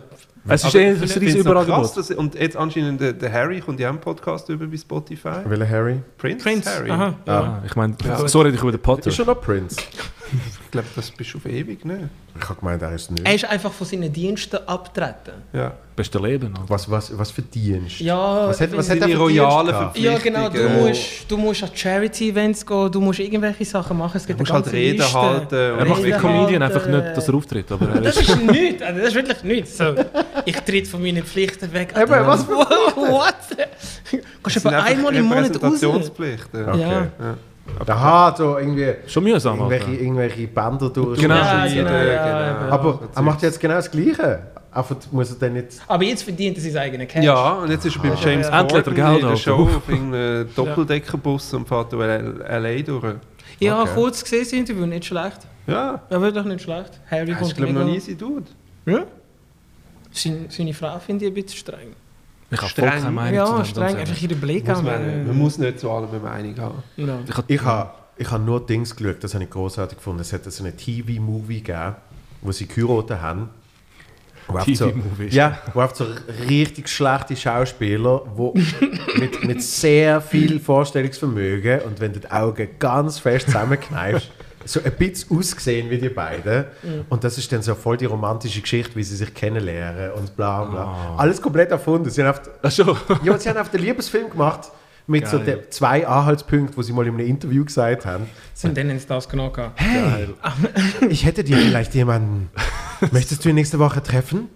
[0.47, 2.17] Es ist riesiges noch krass, Überangebot.
[2.17, 5.29] Und jetzt anscheinend der, der Harry kommt ja auch einen Podcast über bei Spotify.
[5.45, 6.01] Welcher Harry?
[6.17, 6.69] Prince, Prince.
[6.69, 6.89] Harry.
[6.89, 7.13] Aha.
[7.27, 7.39] Ja.
[7.39, 8.27] Ah, ich meine, Ja.
[8.27, 9.07] so rede ich über den Potter.
[9.09, 9.75] Ist schon noch Prince?
[10.71, 12.09] Ich glaube, das bist du auf ewig, ne?
[12.39, 13.27] Ich habe gemeint, er ist nicht.
[13.27, 15.33] Er ist einfach von seinen Diensten abgetreten.
[15.51, 15.73] Ja.
[15.97, 16.47] Beste Leben.
[16.55, 16.63] Alter.
[16.69, 17.99] Was, was, was für Dienst?
[17.99, 19.97] Ja, Was hat, was hat royalen Dienst gehabt?
[19.97, 20.47] ja genau.
[20.47, 20.87] Du Verpflichtungen.
[20.87, 24.15] musst, du musst an Charity-Events gehen, du musst irgendwelche Sachen machen.
[24.15, 25.21] Es gibt Du musst eine halt ganze Reden Liste.
[25.21, 25.55] halten.
[25.55, 27.69] Er macht wie Comedian, einfach nicht, dass er auftritt.
[27.69, 29.77] Aber er Das ist, nichts, also das ist wirklich nichts.
[29.77, 29.93] So,
[30.45, 31.93] ich tritt von meinen Pflichten weg.
[31.97, 33.35] Eben, was für- What?
[34.09, 35.83] Gehst Das du einmal im Monat raus?
[35.83, 36.69] Repräsentationspflichten.
[36.69, 36.79] Okay.
[36.79, 37.37] Ja.
[37.87, 39.57] Aha, so irgendwie schon mühsam.
[39.57, 40.01] irgendwelche, Alter.
[40.01, 41.19] irgendwelche Bänder durch.
[41.19, 41.35] Genau.
[41.35, 42.73] Ja, genau, ja, genau.
[42.73, 44.39] Aber er macht jetzt genau das Gleiche.
[44.73, 45.67] Einfach muss er dann nicht.
[45.87, 47.25] Aber jetzt verdient er sein eigenes Cash.
[47.25, 48.59] Ja, und jetzt ist er beim James ja.
[48.61, 49.35] Endlich er Corden Geld, in der.
[49.35, 52.81] Show auf irgendeinem Doppeldeckerbus und fährt durch L.A.
[52.81, 53.15] durch.
[53.59, 53.91] Ich habe Okay.
[53.95, 55.39] kurz gesehen, das Interview, nicht schlecht.
[55.67, 56.91] Ja, Ja, wirklich nicht schlecht.
[57.09, 58.45] Harry das ist kommt glaube ich noch mega- nie sein Dude.
[58.85, 59.03] Ja?
[60.13, 61.93] Seine, seine Frau finde ich ein bisschen streng.
[62.51, 62.89] Ich habe voll Streng.
[63.01, 63.95] keine Meinung zu Ja, streng.
[63.97, 64.85] Einfach ihren Blick Muss an.
[64.85, 66.83] man, man muss nicht zu allem eine Meinung haben.
[66.97, 67.19] Ja.
[67.27, 70.19] Ich hab- Ich habe ich hab nur Dings geschaut, das habe ich großartig gefunden.
[70.21, 71.95] Es hat so einen TV-Movie gegeben,
[72.41, 73.49] wo sie geheiratet haben.
[74.47, 75.33] Oft so, TV-Movies.
[75.33, 76.05] ja, wo oft so
[76.49, 78.53] richtig schlechte Schauspieler, wo
[79.17, 84.29] mit, mit sehr viel Vorstellungsvermögen und wenn du die Augen ganz fest zusammenkneifst,
[84.65, 86.65] so ein bisschen ausgesehen wie die beiden.
[87.09, 90.63] Und das ist dann so voll die romantische Geschichte, wie sie sich kennenlernen und bla
[90.63, 91.15] bla.
[91.17, 92.09] Alles komplett erfunden.
[92.09, 92.95] Sie haben Ach schon.
[93.23, 94.71] ja, sie haben auf den Liebesfilm gemacht
[95.07, 95.45] mit so Geil.
[95.45, 98.27] den zwei Anhaltspunkten, wo sie mal in einem Interview gesagt haben.
[98.63, 99.79] Und dann haben sie das genau gehabt.
[99.79, 100.29] Hey,
[101.09, 102.49] ich hätte dir vielleicht jemanden.
[103.11, 104.47] Möchtest du ihn nächste Woche treffen?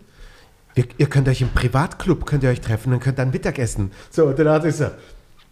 [0.75, 3.91] Wir, ihr könnt euch im Privatclub könnt ihr euch treffen und könnt dann Mittagessen.
[4.11, 4.87] So, und dann hat er so,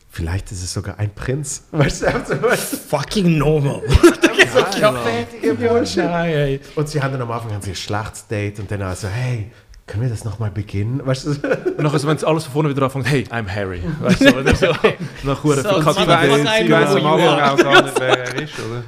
[0.10, 1.64] vielleicht ist es sogar ein Prinz.
[1.72, 3.82] Weißt du, also, weißt du, Fucking normal.
[4.54, 6.04] so ja, fertige Bullshit.
[6.06, 6.60] Nein.
[6.76, 9.52] Und sie haben dann am Anfang haben sie ein schlechtes Date und dann also, hey,
[9.86, 11.02] können wir das nochmal beginnen?
[11.04, 13.82] Weißt du, Und nachher, wenn es alles von vorne wieder anfängt, hey, I'm Harry.
[14.02, 14.68] Weißt du, oder so.
[15.24, 17.06] Nach Hure So, verkackte sie weiß- am you Anfang
[17.42, 18.84] auch gar nicht, wer er ist, oder?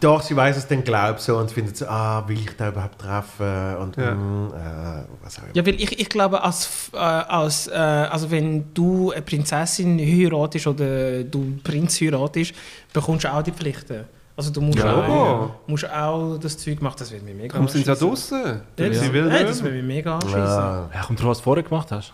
[0.00, 2.98] Doch, sie weiß es dann, glaubt so und findet so, ah, will ich da überhaupt
[2.98, 3.76] treffen?
[3.76, 4.12] Und Ja.
[4.12, 5.52] mm, äh, was auch immer.
[5.54, 10.66] Ja, weil ich, ich glaube, als, äh, als, äh, also wenn du eine Prinzessin heiratest
[10.66, 12.54] oder du einen Prinz heiratest,
[12.92, 14.04] bekommst du auch die Pflichten.
[14.38, 15.50] Also du musst, Ja, auch, ja.
[15.66, 18.40] musst auch das Zeug machen, das wird mir mega Darum sind sie ja draußen.
[18.44, 20.38] Ja, Nein, das wird mich mega anschießen.
[20.38, 20.88] Ja.
[20.94, 22.12] Ja, kommt drauf, was du vorher gemacht hast.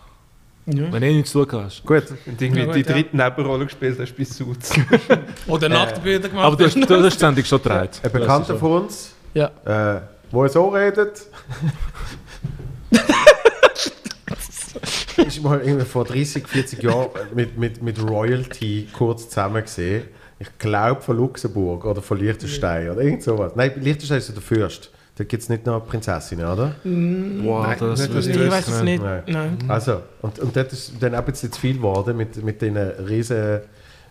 [0.64, 0.90] Ja.
[0.90, 1.84] Wenn du eh nichts zu tun hast.
[1.84, 2.92] Gut, Und irgendwie Ja, gut, die ja.
[2.94, 4.72] dritte Nebenrolle gespielt hast bei Suits.
[5.46, 6.46] Oder Nacktbilder gemacht.
[6.46, 8.00] Aber du hast, du hast die Sendung schon gedreht.
[8.02, 9.50] ein Bekannter von uns, Ja.
[9.66, 10.00] äh,
[10.30, 11.26] wo er so redet,
[15.26, 20.04] ist mal irgendwie vor 30, 40 Jahren mit, mit, mit Royalty kurz zusammen gesehen.
[20.38, 23.52] Ich glaube von Luxemburg oder von Liechtenstein oder irgend sowas.
[23.54, 24.90] Nein, Liechtenstein ist ja der Fürst.
[25.16, 26.74] Da gibt es nicht noch Prinzessinnen, oder?
[26.82, 29.00] Wow, Nein, das nicht, du ich weiß es nicht.
[29.02, 29.22] Nein.
[29.28, 29.58] Nein.
[29.68, 33.60] Also, und, und das ist dann auch jetzt viel geworden mit, mit den riesen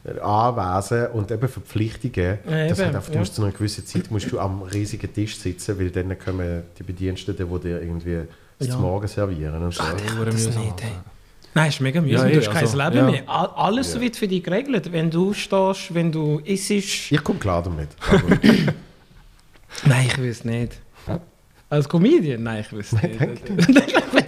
[0.05, 2.39] äh, Anwesen und eben Verpflichtungen.
[2.49, 3.19] Ja, das eben, hat einfach, du ja.
[3.19, 6.84] musst zu einer gewissen Zeit musst du am riesigen Tisch sitzen, weil dann kommen die
[6.84, 8.19] Bediensteten, die dir irgendwie
[8.59, 8.74] das Ja.
[8.76, 9.84] zum Morgen servieren und so.
[9.84, 10.88] Hure Das mühsam, nicht, ey.
[11.56, 12.28] Nein, ist mega mühsam.
[12.28, 13.04] Ja, du eh, hast kein also, Leben ja.
[13.04, 13.30] mehr.
[13.30, 14.91] Alles wird für dich geregelt.
[14.91, 17.12] Wenn du stehst, wenn du isst.
[17.12, 17.89] Ich komme klar damit.
[18.10, 18.28] Aber
[19.86, 20.74] Nein, ich will es nicht.
[21.70, 22.43] Als Comedian?
[22.43, 23.20] Nein, ich es nicht.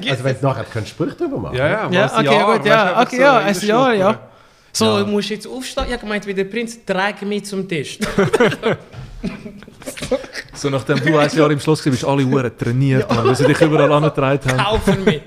[0.09, 3.01] also wenn du nachher keinen Sprüche darüber machen Ja, ja, Ja, okay, Jahr, gut, ja,
[3.01, 4.19] okay, so ja, in ein Jahr, ja.
[4.71, 5.05] So, Ja.
[5.05, 5.85] musst du jetzt aufstehen?
[5.87, 7.99] Ich habe gemeint, wie der Prinz, trage mich zum Tisch.
[10.53, 13.35] So, nachdem du ein Jahr im Schloss warst, bist du alle Uhren trainiert, Mann, weil
[13.35, 14.57] sie dich überall angetragen haben.
[14.57, 15.21] Kaufen mich.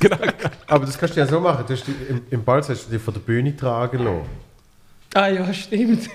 [0.66, 1.64] Aber das kannst du ja so machen.
[1.66, 4.26] Du hast dich, im, Im Ball hast du dich von der Bühne tragen lassen.
[5.14, 6.08] Ah ja, stimmt.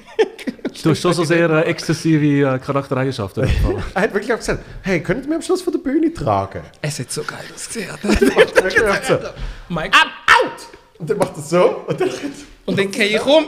[0.84, 3.44] Du hast schon so sehr äh, exzessive äh, Charaktereigenschaften.
[3.46, 3.78] im.
[3.94, 6.62] Er hat wirklich auch gesagt, hey, könnt ihr mich am Schluss von der Bühne tragen?
[6.82, 7.90] Es hat so geil ausgesehen.
[9.08, 9.18] So.
[9.70, 9.98] Mike.
[11.00, 12.10] Und dann macht er so und dann
[12.66, 13.46] Und dann gehe ich um.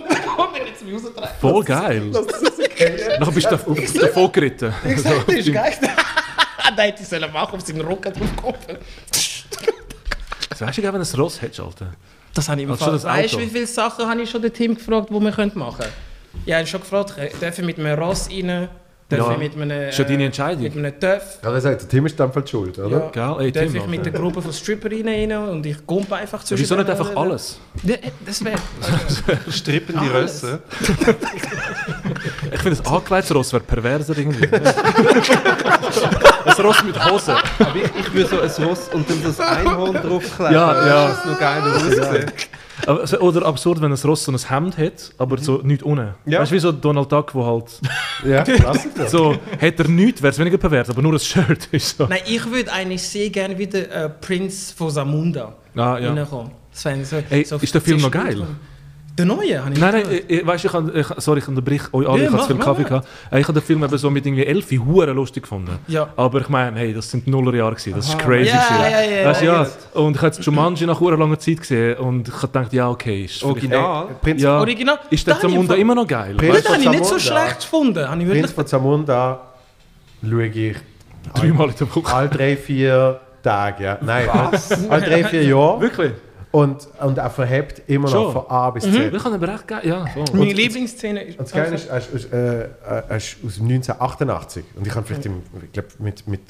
[0.66, 1.02] Jetzt mich.
[1.41, 2.02] Voll geil.
[3.20, 4.74] Nachher bist du auf- auf davon geritten.
[4.88, 5.74] Ich sag, das ist geil.
[5.82, 8.78] Nein, hätte ich sollen machen, auf seinen Rücken drauf kommen.
[10.52, 11.93] Also, weißt du, wenn du ein Ross hättest, Alter?
[12.34, 12.93] Das habe ich im Also Fall.
[12.93, 15.52] das Weißt du, wie viele Sachen habe ich schon den Team gefragt, die wir machen
[15.52, 15.76] können?
[16.45, 18.70] Ja, ich habe schon gefragt, dürfen wir mit einem Ross rein
[19.10, 19.32] Darf Ja.
[19.34, 19.89] ich mit einem...
[19.91, 20.64] Ja deine äh, Entscheidung.
[20.64, 21.39] Mit einem Töff.
[21.43, 23.12] Ja, er sagt, der Tim ist dann voll schuld, oder?
[23.14, 23.34] Ja.
[23.36, 23.45] Gell?
[23.45, 26.62] Ey, Darf Tim, ich mit der Gruppe von Stripperinnen rein und ich gumpe einfach zwischen
[26.62, 27.18] Wieso nicht einfach oder?
[27.20, 27.60] alles?
[27.84, 27.95] Ja,
[28.26, 28.58] Das wäre...
[29.52, 30.43] Strippende Alles.
[30.43, 30.62] Rösse.
[32.54, 34.47] Ich finde, ein angelegtes Ross wäre perverser irgendwie.
[36.45, 37.35] ein Ross mit Hose.
[37.59, 40.53] Aber ich, ich würde so ein Ross und dann das Einhorn draufkleben.
[40.53, 41.07] Ja, ja.
[41.09, 42.31] Das ist noch geiler aussehen.
[42.87, 46.15] Aber, so- oder absurd, wenn ein Ross so ein Hemd hat, aber so nicht unten.
[46.25, 46.39] Ja.
[46.39, 47.65] Weißt du, wie so Donald Duck, wo halt
[48.25, 49.07] Ja, Klassiker.
[49.07, 52.07] so, hat er nichts, wäre es weniger pervers, aber nur ein Shirt ist so.
[52.07, 56.11] Nein, ich würde eigentlich sehr gerne wieder äh, Prince von Samunda Ah, ja.
[56.13, 56.51] reinkommen.
[56.73, 56.89] So,
[57.29, 58.41] Ey, so ist der Film noch geil?
[59.18, 59.64] Der neue?
[59.64, 62.22] habe ich Nein, nein, ich, ich, weißt, ich, kann- ich, sorry, ich unterbrich euch alle,
[62.24, 63.07] Ja, ich habe zu viel Kaffee gehabt.
[63.30, 65.78] Äh, Ich habe den Film eben so mit irgendwie elf Huren lustig gefunden.
[65.88, 66.09] Ja.
[66.16, 68.49] Aber ich meine, hey, das sind die Nullerjahre gewesen, das ist crazy.
[68.49, 68.82] Ja, gewesen.
[68.91, 69.64] ja, ja, weißt, ja.
[69.64, 70.01] ja.
[70.01, 72.89] Und ich habe jetzt Jumanji nach einer langer Zeit gesehen und ich habe gedacht, ja,
[72.89, 74.07] okay, ist Original.
[74.22, 74.99] Prinz, Ja, Original?
[75.09, 76.36] ist der habe Zamunda im immer noch geil?
[76.38, 78.07] Prinz- weißt Das habe ich nicht so schlecht gefunden.
[78.09, 79.41] Habe ich Prinz von Zamunda
[80.28, 80.78] schaue ich?
[81.36, 82.16] Dreimal in der Woche.
[82.16, 83.84] alle drei, vier Tage.
[83.84, 83.97] Ja.
[84.01, 84.28] Nein,
[84.89, 85.82] alle drei, vier Jahre.
[85.82, 86.12] Wirklich?
[86.52, 89.14] Und, und er verhebt immer noch von A bis Z.
[89.14, 89.82] Ich habe aber echt geil.
[89.88, 90.26] Ja, voll.
[90.34, 91.39] Meine Lieblingsszene ist.
[91.39, 94.66] Und das Geile ist, er ist, aus, äh, er ist aus 1988.
[94.76, 96.41] Und ich habe vielleicht im, ich glaub, mit, mit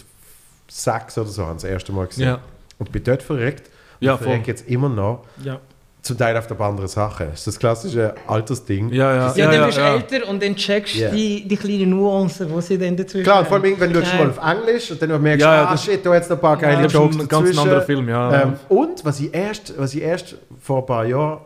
[0.67, 2.25] sechs oder so das erste Mal gesehen.
[2.29, 2.39] Ja.
[2.79, 3.67] Und bin dort verreckt.
[3.99, 4.41] Und Ja, voll.
[4.45, 5.23] jetzt immer noch.
[5.43, 5.59] Ja.
[6.01, 7.25] Zum Teil auf der anderen Sache.
[7.25, 8.89] Das ist das klassische Altersding.
[8.89, 9.33] Ja, ja.
[9.35, 9.95] Ja, dann ja, bist du ja.
[9.95, 11.11] älter und dann checkst du Ja.
[11.11, 14.39] die, die kleinen Nuancen, die sie dann dazwischen Klar, vor allem, wenn du mal auf
[14.43, 16.77] Englisch und dann merkst, Ja, ja, ah das- shit, da jetzt noch ein paar geile
[16.83, 18.41] Das ist Jokes ein ganz anderer Film, ja.
[18.43, 21.41] Ähm, und was ich, erst, was ich erst vor ein paar Jahren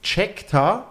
[0.00, 0.84] gecheckt habe,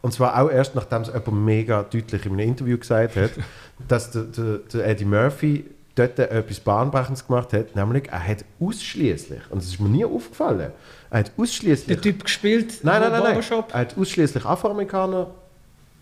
[0.00, 3.32] und zwar auch erst nachdem es jemand mega deutlich in einem Interview gesagt hat,
[3.88, 5.64] dass der, der, der Eddie Murphy
[5.94, 10.70] dort etwas Bahnbrechendes gemacht hat, nämlich er hat ausschließlich, und das ist mir nie aufgefallen,
[11.10, 11.86] er hat ausschließlich.
[11.86, 12.74] Der Typ gespielt.
[12.82, 13.22] Nein, nein, nein, nein.
[13.34, 13.72] Barbershop.
[13.74, 15.26] Er hat ausschließlich Afroamerikaner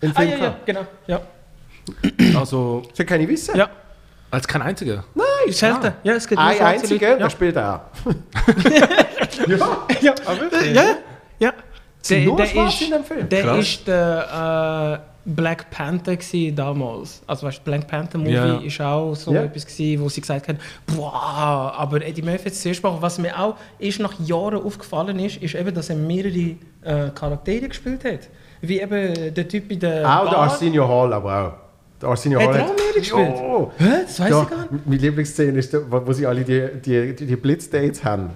[0.00, 0.66] im Ah, Film ja, ja, gehabt.
[0.66, 0.86] genau.
[1.06, 1.20] Ja.
[2.38, 3.56] Also, Das kann ich wissen.
[3.56, 3.68] Ja.
[4.30, 5.04] als kein einziger.
[5.46, 5.92] Ist selten.
[6.02, 7.22] Ja, es gibt nur Ein schwarze einziger, Leute.
[7.22, 7.90] der spielt er.
[9.48, 9.59] Ja.
[10.00, 10.14] ja.
[10.72, 10.84] ja,
[11.38, 11.52] ja.
[12.02, 13.28] sind nur der Schwarze ist, in dem Film.
[13.28, 13.59] Der Krass.
[13.61, 17.22] ist der äh, Black Panther gsi damals.
[17.26, 18.58] Also weißt, du, Black Panther Movie ja.
[18.58, 19.42] ist auch so Ja.
[19.44, 23.02] etwas gsi, wo sie gesagt haben, boah, aber Eddie Murphy hat zuerst gemacht.
[23.02, 27.68] Was mir auch erst nach Jahren aufgefallen ist, ist eben, dass er mehrere äh, Charaktere
[27.68, 28.20] gespielt hat.
[28.60, 30.38] Wie eben der Typ in der Auch der.
[30.38, 31.52] Arsenio Hall, aber auch.
[32.00, 33.36] Der Arsenio Hat Hall er auch mehrere gespielt?
[33.38, 33.72] Jo.
[33.78, 33.84] Hä?
[34.02, 34.86] Das weiß Ja, ich gar nicht.
[34.86, 38.30] Meine Lieblingsszene ist, wo wo sie alle die, die, die, die Blitzdates haben.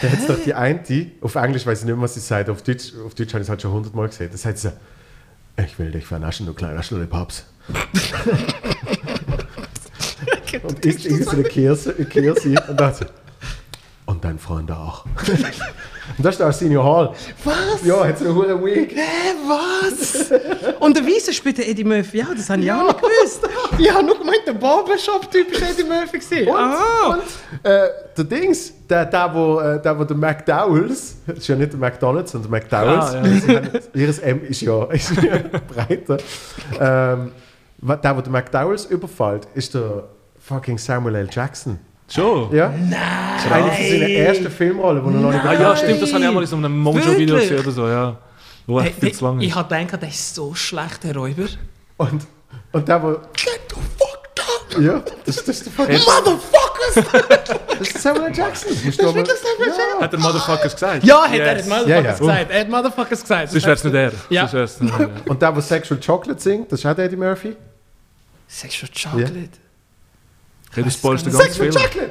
[0.00, 0.80] Da hat es doch die eine,
[1.20, 3.46] auf Englisch weiß ich nicht mehr, was sie sagt, auf Deutsch, auf Deutsch habe ich
[3.46, 4.28] es halt schon hundertmal gesehen.
[4.30, 4.72] Da sagt sie,
[5.64, 7.44] ich will dich vernaschen, du kleiner Schnullipaps.
[10.62, 13.04] und isst so eine Kirse, eine Kirse und so,
[14.08, 15.04] und dein Freund auch.
[16.16, 17.12] und das ist der Arsenio Hall.
[17.44, 17.84] Was?
[17.84, 18.94] Ja, so eine hohe Wig.
[18.96, 20.30] Hä, was?
[20.80, 22.18] Und der Weiße spielt der Eddie Murphy.
[22.18, 23.48] Ja, das habe ich auch nicht gewusst.
[23.78, 26.18] Ich habe nur gemeint, der Barbershop-Typ ist Eddie Murphy.
[26.18, 26.48] gewesen.
[26.48, 27.10] Und, Aha.
[27.12, 27.22] und
[27.70, 31.72] äh, der Dings, der, der, wo, äh, der, wo der McDowells, das ist ja nicht
[31.72, 33.62] der McDonalds, sondern der McDowells, Ah, ja.
[34.00, 35.38] ihres M ist ja, ist ja
[35.68, 36.16] breiter.
[36.80, 37.32] Ähm,
[37.82, 40.04] der, wo der McDowells überfällt, ist der
[40.40, 41.28] fucking Samuel L.
[41.30, 41.78] Jackson.
[42.10, 42.54] Schon?
[42.56, 42.68] Ja?
[42.70, 42.90] Nein!
[43.36, 46.12] Das ist eine von seinen ersten Filmrollen, die er noch nicht Ah ja, stimmt, das
[46.12, 47.48] habe ich auch mal in so einem Mojo-Video Wirklich?
[47.50, 48.16] gesehen oder so, ja.
[48.66, 49.54] Wo Hey, echt viel zu lang ich ist.
[49.56, 51.46] habe gedacht, der ist so schlecht, der Räuber.
[51.98, 52.26] Und,
[52.72, 53.12] und der, wo...
[53.12, 54.82] Get the fuck down!
[54.84, 55.98] Ja, das, das ist der fucking...
[55.98, 57.48] Motherfuckers!
[57.78, 58.34] Das ist Samuel L.
[58.34, 58.70] Jackson.
[58.74, 60.00] Das musst du mal- ja.
[60.00, 61.04] Hat der Motherfuckers gesagt?
[61.04, 62.12] Ja, hat er hat Motherfuckers Ja, ja.
[62.16, 62.50] gesagt.
[62.50, 63.50] Er hat Motherfuckers gesagt.
[63.52, 64.12] Sonst wäre es nicht er.
[64.30, 64.40] Ja.
[64.48, 65.10] Sonst wär's nicht er.
[65.26, 67.56] Und der, wo Sexual Chocolate singt, das ist auch der Eddie Murphy.
[68.48, 69.48] Sexual Chocolate.
[70.70, 71.72] Okay, du spoilst den ganzen Film.
[71.72, 72.10] Chocolate!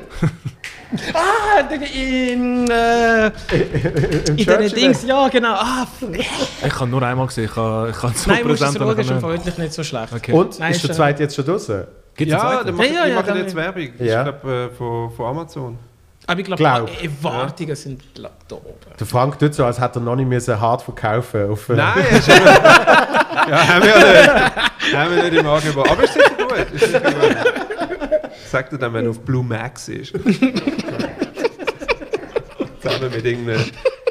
[1.13, 1.59] Ah,
[1.93, 4.69] in, äh, in den Churchill.
[4.69, 5.53] Dings, ja genau.
[5.55, 5.85] Ah,
[6.65, 8.89] Ich habe nur einmal gesehen, ich habe, ich habe so Nein, musst du es schauen,
[8.97, 9.19] ist nicht.
[9.19, 10.13] vermutlich nicht so schlecht.
[10.13, 10.31] Okay.
[10.31, 11.83] Und Nein, ist der zweite jetzt schon draußen?
[12.15, 13.89] Gibt's Ja, die machen, Ja, die ja, machen jetzt Werbung.
[13.99, 14.21] Ja.
[14.27, 15.77] Ich glaube, äh, von, von Amazon.
[16.29, 16.89] Aber ich glaube, Glaub.
[17.03, 18.75] Erwartungen sind glaub, da oben.
[18.99, 22.03] Der Frank tut so, als hätte er noch nicht müssen hart verkaufen auf, äh, Nein,
[22.11, 25.89] ist eben, ja, haben wir ja nicht, haben wir nicht im Angebot.
[25.89, 26.71] Aber ist sicher gut.
[26.73, 27.46] Ist sicher gut.
[28.57, 30.13] Sag dir dann, wenn er auf Blue Max ist.
[32.81, 33.63] Zusammen mit irgendeinem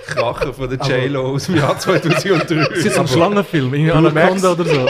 [0.06, 2.76] Kracher von der J-Lo aus dem Jahr 2003.
[2.76, 4.44] Es ist ein Schlangenfilm, irgendwie Blue Max.
[4.44, 4.86] Anaconda oder so.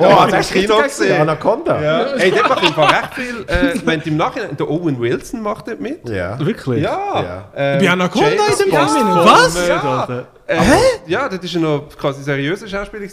[0.00, 1.20] Oh, das ist Kino gesehen.
[1.20, 1.82] Anaconda?
[1.82, 2.06] Ja.
[2.16, 3.44] Hey, der macht im Fall recht viel.
[3.46, 6.08] Äh, wenn im Nachhinein, der Owen Wilson macht dort mit.
[6.08, 6.38] Ja.
[6.40, 6.82] Wirklich?
[6.82, 6.98] Ja.
[7.14, 7.44] Ja.
[7.54, 8.70] Ähm, Bei Anaconda ist im.
[8.70, 8.80] Film.
[8.80, 9.68] Was?
[9.68, 10.24] Ja.
[10.48, 10.60] Äh,
[11.08, 13.06] ja, das war noch quasi seriöser Schauspieler.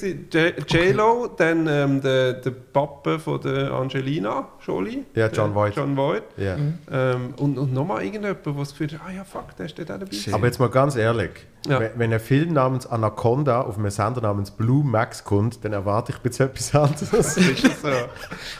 [0.68, 5.04] J-Lo, dann ähm, der, der Pappe von der Angelina Jolie.
[5.16, 5.76] Ja, John Voight.
[5.76, 6.24] John Voight.
[6.38, 6.56] Ja.
[6.92, 9.90] Ähm, und, und nochmal irgendjemand, der das Gefühl hat, ah ja, fuck, der ist dort
[9.92, 10.12] auch dabei.
[10.32, 11.32] Aber jetzt mal ganz ehrlich,
[11.68, 11.80] Ja.
[11.80, 16.12] wenn, wenn ein Film namens Anaconda auf einem Sender namens Blue Max kommt, dann erwarte
[16.12, 17.38] ich bitte etwas anderes.
[17.38, 17.90] Ist das so?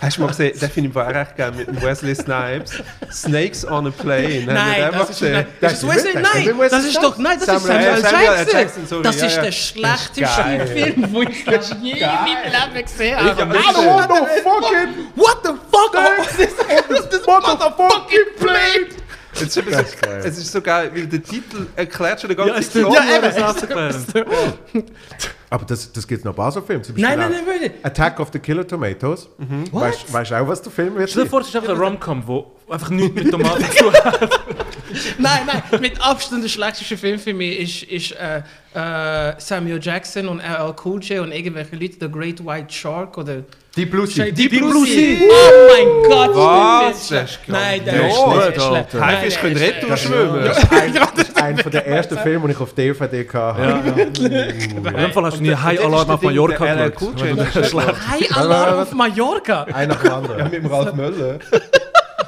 [0.02, 2.82] Hast du mal gesehen, den finde ich auch recht gerne mit dem Wesley Snipes.
[3.12, 4.46] Snakes on a Plane.
[4.48, 7.04] Nein, das ist, nein, Das das ist ist Wesley, nicht- das ist nein, das ist
[7.04, 8.63] doch, nein, das ist Samuel- Samuel, Samuel Jackson.
[8.64, 9.42] Jackson, sorry, das ja, ist ja.
[9.44, 10.68] der schlechteste.
[10.68, 11.46] Film, den ich
[11.82, 13.36] je in meinem Leben gesehen habe.
[13.36, 13.86] hab nicht gesehen.
[13.86, 15.94] no fucking What the fuck?
[15.94, 16.48] Das?
[17.12, 19.04] Das motherfucking plate!
[19.36, 19.80] Es ist, eben so,
[20.24, 23.66] es ist so geil, weil der Titel erklärt schon den ganzen Ja, tut ja, eben,
[23.74, 24.26] das.
[25.50, 26.84] Aber das, das gibt es noch ein paar so Filme.
[26.84, 27.72] Zum Nein, nein, nein, nein.
[27.82, 29.28] Attack of the Killer Tomatoes.
[29.72, 31.10] Weißt weißt du auch, was der Film wird?
[31.10, 34.30] Stell dir vor, es ist einfach ein Rom-Com, wo einfach nichts mit Tomaten zu hat.
[35.18, 38.42] Nein, nein, mit Abstand der schlechteste Film für mich ist, ist äh,
[38.76, 43.44] äh, Samuel Jackson und LL Cool J und irgendwelche Leute, The Great White Shark oder
[43.76, 44.26] Die Blue Sea.
[44.26, 45.18] Deep Deep Blue Sea.
[45.22, 47.08] Oh mein Gott, Was?
[47.08, 48.94] der Das ist Nein, der Ja, ist schlecht.
[48.94, 50.00] Haifisch können schlecht.
[50.00, 50.44] schwimmen.
[50.44, 50.58] Das
[51.28, 53.62] ist einer der ersten Filme, die ich auf DVD hatte.
[53.62, 54.90] Ja.
[54.90, 57.24] In dem Fall hast du nie High Alarm auf Mallorca geschaut.
[58.10, 59.64] High Alarm auf Mallorca.
[59.64, 60.38] Einer nach dem anderen.
[60.40, 61.40] Ja, mit dem Ralf Möller.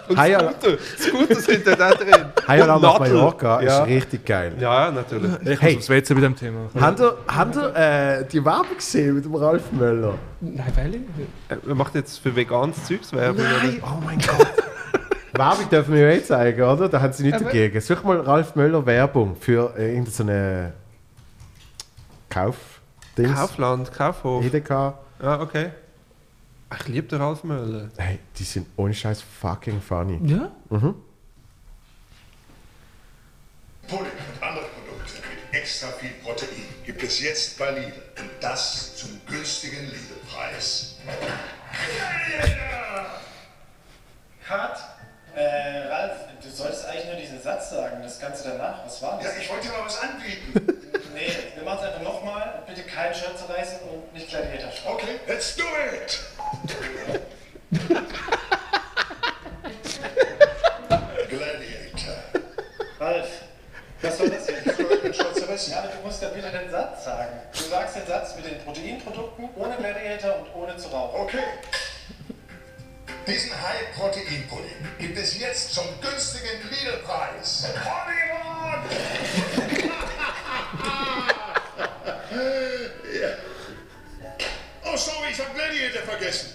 [0.05, 0.77] Scooter.
[0.97, 2.25] Scooter sind auch drin.
[2.61, 3.65] Und auf Nadel.
[3.65, 3.81] Ja.
[3.83, 4.53] Ist richtig geil.
[4.59, 5.31] Ja, natürlich.
[5.45, 5.73] Ich Hey.
[5.75, 6.69] muss aufs WC bei dem Thema.
[6.79, 10.13] Habt ihr, habt ihr äh, die Werbung gesehen mit dem Ralf Möller?
[10.41, 10.99] Nein, weil Äh,
[11.63, 13.43] Wer macht jetzt für veganes Zeugs Werbung?
[13.43, 14.47] Nein, oh mein Gott.
[15.33, 16.87] Werbung dürfen wir ja eh zeigen, oder?
[16.87, 17.81] Da haben sie nichts Aber- dagegen.
[17.81, 20.73] Such mal Ralf Möller Werbung für äh, irgendeine
[22.29, 22.55] Kauf.
[23.17, 23.33] Dings.
[23.33, 24.43] Kaufland, Kaufhof.
[24.45, 24.97] Edeka.
[25.21, 25.69] Ah, okay.
[26.73, 27.89] Ich liebe den Ralf Möller.
[27.97, 30.19] Hey, die sind ohne Scheiß fucking funny.
[30.29, 30.51] Ja?
[30.69, 30.95] Mhm.
[33.87, 36.49] Pudding und andere Produkte mit extra viel Protein
[36.85, 37.93] gibt es jetzt bei Lidl.
[38.19, 40.97] Und das zum günstigen Lidl-Preis.
[44.47, 44.94] Cut.
[45.35, 48.85] Äh, Ralf, du solltest eigentlich nur diesen Satz sagen, das Ganze danach.
[48.85, 49.25] Was war das?
[49.25, 50.81] Ja, ich wollte dir mal was anbieten.
[51.13, 52.61] Nee, wir machen es einfach nochmal.
[52.67, 54.95] Bitte keinen Shirt zerreißen und nicht Gladiator schreiben.
[54.95, 56.19] Okay, let's do it.
[61.29, 62.15] Gladiator.
[62.99, 63.27] Ralf,
[64.01, 65.69] was soll das jetzt?
[65.69, 67.39] Ja, aber du musst ja bitte den Satz sagen.
[67.53, 71.21] Du sagst den Satz mit den Proteinprodukten, ohne Gladiator und ohne zu rauchen.
[71.21, 71.39] Okay.
[73.27, 77.67] Diesen High-Protein-Pudding gibt es jetzt zum günstigen Lidl-Preis.
[77.83, 78.85] Hollywood!
[84.87, 86.54] Oh, sorry, ich hab Gladiator vergessen.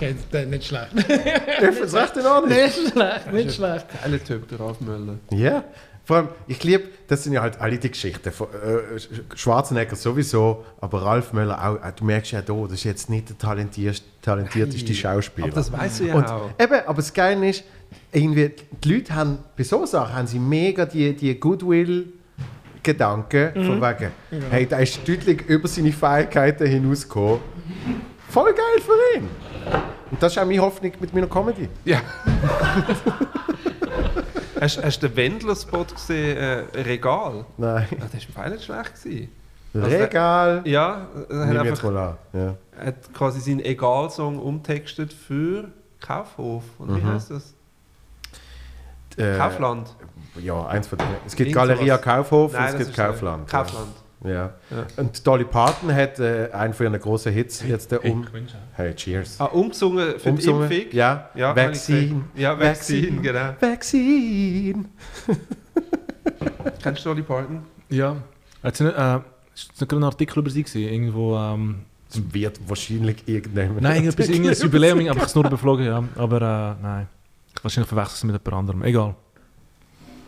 [0.00, 0.88] Okay, das ist nicht schlecht.
[0.96, 2.56] Ich es recht in Ordnung.
[2.56, 3.84] Nicht schlecht, nicht schlecht.
[4.02, 5.18] Geiler Typ, der Ralf Möller.
[5.30, 5.62] Ja.
[6.06, 8.32] Vor allem, ich liebe, das sind ja halt alle die Geschichten.
[8.32, 8.98] Von, äh,
[9.36, 11.74] Schwarzenegger sowieso, aber Ralf Möller auch.
[11.86, 15.48] Äh, Du merkst ja da, das ist jetzt nicht der talentiertste, talentierteste Schauspieler.
[15.48, 16.48] Aber das weißt du ja Und auch.
[16.58, 17.64] eben, aber das Geile ist,
[18.10, 18.52] irgendwie,
[18.82, 24.12] die Leute haben bei so Sachen haben sie mega die, die Goodwill-Gedanken von wegen,
[24.50, 27.40] hey, der ist deutlich über seine Fähigkeiten hinausgekommen.
[28.30, 29.28] Voll geil für ihn.
[30.10, 31.68] Und das ist auch meine Hoffnung mit meiner Comedy.
[31.84, 32.00] Ja.
[34.60, 36.36] hast, hast du den Wendler-Spot gesehen?
[36.36, 37.44] Äh, Regal?
[37.56, 37.86] Nein.
[38.00, 39.02] Ah, das war nicht schlecht.
[39.02, 39.28] Gewesen.
[39.74, 40.62] Also Regal.
[40.64, 42.16] Ja, er hat, einfach.
[42.32, 42.56] Ja.
[42.84, 45.68] hat quasi seinen Egal-Song umtextet für
[46.00, 46.64] Kaufhof.
[46.78, 47.54] Und wie heißt das?
[49.16, 49.94] Äh, Kaufland.
[50.40, 51.16] Ja, eins von denen.
[51.26, 51.98] Es gibt Galeria.
[51.98, 53.48] Kaufhof Nein, und es gibt Kaufland.
[53.48, 53.88] Kaufland.
[54.24, 54.30] Ja.
[54.30, 54.86] Ja.
[54.96, 58.26] Und Dolly Parton hat äh, einen von ihren großen Hits jetzt äh, um.
[58.74, 59.40] Hey, cheers.
[59.40, 60.68] Ah, umgesungen für Umgesungen?
[60.68, 60.96] die Impfung?
[60.96, 61.30] Ja.
[61.34, 62.24] ja Vaccine.
[62.34, 63.54] Ja, Vaccine, genau.
[63.58, 64.84] Vaccine.
[66.82, 67.62] Kennst du Dolly Parton?
[67.88, 68.16] Ja.
[68.62, 69.18] Hat sie nicht, äh,
[69.54, 70.92] ist nicht gerade ein Artikel über sie gewesen?
[70.92, 71.80] Irgendwo, ähm,
[72.10, 73.80] Es wird wahrscheinlich irgendjemand.
[73.80, 76.04] nein, irgendetwas, irgendein Jubiläum, aber ich es nur überflogen, ja.
[76.16, 77.08] Aber äh, nein.
[77.62, 78.82] Wahrscheinlich verwechselt es mit jemand anderem.
[78.84, 79.14] Egal.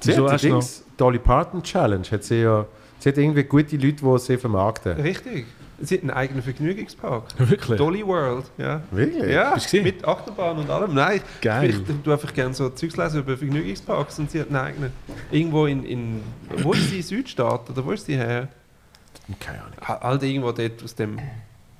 [0.00, 2.04] Sie Wieso hat hast die du Dings, Dolly Parton Challenge.
[2.10, 2.66] Hat sie, ja,
[3.02, 4.92] sie hat irgendwie gute Leute, die sie vermarkten.
[5.00, 5.46] Richtig.
[5.80, 7.24] Sie hat einen eigenen Vergnügungspark.
[7.38, 7.76] Wirklich?
[7.76, 8.82] Dolly World, ja.
[8.92, 9.32] Wirklich?
[9.32, 9.84] Ja, Bist du gesehen?
[9.84, 10.94] mit Achterbahn und allem.
[10.94, 11.70] Nein, Geil.
[11.70, 14.92] ich, tue einfach gerne so Zeugs lesen über Vergnügungsparks und sie hat einen eigenen.
[15.32, 16.20] Irgendwo in, in
[16.62, 18.48] wo ist sie, Südstaat oder wo ist sie her?
[19.40, 19.76] Keine Ahnung.
[19.88, 21.18] Ha- Halt irgendwo dort aus dem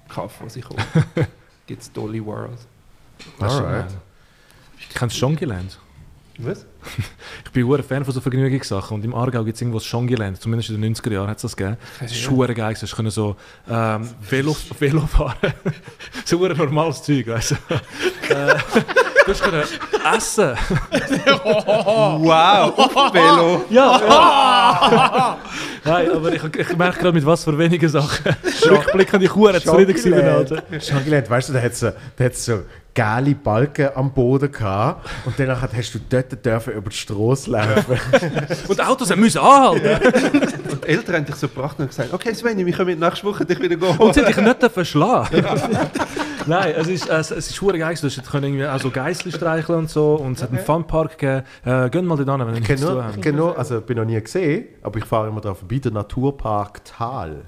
[0.08, 0.84] Kaff, wo sie kommt.
[1.66, 2.58] gibt es Dolly World.
[3.38, 3.86] Alright.
[4.80, 5.78] Ich kenne Shongiland.
[6.38, 6.66] Was?
[7.44, 8.94] Ich bin ein Fan von so Vergnügungssachen.
[8.94, 10.40] Und im Aargau gibt es irgendwo das Shongiland.
[10.40, 11.76] Zumindest in den 90er Jahren hat es das gegeben.
[12.00, 12.74] Das ist schwer geil.
[12.80, 13.36] Du können so
[13.68, 15.52] ähm, Velo, Velo fahren.
[16.24, 17.56] so ein normales Zeug, weißt du.
[19.24, 19.62] Du hast können
[20.16, 20.56] essen.
[21.44, 23.64] Wow, Velo.
[23.70, 25.38] Ja, ja.
[25.84, 28.36] Nein, aber ich, ich merke gerade, mit was für wenigen Sachen.
[28.68, 30.62] Rückblickend, ich war zufrieden gewesen, Alter.
[30.80, 32.62] Schon gelernt, weißt du, da hat es so, da so
[32.94, 37.98] geile Balken am Boden gehabt und danach hast du dort dürfen über die Straße laufen.
[38.68, 40.12] Und Autos müssen anhalten.
[40.70, 43.44] Und die Eltern haben dich so gebracht und gesagt, okay Svenny, wir können nächste Woche
[43.44, 43.96] dich wieder gehen.
[43.96, 45.42] Und sie dich nicht verschlagen.
[46.46, 47.94] Nein, es ist, es, es ist hure geil.
[48.00, 50.14] Du hast können irgendwie auch so Geißel streicheln und so.
[50.14, 51.44] Und es hat einen Funpark gegeben.
[51.64, 53.22] Äh, gehen mal dort hin, wenn ihr nichts zu genau, habt.
[53.22, 57.44] genau, also bin noch nie gesehen, aber ich fahre immer drauf vorbei, der Naturpark Tal.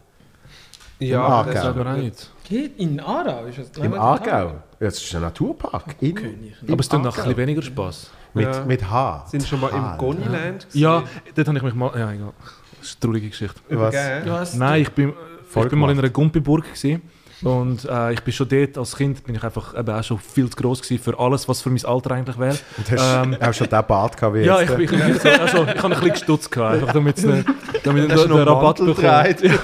[0.98, 2.30] Ja, Das ist aber auch nicht.
[2.48, 3.44] Geht in Aarau?
[3.46, 4.54] Ist das Im Aargau.
[4.80, 5.96] Ja, Es ist ein Naturpark.
[6.00, 8.10] In, Aber es tut noch ein bisschen weniger Spaß.
[8.34, 8.64] Mit, Ja.
[8.64, 9.24] mit H.
[9.28, 9.96] sind schon mal im.
[9.98, 10.78] Goniland gewesen.
[10.78, 11.02] Ja,
[11.34, 11.90] dort habe ich mich mal.
[11.98, 12.32] Ja, egal.
[12.80, 13.60] Das ist eine traurige Geschichte.
[13.70, 13.94] Was?
[14.26, 14.54] Was?
[14.54, 15.12] Nein, ich bin,
[15.54, 17.02] ich bin mal in einer Gumpiburg gewesen.
[17.44, 20.48] Und äh, ich bin schon dort, als Kind bin ich einfach eben auch schon viel
[20.48, 22.58] zu groß gewesen für alles, was für mein Alter eigentlich wäre.
[22.78, 24.70] Und hast Ähm, auch schon den Bart gehabt wie Ja, jetzt.
[24.70, 27.46] ich, bin- ich, bin- also, ich habe ein bisschen gestutzt, gehabt, einfach damit es nicht-
[27.84, 29.36] damit ich den noch Rabatt getragen?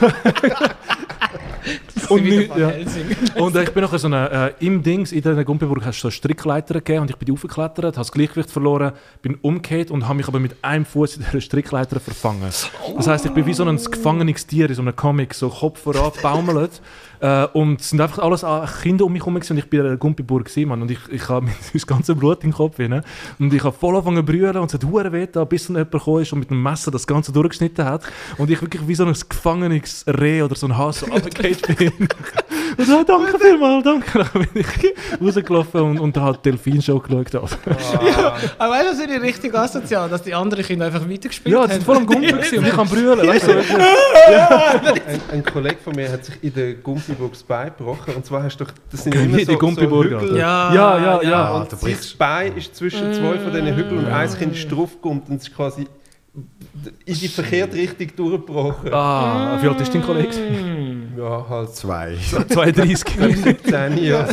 [2.08, 2.72] Und, nicht, ja.
[3.36, 6.08] Und äh, ich bin nachher so eine, äh, im Dings, in dieser Gumpiburg hast du
[6.08, 8.92] so Strickleiter gegeben und ich bin die aufgeklettert, habe das Gleichgewicht verloren,
[9.22, 12.40] bin umgekehrt und habe mich aber mit einem Fuß in dieser Strickleiter verfangen.
[12.96, 15.82] Das heisst, ich bin wie so ein gefangenes Tier in so einem Comic, so Kopf
[15.82, 16.80] voran, baumelt.
[17.20, 18.44] Äh, und es sind einfach alles
[18.82, 20.82] Kinder um mich herum und ich bin in der Gumpiburg gewesen, Mann.
[20.82, 23.02] Und ich, ich habe das ganze Blut im Kopf rein.
[23.38, 25.76] Und ich habe voll angefangen zu brüllen und es hat hure weh da, bis dann
[25.76, 28.02] jemand gekommen ist und mit einem Messer das Ganze durchgeschnitten hat.
[28.38, 32.08] Und ich wirklich wie so ein gefangenes Reh oder so ein Hase so runtergefallen bin.
[32.76, 34.18] Und so, danke vielmals, danke.
[34.32, 37.34] Dann bin ich rausgelaufen und, und habe die Delfin-Show geschaut.
[37.34, 37.56] Also.
[38.58, 41.62] Aber weißt du, das ist ja richtig asozial, dass die anderen Kinder einfach weitergespielt Ja,
[41.62, 41.68] haben.
[41.68, 43.26] die sind voll am Gumpen gewesen und ich kann brüllen.
[43.26, 43.52] Weißt du?
[43.58, 48.14] Ein, ein Kollege von mir hat sich in der Gumpiburg das Bein gebrochen.
[48.14, 50.36] Und zwar hast du doch, das sind ja immer Die so, Gumpiburg, so Hügel.
[50.38, 51.44] Ja, Ja, ja, ja.
[51.44, 54.70] Ah, Und sein brichst Bein ist zwischen zwei von diesen Hügeln und eins Kind ist
[54.70, 55.86] draufgekommen und es ist quasi
[57.04, 58.92] in die verkehrte Richtung durchgebrochen.
[58.92, 60.30] Ah, wie alt ist dein Kollege?
[61.16, 62.16] Ja, halt Zwei.
[62.16, 62.98] 32.
[63.44, 64.28] 17 Jahre.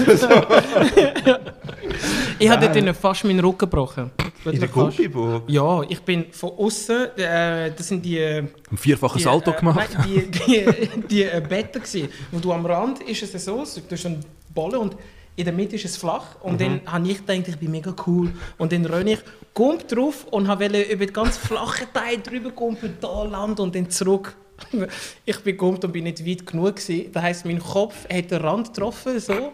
[2.39, 4.11] Ich habe dort fast meinen Rücken gebrochen.
[4.45, 4.69] In der.
[4.69, 5.43] Gumpiburg?
[5.47, 8.19] Ja, ich bin von außen, äh, das sind die...
[8.19, 9.89] Ein vierfaches die, Salto äh, gemacht.
[9.97, 12.09] Nein, die, die, die äh, Betten gewesen.
[12.31, 14.23] Und du am Rand ist es so, du hast einen
[14.53, 14.95] Ballen und
[15.37, 16.35] in der Mitte ist es flach.
[16.41, 18.31] Und dann habe ich gedacht, ich bin mega cool.
[18.57, 19.19] Und dann renne ich,
[19.53, 23.89] gump drauf und wollte über den ganz flachen Teil drüber gumpen, da landen und dann
[23.89, 24.35] zurück.
[25.23, 27.11] Ich bin gumpt und bin nicht weit genug gewesen.
[27.11, 29.51] Das heisst, mein Kopf hat den Rand getroffen, so.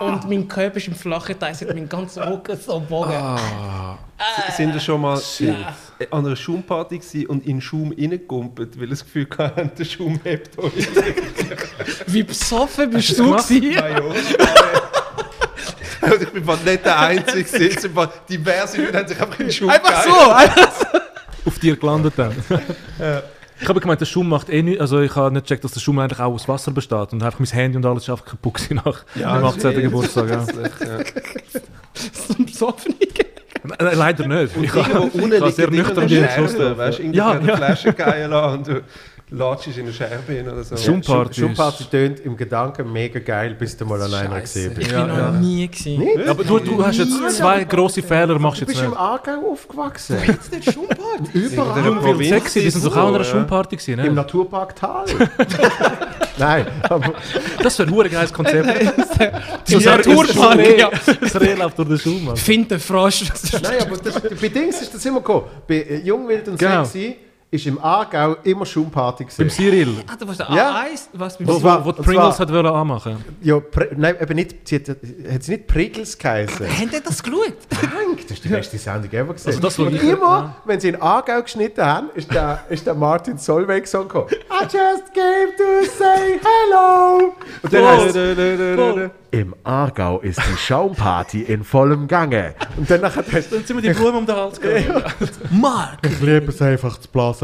[0.00, 3.38] Und mein Körper ist im flachen Teil, hat meinen ganzen Rücken so gebogen.
[4.56, 5.20] Sind wir schon mal
[6.10, 9.84] an einer Schaumparty gewesen und in den Schaum reingekumpelt, weil wir das Gefühl hatten, der
[9.84, 10.88] Schaum hebt euch.
[12.06, 13.72] Wie besoffen bist Hast du du das gewesen?
[13.72, 14.02] Ja, ja.
[16.02, 17.44] Und ich bin fast nicht der Einzige.
[17.44, 17.90] gewesen.
[17.94, 20.98] Es Diverse Leute haben sich einfach in den Schaum Einfach so, einfach so.
[21.46, 22.34] auf dir gelandet dann.
[23.60, 24.80] Ich habe gemeint, der Schaum macht eh nichts.
[24.80, 27.12] Also ich habe nicht gecheckt, dass der Schaum eigentlich auch aus Wasser besteht.
[27.12, 29.82] Und einfach mein Handy und alles ist einfach kaputt nach dem 18.
[29.82, 30.28] Geburtstag.
[30.28, 30.44] Ja.
[32.12, 32.96] So ein Besoffener.
[33.78, 34.56] Leider nicht.
[34.60, 37.56] Ich habe sehr nüchtern die Schluss weißt du, irgendwie Ja, eine ja.
[37.56, 38.82] Flasche geilen und
[39.32, 40.76] du latschst in eine Scherbe hin oder so.
[40.76, 41.46] Schaumparty
[41.82, 44.86] ist- tönt im Gedanken mega geil, bis du mal an einer gesehen bist.
[44.88, 45.30] Ich Ja, bin noch ja.
[45.32, 46.28] nie gewesen.
[46.28, 49.00] Aber du, du hast jetzt zwei grosse Fehler, machst Du du jetzt bist im nicht.
[49.00, 50.16] Aargau aufgewachsen.
[50.52, 51.30] Der Schumparty.
[51.38, 52.24] Überall.
[52.24, 53.24] Sexy, die sind doch auch an einer.
[53.24, 54.14] Schumparty gewesen, Im?
[54.14, 55.04] Naturpark Tal.
[56.38, 57.12] Nein, aber
[57.62, 58.66] Das wäre ein geiles Konzept.
[59.68, 60.78] Die Naturparty.
[60.78, 60.90] Ja.
[61.20, 62.36] Das Reh läuft durch den Schaum, Mann.
[62.36, 63.24] Find den Frosch.
[63.62, 65.44] Nein, aber das, bei Dings ist das immer gekommen.
[65.68, 66.84] Bei äh, Jungwild und Genau.
[66.84, 67.16] Sexy
[67.52, 69.50] ist im Aargau immer Schaumparty Beim gewesen.
[69.50, 69.88] Cyril.
[70.10, 70.70] Ah, du warst der Ja.
[70.84, 71.08] A1?
[71.12, 73.24] Was beim zwar- wo, wo die Pringles zwar- hat wollen anmachen.
[73.42, 73.60] Ja,
[73.94, 76.66] nein, eben nicht, sie hat, hat sie nicht Prickles geheißen.
[76.66, 77.52] Haben die das geschaut?
[77.70, 79.48] Dank, das ist die beste Sendung ever gesehen.
[79.48, 82.94] Also das, und ich- immer, wenn sie in Aargau geschnitten haben, ist der, ist der
[82.94, 84.28] Martin Solveig Song gekommen.
[84.30, 87.34] I just came to say hello.
[87.62, 92.54] Und dann heißt es, im Aargau ist die Schaumparty in vollem Gange.
[92.76, 95.02] Und danach hat er Dann sind wir die Blumen um den Hals gegangen.
[95.50, 95.98] Mark!
[96.02, 97.41] ich liebe es einfach zu blasen.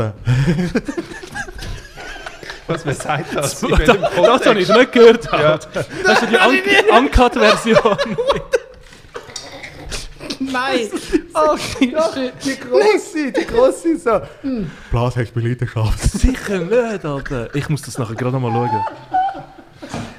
[2.67, 5.33] Was man sagt, das Das, welchem das habe ich nicht gehört.
[5.33, 5.59] Alter.
[6.05, 7.97] Das ist ja die Un Uncut-Version.
[10.41, 10.89] Nein!
[11.35, 11.95] Oh, shit.
[12.45, 14.21] Die grosse, die grosse so.
[14.91, 16.01] Blas hast du bei Leidenschaft.
[16.01, 17.55] Sicher nicht, Alter.
[17.55, 18.85] Ich muss das nachher gerade noch mal schauen.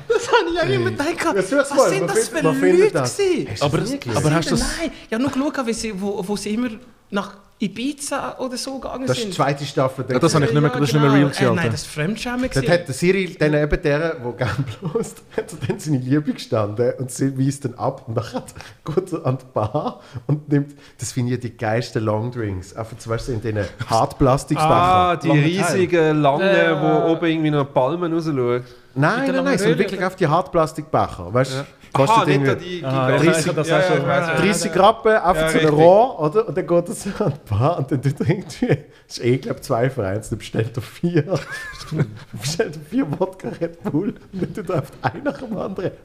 [0.07, 1.35] Das habe ich auch immer gedacht.
[1.35, 3.15] Ja, Was mal, sind das für Leute das?
[3.17, 3.47] gewesen?
[3.61, 3.77] Aber,
[4.17, 4.77] aber hast du das...
[4.77, 6.69] Nein, ich habe nur geschaut, wo, wo sie immer
[7.11, 7.31] nach
[7.61, 9.33] Ibiza oder so gegangen Das ist die sind.
[9.35, 10.05] zweite Staffel.
[10.09, 11.83] Ja, das habe ich nicht mehr, das ist nicht mehr real gewesen, Äh, nein, das
[11.85, 12.49] war Fremdschämen.
[12.53, 16.93] Dort hat der Cyril dann eben der, der gerne bloßt, hat dann seine Liebe gestanden
[16.99, 18.23] und sie weist dann ab und dann
[18.95, 23.09] geht er an die Bar und nimmt, das finde ich die geilsten Longdrinks, einfach zum
[23.09, 24.69] Beispiel in diesen Hartplastikbecher.
[24.71, 26.81] Ah, die Lange riesigen, langen, Ja.
[26.81, 28.63] wo oben irgendwie noch Palmen rausschauen.
[28.95, 31.33] Nein, nein, nein, langen so Röhre, wirklich auf die Hartplastikbecher.
[31.33, 31.65] Weißt du, Ja.
[31.93, 33.15] Kostet Aha, nicht irgendwie da die, die Ah, ja,
[33.47, 34.41] hab das ja, auch ja, ja.
[34.41, 35.71] 30 Rappen, einfach Ja, zu richtig.
[35.73, 36.47] Rohr, oder?
[36.47, 38.77] Und dann geht er so an die Bar und dann er irgendwie, das
[39.17, 41.23] ist eh, glaube zwei für eins, dann bestellt er vier.
[41.23, 45.57] dann bestellt er vier Wodka Red Bull und dann tut er auf einen nach dem
[45.57, 45.91] anderen.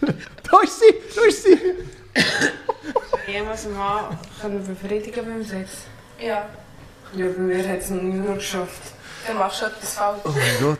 [0.00, 1.58] da ist sie, da ist sie.
[3.30, 5.70] Jemals einen Mann können befriedigen beim Sex?
[6.20, 6.46] Ja,
[7.16, 8.93] Ja, bei mir hat es noch nie nur geschafft.
[9.26, 10.20] Dann machst du etwas falsch.
[10.24, 10.78] Oh mein Gott.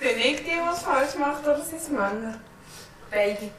[0.00, 2.38] Bin ich die, was falsch macht, oder sind es Männer?
[3.10, 3.50] Beide.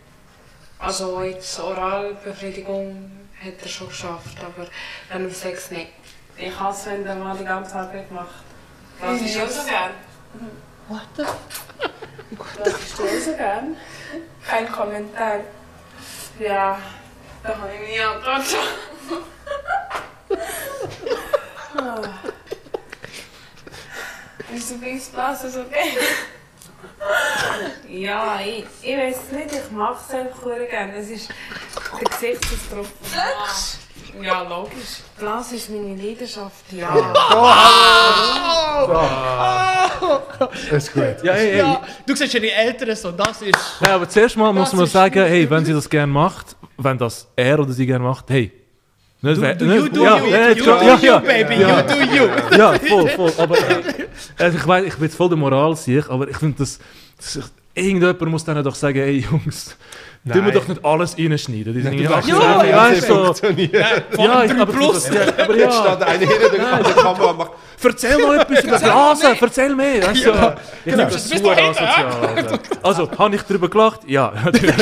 [0.80, 3.12] Also jetzt Oralbefriedigung
[3.44, 4.68] hat er schon geschafft, aber
[5.10, 5.92] dann im Sex nicht.
[6.38, 8.44] Ich hasse, wenn der Mann die ganze Arbeit macht.
[9.00, 9.92] Was ist auch so gern?
[10.88, 11.24] What the?
[12.58, 13.78] Was ist du auch so gern?
[14.48, 15.42] Kein Kommentar.
[16.40, 16.80] Ja,
[17.44, 18.46] da habe ich nie Antwort.
[24.42, 24.54] Ah.
[24.54, 25.98] Bist du Spaß, ist okay?
[27.90, 30.96] Ja, ich, ich weiß es nicht, ich mache es einfach sehr gerne.
[30.96, 31.30] Es ist
[32.22, 32.88] der Gesichtsausdruck.
[34.22, 35.02] Ja, logisch.
[35.18, 36.66] Glas ist meine Leidenschaft.
[36.72, 37.14] Ja.
[40.40, 41.24] Das ist gut.
[41.24, 41.58] Ja, hey, hey.
[41.60, 43.58] Ja, du siehst ja die Älteren so, das ist...
[43.86, 46.98] Ja, aber zuerst mal muss Das man sagen, hey, wenn sie das gerne macht, wenn
[46.98, 48.61] das er oder sie gerne macht, hey.
[49.24, 51.20] Du, nicht- you do ja, you, ja, you ja, do ja, you, ja.
[51.20, 51.80] baby, ja.
[51.82, 52.58] you do you.
[52.58, 53.34] Ja, voll, voll.
[53.38, 55.76] Aber äh, ich weiß, ich bin voll der Moral
[56.10, 56.80] aber ich finde, das,
[57.18, 59.78] das irgendjemand muss dann doch sagen, hey Jungs,
[60.26, 60.52] tun wir Nein.
[60.54, 61.74] doch nicht alles reinschneiden.
[61.74, 63.48] Die sind du irgendwie weißt, 18, ja, ja, weißt du, so.
[64.24, 65.10] Ja, ich, aber, Plus.
[65.10, 66.08] Ja, aber Jetzt steht ja.
[66.08, 66.50] einer hinter
[66.84, 67.52] der Kamera macht
[67.84, 70.08] Erzähl mal etwas über Blasen, erzähl mehr.
[70.08, 70.30] Weißt du?
[70.30, 70.56] Ich Genau.
[70.84, 72.60] finde das super asozial.
[72.84, 74.02] Also, habe ich darüber gelacht?
[74.08, 74.76] Ja, natürlich.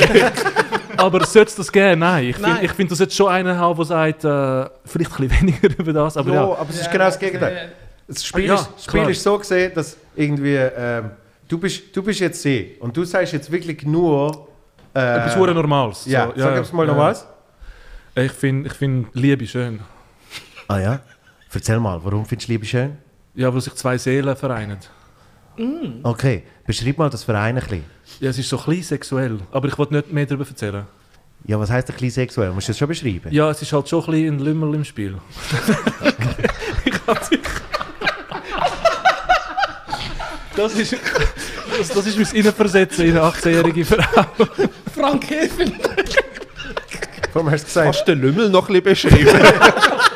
[0.99, 1.97] Aber sollst du das gerne?
[1.97, 2.29] Nein.
[2.29, 5.69] Ich finde find, du solltest schon einen haben, der sagt, äh, vielleicht ein bisschen weniger
[5.79, 6.17] über das.
[6.17, 6.55] Aber Ja, ja.
[6.55, 7.71] aber es ist genau das Gegenteil.
[8.07, 11.11] Das Spiel, Ja, ist, das Spiel ist so gesehen, dass irgendwie, ähm,
[11.47, 14.47] du, bist, du bist jetzt sie und du sagst jetzt wirklich nur...
[14.95, 16.05] Äh, Etwas Normales.
[16.05, 17.27] Ja, So, sag jetzt mal noch was.
[18.15, 19.79] Ich finde ich find Liebe schön.
[20.67, 20.99] Ah ja?
[21.53, 22.97] Erzähl mal, warum findest du Liebe schön?
[23.35, 24.77] Ja, wo sich zwei Seelen vereinen.
[26.03, 27.83] Okay, beschreib mal das Verein ein bisschen.
[28.19, 29.39] Ja, es ist so ein bisschen sexuell.
[29.51, 30.85] Aber ich wollte nicht mehr darüber erzählen.
[31.45, 32.51] Ja, was heisst ein bisschen sexuell?
[32.51, 33.31] Musst du das schon beschreiben?
[33.31, 35.17] Ja, es ist halt schon ein bisschen ein Lümmel im Spiel.
[36.85, 37.39] ich hab dich.
[40.55, 40.93] Das ist,
[41.77, 44.25] das, das ist mein Innenversetzen in eine 18-jährige Frau.
[44.93, 45.49] Frank, mir.
[47.33, 49.29] Warum hast du gesagt, Hast du den Lümmel noch ein bisschen beschrieben?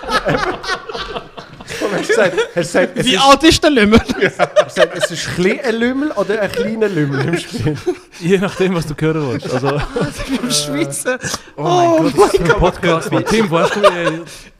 [1.93, 3.99] hast du gesagt, es, Wie ist, alt ist der Lümmel?
[3.99, 7.77] hast du gesagt es ist ein, Lümmel oder ein kleiner Lümmel im Spiel?
[8.19, 9.51] Je nachdem, was du hören willst.
[9.53, 9.69] Also,
[10.41, 11.19] Im Schweizer.
[11.55, 13.11] oh mein Gott, das ist ein Podcast.
[13.11, 13.25] Mann.
[13.25, 13.81] Tim, hast du...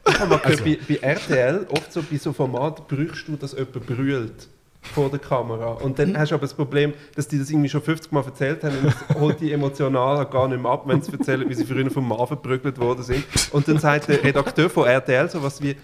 [0.06, 3.52] Ich habe mal gehört, bei, bei RTL, oft so bei so Formaten, brauchst du, dass
[3.52, 4.48] jemand brüllt
[4.92, 5.72] vor der Kamera.
[5.72, 8.62] Und dann hast du aber das Problem, dass die das irgendwie schon 50 Mal erzählt
[8.64, 11.64] haben und es holt die emotional gar nicht mehr ab, wenn sie erzählen, wie sie
[11.64, 13.24] früher vom Mann verprügelt worden sind.
[13.52, 15.76] Und dann sagt der Redakteur von RTL sowas wie,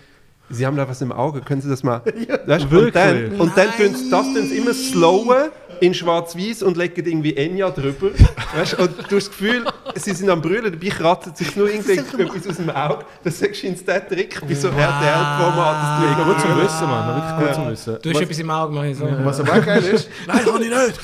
[0.50, 2.02] Sie haben da was im Auge, können Sie das mal...
[2.46, 5.50] Weißt, du, und dann, und dann tun sie das tun sie immer slowen
[5.80, 8.10] in schwarz-weiß und legen irgendwie Enya drüber.
[8.54, 9.64] Weißt, und du hast das Gefühl,
[9.94, 13.04] sie sind am Brüllen, dabei kratzt sich nur irgendetwas aus dem Auge.
[13.24, 16.04] Das ist scheinbar der Trick bei so RTL-Formaten.
[16.04, 17.16] ja, gut zum Wissen, Mann.
[17.16, 17.98] Wirklich gut zum Wissen.
[18.02, 19.08] Du hast etwas im Auge, mach ich so.
[19.24, 21.00] Was aber auch geil ist, Nein, kann ich nicht.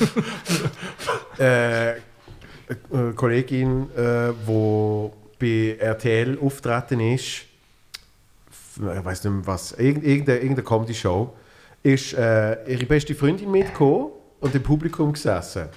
[1.39, 1.93] äh,
[2.91, 5.09] eine Kollegin, äh, die
[5.39, 7.45] bei RTL auftreten ist,
[8.79, 11.33] ich weiß nicht mehr was, irgend- irgendeine, irgendeine Comedy-Show,
[11.83, 15.67] ist äh, ihre beste Freundin mitgekommen und im Publikum gesessen.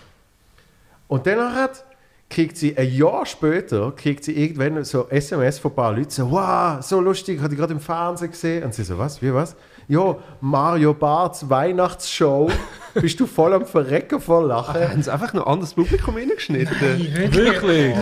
[1.08, 1.84] Und dann hat
[2.30, 6.30] kriegt sie ein Jahr später kriegt sie irgendwann so SMS von ein paar Leuten so
[6.30, 9.56] wow so lustig hatte ich gerade im Fernsehen gesehen und sie so was wie was
[9.88, 12.48] ja Mario Barts Weihnachtsshow
[12.94, 17.32] bist du voll am Verrecken vor Lachen Haben sie einfach noch ein anderes Publikum reingeschnitten?
[17.32, 17.94] Wirklich?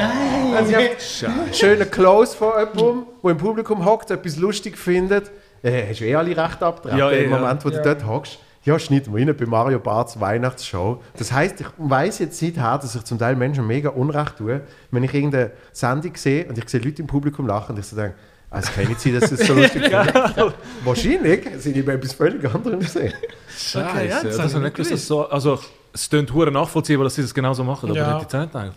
[0.54, 5.30] Also, ich habe schönen Close von jemandem, der im Publikum hockt, etwas lustig findet.
[5.62, 7.38] Äh, hast du eh alle recht abgetragen Ja, eh, im ja.
[7.38, 8.38] Moment, wo du dort hockst.
[8.68, 11.02] Ja, schneiden wir rein bei Mario Barts Weihnachtsshow.
[11.16, 15.02] Das heisst, ich weiß jetzt seither, dass ich zum Teil Menschen mega Unrecht tue, wenn
[15.02, 18.16] ich irgendeine Sendung sehe und ich sehe Leute im Publikum lachen und ich so denke,
[18.50, 20.52] es kann nicht sein, dass es so lustig finden.
[20.84, 23.14] Wahrscheinlich sind die bei etwas völlig anderem gesehen.
[23.56, 23.86] Scheiße.
[23.88, 25.58] Okay, ja, das ist ich nicht gewusst, nicht so, also,
[25.94, 28.14] es klingt hure nachvollziehbar, dass sie das genauso machen, aber Ja.
[28.18, 28.74] nicht die Zehn Teile.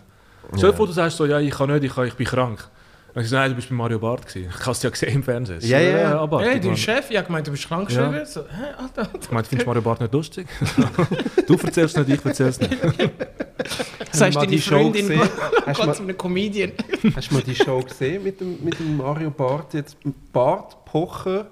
[0.56, 2.66] Stell dir vor, du sagst so, ja, ich kann nicht, ich, kann, ich bin krank.
[3.14, 4.48] Ich nein, du bist bei Mario Barth gewesen.
[4.54, 5.60] Ich habe es ja gesehen im Fernsehen.
[5.60, 6.18] Ja, ja, ja.
[6.18, 8.08] aber Hey, dein Chef, ja gemeint, du bist krank Ja.
[8.08, 8.24] geschrieben.
[8.26, 8.46] So, hä,
[8.78, 10.46] Alter, Ich meine, findest du Mario Barth nicht lustig?
[11.46, 12.72] du erzählst nicht, ich erzähl's nicht.
[14.12, 15.20] Sagst mal deine die Show Freundin, gesehen?
[15.20, 16.72] Hast du Gott, mal- zu einem Comedian.
[17.14, 19.74] Hast du mal die Show gesehen mit dem, mit dem Mario Barth?
[19.74, 19.96] Jetzt
[20.32, 21.46] Bart, Pocher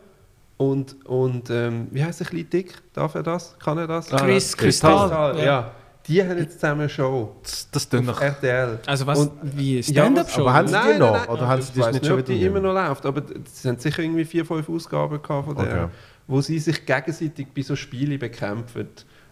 [0.57, 2.75] und, und ähm, wie heißt der kleine Dick?
[2.95, 3.57] Darf er das?
[3.59, 4.13] Kann er das?
[4.13, 5.09] Ah, Chris Kristall.
[5.09, 5.39] Kristall.
[5.39, 5.45] ja.
[5.45, 5.71] Ja.
[6.07, 7.37] Die haben jetzt zusammen eine Show.
[7.43, 8.21] Das, Auf nach...
[8.21, 8.79] RTL.
[8.87, 10.41] Also was, Und- wie Ja, Stand-up-Show?
[10.43, 11.13] aber haben sie Nein, die nein, noch?
[11.13, 11.29] nein.
[11.29, 13.69] Oder haben sie weiss nicht nicht, schon ob die wieder immer noch läuft, aber sie
[13.69, 15.89] haben sicher irgendwie vier, fünf Ausgaben gehabt von der, Okay.
[16.27, 18.89] wo sie sich gegenseitig bei so Spielen bekämpfen.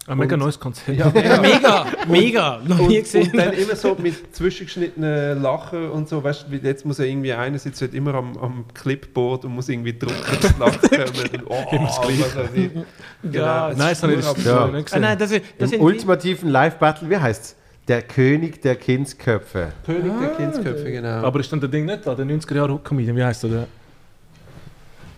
[0.09, 0.98] Ein mega neues Konzept.
[0.98, 3.30] Ja, Ja, mega, mega, noch und, nie gesehen.
[3.30, 7.05] und dann immer so mit zwischengeschnittenen Lachen und so, weißt du, wie jetzt muss ja
[7.05, 10.80] irgendwie einer sitzt halt immer am, am Clipboard und muss irgendwie drücken, dass die Lachen
[10.90, 11.44] kommen.
[11.47, 12.70] Und, oh, Immer das Gleiche.
[13.22, 14.66] Genau, Ja, Nein, ist das habe ich das Ja.
[14.66, 15.01] nicht Ah, gesehen.
[15.02, 17.56] nein, das, ist- das Im sind ultimativen Live-Battle, wie heißt es?
[17.86, 19.72] Der König der Kindsköpfe.
[19.86, 21.22] König der Kindsköpfe, genau.
[21.24, 23.66] Aber ist dann der Ding nicht da, der 90er-Jahre-Comedian, wie heißt der?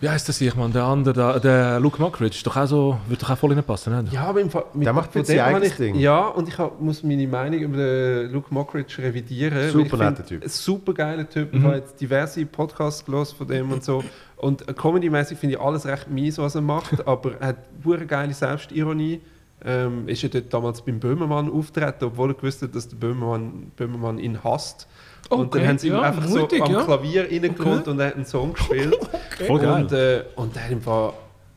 [0.01, 0.73] Wie heißt der sich, Mann?
[0.73, 4.13] Der andere, der, der Luke Mockridge, doch auch so, wird doch auch voll reinpassen, nicht?
[4.13, 5.93] Ja, aber im Fall, mit Der macht von dem habe ich, Ding.
[5.93, 9.69] Ja, und ich hab, muss meine Meinung über den Luke Mockridge revidieren.
[9.69, 10.43] Super ich netter Typ.
[10.43, 11.53] ein Super geiler Typ.
[11.53, 14.03] Ich habe jetzt diverse Podcasts gelesen von dem und so.
[14.37, 18.33] Und comedy-mäßig finde ich alles recht mies, was er macht, aber er hat eine geile
[18.33, 19.21] Selbstironie.
[19.63, 23.71] Ähm, ist ja dort damals beim Böhmermann auftreten, obwohl er gewusst hat, dass der Böhmermann,
[23.75, 24.87] Böhmermann ihn hasst.
[25.31, 26.83] Und Okay, dann haben sie ihm ja, einfach mutig, so am ja.
[26.83, 28.97] Klavier reingeholt und er hat einen Song gespielt.
[29.47, 29.83] Voll geil.
[29.83, 31.13] Und, äh, und der im Fall,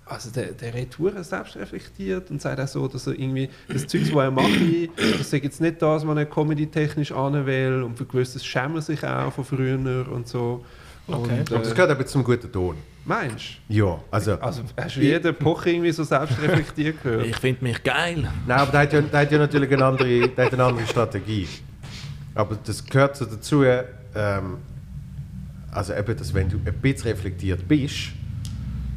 [0.06, 3.86] also der, der redet verdammt selbst reflektiert und sagt auch so, dass er irgendwie das
[3.86, 4.48] Zeug, was er macht,
[4.96, 8.82] das ist jetzt nicht das, was er comedy-technisch an will und für gewisses schämt er
[8.82, 10.64] sich auch von früher und so.
[11.06, 11.40] Okay.
[11.40, 12.76] Und, Aber das äh, gehört aber zum guten Ton.
[13.04, 14.36] meinst Ja, also...
[14.36, 14.42] du?
[14.42, 17.26] Also hast du jeden Poch irgendwie so selbst reflektiert gehört?
[17.26, 18.26] Ich finde mich geil.
[18.46, 20.86] Nein, aber der hat ja, der hat ja natürlich eine andere, der hat eine andere
[20.86, 21.48] Strategie.
[22.34, 24.58] Aber das gehört so dazu, ähm,
[25.70, 28.12] also eben, dass wenn du ein bisschen reflektiert bist,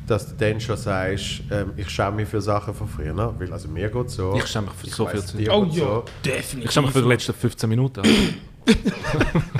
[0.07, 3.13] dass du dann schon sagst, ähm, ich schäme mich für Sachen von früher.
[3.13, 3.33] ne?
[3.37, 4.35] Weil, also mir geht so.
[4.37, 6.05] Ich schäme mich für so viel dir Oh ja, so.
[6.23, 6.65] definitiv.
[6.65, 8.01] Ich schäme mich für die letzten 15 Minuten.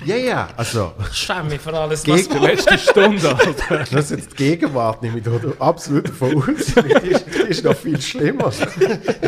[0.06, 0.94] Ja, ja, also...
[1.12, 3.78] Schäme mich für alles, Gegen- was Die letzte Stunde, Alter.
[3.92, 6.66] Das ist jetzt die Gegenwart, nehme ich da absolut davon aus.
[6.76, 8.52] Die ist, die ist noch viel schlimmer.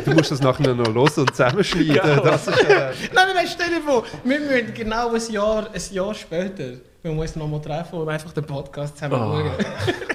[0.06, 2.22] Du musst das nachher noch los und zusammenschneiden.
[2.24, 5.82] Das ist, äh, Nein, nein, nein, stell dir vor, wir müssen genau ein Jahr, ein
[5.94, 9.38] Jahr später, wir uns nochmal treffen und einfach den Podcast zusammen Oh.
[9.40, 9.52] schauen.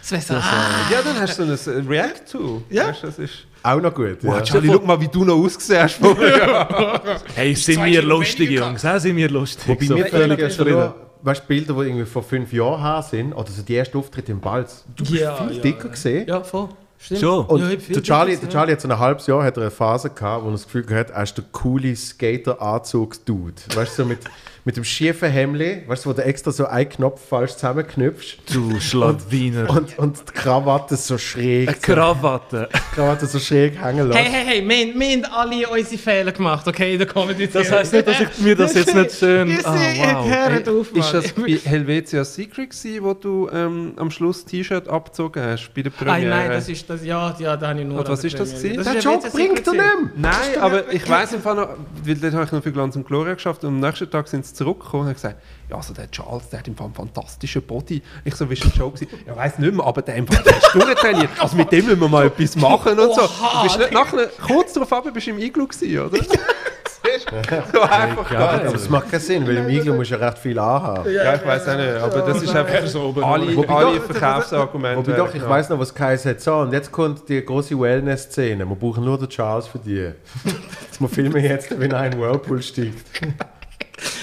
[0.00, 2.62] Das wäre so, ah, ja, dann hast du so ein äh, React-to.
[2.68, 2.88] Ja.
[2.88, 4.20] Weißt, du, das ist, Auch noch gut.
[4.22, 4.30] Ja.
[4.32, 6.00] wow, Charlie, schau mal, wie du noch ausgesehen hast.
[7.36, 8.82] Hey, sind wir lustig, Jungs?
[8.82, 9.68] Ja, sind wir lustig.
[9.68, 13.32] Wobei So mir völlig ja weißt, du, Bilder, die irgendwie vor fünf Jahren her sind,
[13.34, 14.84] oder so die ersten Auftritte im Balz.
[14.96, 15.90] Du bist Ja, viel ja, dicker ja.
[15.90, 16.26] gesehen.
[16.26, 16.68] ja, voll.
[16.98, 17.20] Stimmt.
[17.20, 17.46] Schon.
[17.46, 18.48] Und Ja, der, Charlie, der.
[18.48, 20.84] Charlie hat so ein halbes Jahr hat er eine Phase gehabt, wo er das Gefühl
[20.90, 23.54] hatte, er ist der coole Skater-Anzugs-Dude.
[23.74, 24.18] Weißt du, so mit,
[24.64, 25.58] mit dem schiefen Hemd,
[25.88, 28.38] weißt du, wo du extra so einen Knopf falsch zusammenknüpfst.
[28.52, 29.70] Du Schlawiner.
[29.70, 31.68] Und, und die Krawatte so schräg.
[31.68, 32.68] Eine Krawatte.
[32.72, 34.18] die Krawatte so schräg hängen lassen.
[34.22, 37.48] Hey, hey, hey, wir, haben- wir haben alle unsere Fehler gemacht, okay, in der comedy
[37.48, 39.50] Das heisst nicht, dass ich mir das jetzt nicht schön...
[39.60, 40.26] Ich Ah, sehe, wow.
[40.28, 41.02] Mann.
[41.02, 45.70] Ist das bei Helvetia Secret gewesen, wo du ähm, am Schluss das T-Shirt abgezogen hast
[45.74, 46.28] bei der Premiere?
[46.28, 47.98] nein, das ist das, ja, ja, da habe ich nur...
[48.00, 48.82] Und was ist das gewesen?
[48.84, 49.84] Der ist Joke ein bringt er nicht.
[50.16, 51.68] Nein, aber ich weiß im Fall noch,
[52.04, 54.44] weil dort habe ich noch für Glanz und Gloria geschafft und am nächsten Tag sind
[54.54, 55.36] zurückgekommen und gesagt,
[55.68, 58.02] ja, also der Charles, der hat im Fall einen fantastischen Body.
[58.24, 59.18] Ich so, wie ist ein Joke gewesen?
[59.26, 61.28] Ja, weiß nicht mehr, aber der im Fall der ist durchtrainiert.
[61.38, 63.22] Also mit dem müssen wir mal etwas machen und so.
[63.22, 66.18] Oha, du bist nicht nachher, kurz darauf ab, bist du im Iglu gewesen, oder?
[66.18, 66.26] Das
[67.16, 67.28] ist
[67.72, 68.68] so einfach Aber geil.
[68.72, 71.10] das macht keinen Sinn, weil im Iglu musst du ja recht viel anhaben.
[71.12, 74.98] Ja, ich weiß auch nicht, aber das ist einfach alle, Wobei alle doch- Verkaufsargumente.
[75.06, 76.40] Wobei doch, ich weiß noch, was geheißen hat.
[76.40, 78.66] So, und jetzt kommt die große Wellness-Szene.
[78.68, 80.10] Wir brauchen nur den Charles für die.
[80.98, 82.98] Wir filmen jetzt, wenn in einen Whirlpool steigt.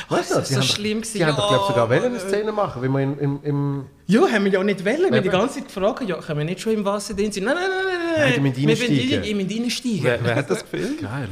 [0.09, 1.17] Weißt du, Das ist so schlimm gewesen.
[1.17, 3.85] Die haben doch, glaube ich, sogar Ja, eine Szene machen, wie wir in, im, im
[4.05, 4.99] Ja, haben wir ja nicht wollen.
[5.09, 7.43] Wir haben die ganze Zeit gefragt, ja, können wir nicht schon im Wasser drin sein?
[7.43, 7.83] Nein, nein, nein,
[8.15, 8.41] nein.
[8.43, 9.23] Nein, die müssen wir reinsteigen.
[9.23, 10.03] in- in reinsteigen.
[10.03, 11.01] Wer, wer hat das gefilmt?
[11.01, 11.27] Geil.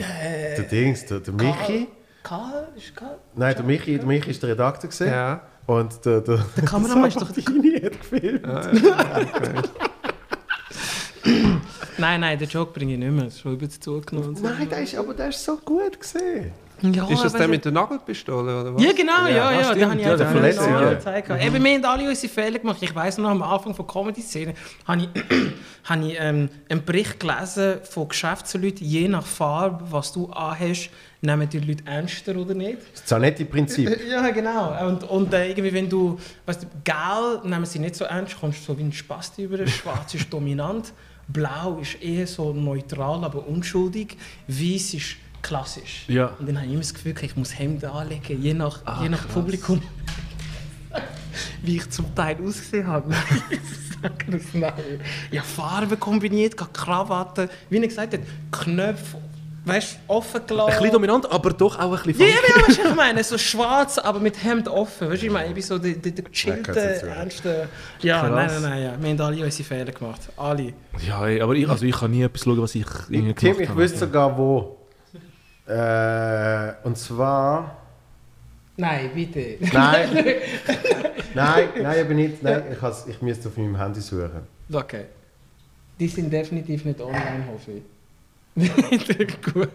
[0.57, 1.87] der Dings, der, der Michi.
[2.23, 3.17] Karl, ist Karl?
[3.35, 5.11] Nein, der Michi, der Michi ist der Redakteur gesehen.
[5.11, 5.41] Ja.
[5.67, 8.45] Und der, der, der Kameramann ist doch- Sabatini hat gefilmt.
[11.97, 13.23] Nein, nein, den Joke bringe ich nicht mehr.
[13.25, 14.43] Das ist schon und so.
[14.43, 16.51] Nein, der ist, aber der ist so gut gesehen.
[16.81, 18.83] Ja, Ist das der mit der Nagelpistole oder was?
[18.83, 19.63] Ja, genau, ja, ja.
[19.63, 20.93] stimmt, da habe ich ja, so ja.
[20.93, 21.29] gezeigt.
[21.29, 22.77] Eben, wir haben alle unsere Fehler gemacht.
[22.81, 24.53] Ich weiss noch, am Anfang der Comedy-Szene
[24.85, 25.23] habe ich,
[25.85, 30.89] habe ich ähm, einen Bericht gelesen von Geschäftsleuten, je nach Farbe, was du anhast,
[31.21, 32.79] nehmen die Leute ernster oder nicht.
[32.93, 33.99] Das Zanetti-Prinzip.
[34.09, 34.87] Ja, genau.
[34.87, 38.59] Und, und äh, irgendwie, wenn du, weißt du, gel nehmen sie nicht so ernst, kommst
[38.59, 39.65] du so wie ein Spasti über.
[39.65, 40.93] Schwarz ist dominant,
[41.27, 45.15] blau ist eher so neutral, aber unschuldig, weiß ist
[45.47, 46.05] klassisch.
[46.07, 46.31] Ja.
[46.39, 49.09] Und dann habe ich immer das Gefühl, ich muss Hemden anlegen, je nach, Ah, je
[49.09, 49.33] nach krass.
[49.33, 49.81] Publikum.
[51.61, 53.13] Wie ich zum Teil ausgesehen habe.
[55.31, 57.49] Ja, Farben kombiniert, gerade Krawatte.
[57.69, 58.19] Wie er gesagt hat,
[58.51, 59.17] Knöpfe,
[59.65, 60.71] weißt du, offen Ein gelassen.
[60.77, 62.51] bisschen dominant, aber doch auch ein bisschen Ja, ja, funky.
[62.61, 65.09] ja, weißt du, ich meine, so schwarz, aber mit Hemd offen.
[65.09, 67.67] Weißt du, ich meine, ich bin so der, der, der gechillte, ernste.
[68.01, 68.31] Ja, Krass.
[68.31, 68.93] nein, nein, nein, ja.
[69.01, 70.21] wir haben alle unsere Fehler gemacht.
[70.37, 70.73] Alle.
[71.07, 73.61] Ja, ey, aber ich, also ich kann nie etwas schauen, was ich irgendwie Tim, gemacht
[73.61, 73.81] ich habe.
[73.81, 74.77] wüsste sogar wo.
[75.67, 77.77] Äh, und zwar.
[78.77, 79.57] Nein, bitte.
[79.73, 80.09] Nein.
[81.33, 82.43] nein, nein, aber nicht.
[82.43, 84.41] Nein, ich, has, ich müsste auf meinem Handy suchen.
[84.71, 85.05] Okay.
[85.99, 89.41] Die sind definitiv nicht online, hoffe ich.
[89.53, 89.69] Gut.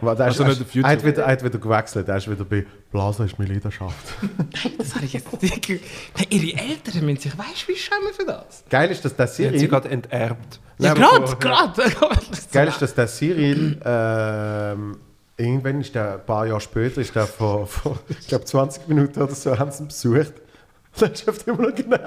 [0.00, 0.84] Weil der Also ist, nicht auf YouTube.
[0.84, 2.08] er, hat wieder, er hat wieder gewechselt.
[2.08, 3.94] Er ist wieder bei Blasen ist meine Leidenschaft.
[4.78, 8.24] Das habe ich jetzt nicht Nein, Ihre Eltern müssen sich, weißt du, wie schämen für
[8.26, 8.64] das?
[8.68, 9.68] Geil ist, dass der Sie hat sie Cyril.
[9.68, 10.60] gerade enterbt.
[10.78, 12.22] Ja, Nein, gerade, gerade.
[12.52, 13.80] Geil ist, dass der Cyril.
[13.84, 14.96] Ähm,
[15.36, 19.20] irgendwann ist der, ein paar Jahre später, ist der vor, vor ich glaube 20 Minuten
[19.20, 20.32] oder so, haben sie ihn besucht.
[20.92, 21.98] Und dann schafft immer noch genau.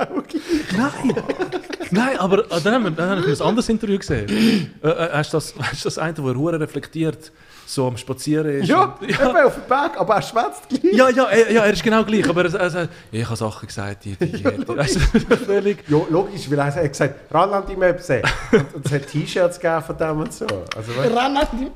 [0.76, 1.24] Nein!
[1.92, 4.74] Nein, aber äh, dann haben wir, dann habe ich ein anderes Interview gesehen.
[4.84, 5.54] Äh, äh, hast du das,
[5.84, 7.32] das eine, wo er reflektiert,
[7.70, 8.68] so am Spazieren ist?
[8.68, 9.30] Ja, und, ja.
[9.30, 10.94] eben auf dem Berg, aber er schwätzt gleich.
[10.94, 13.36] ja, ja, er, ja, er ist genau gleich, aber er, er sagt, ja, ich habe
[13.36, 15.84] Sachen gesagt, die, die, die, die weißt du, völlig...
[15.88, 18.22] Ja, logisch, weil er hat gesagt, Ranland im Möpse.
[18.52, 20.46] Und, und es hat T-Shirts gegeben von dem und so.
[20.76, 21.70] Also, Ran an die.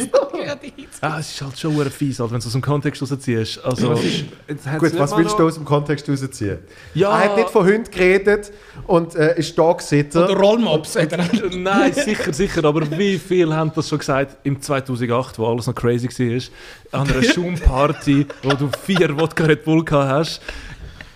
[1.02, 3.64] Ah, es ist halt schon fies, halt, wenn du es aus dem Kontext rausziehst.
[3.64, 6.58] Also, Gut, was willst noch- du aus dem Kontext rausziehen?
[6.94, 7.10] Ja.
[7.18, 8.52] Er hat nicht von Hunden geredet
[8.86, 10.22] und äh, ist da gesessen.
[10.22, 10.98] Oder Rollmops.
[11.56, 12.64] Nein, sicher, sicher.
[12.64, 17.10] Aber wie viele haben das schon gesagt im 2008, wo alles noch crazy war, an
[17.10, 20.40] einer Schumparty, wo du vier Wodka Red Bull gehabt hast.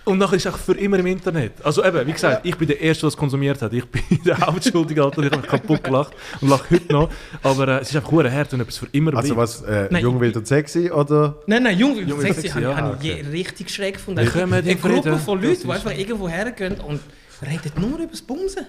[0.07, 1.53] Und nachher ist es auch für immer im Internet.
[1.65, 3.73] Also eben, wie gesagt, ich bin der Erste, der es konsumiert hat.
[3.73, 5.23] Ich bin der Hauptschuldige, Alter.
[5.23, 6.13] Ich habe mich kaputt gelacht
[6.43, 7.09] und lache heute noch.
[7.43, 9.25] Aber äh, es ist einfach hure hart, wenn etwas für immer bleibt.
[9.25, 11.37] Also was, äh, Nein, jung, wild und sexy oder?
[11.47, 14.21] Nein, nein, Jung, Jung sexy, sexy, habe ja, ich, je richtig schräg gefunden.
[14.21, 15.19] Wir kommen Eine in Gruppe Frieden.
[15.21, 17.01] von Das Leuten, die ist- einfach irgendwo hergehen und
[17.41, 18.67] reden nur über das Bumsen.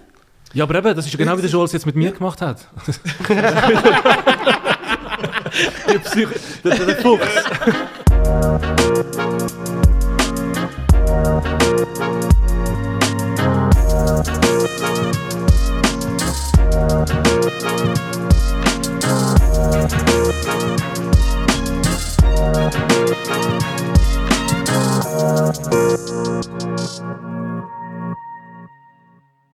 [0.54, 2.40] Ja, aber eben, das ist ja genau wie der Joel es jetzt mit mir gemacht
[2.42, 2.66] hat.
[5.88, 6.30] der, Psych
[6.64, 7.22] der, der, der Fuchs.
[26.96, 27.45] Thank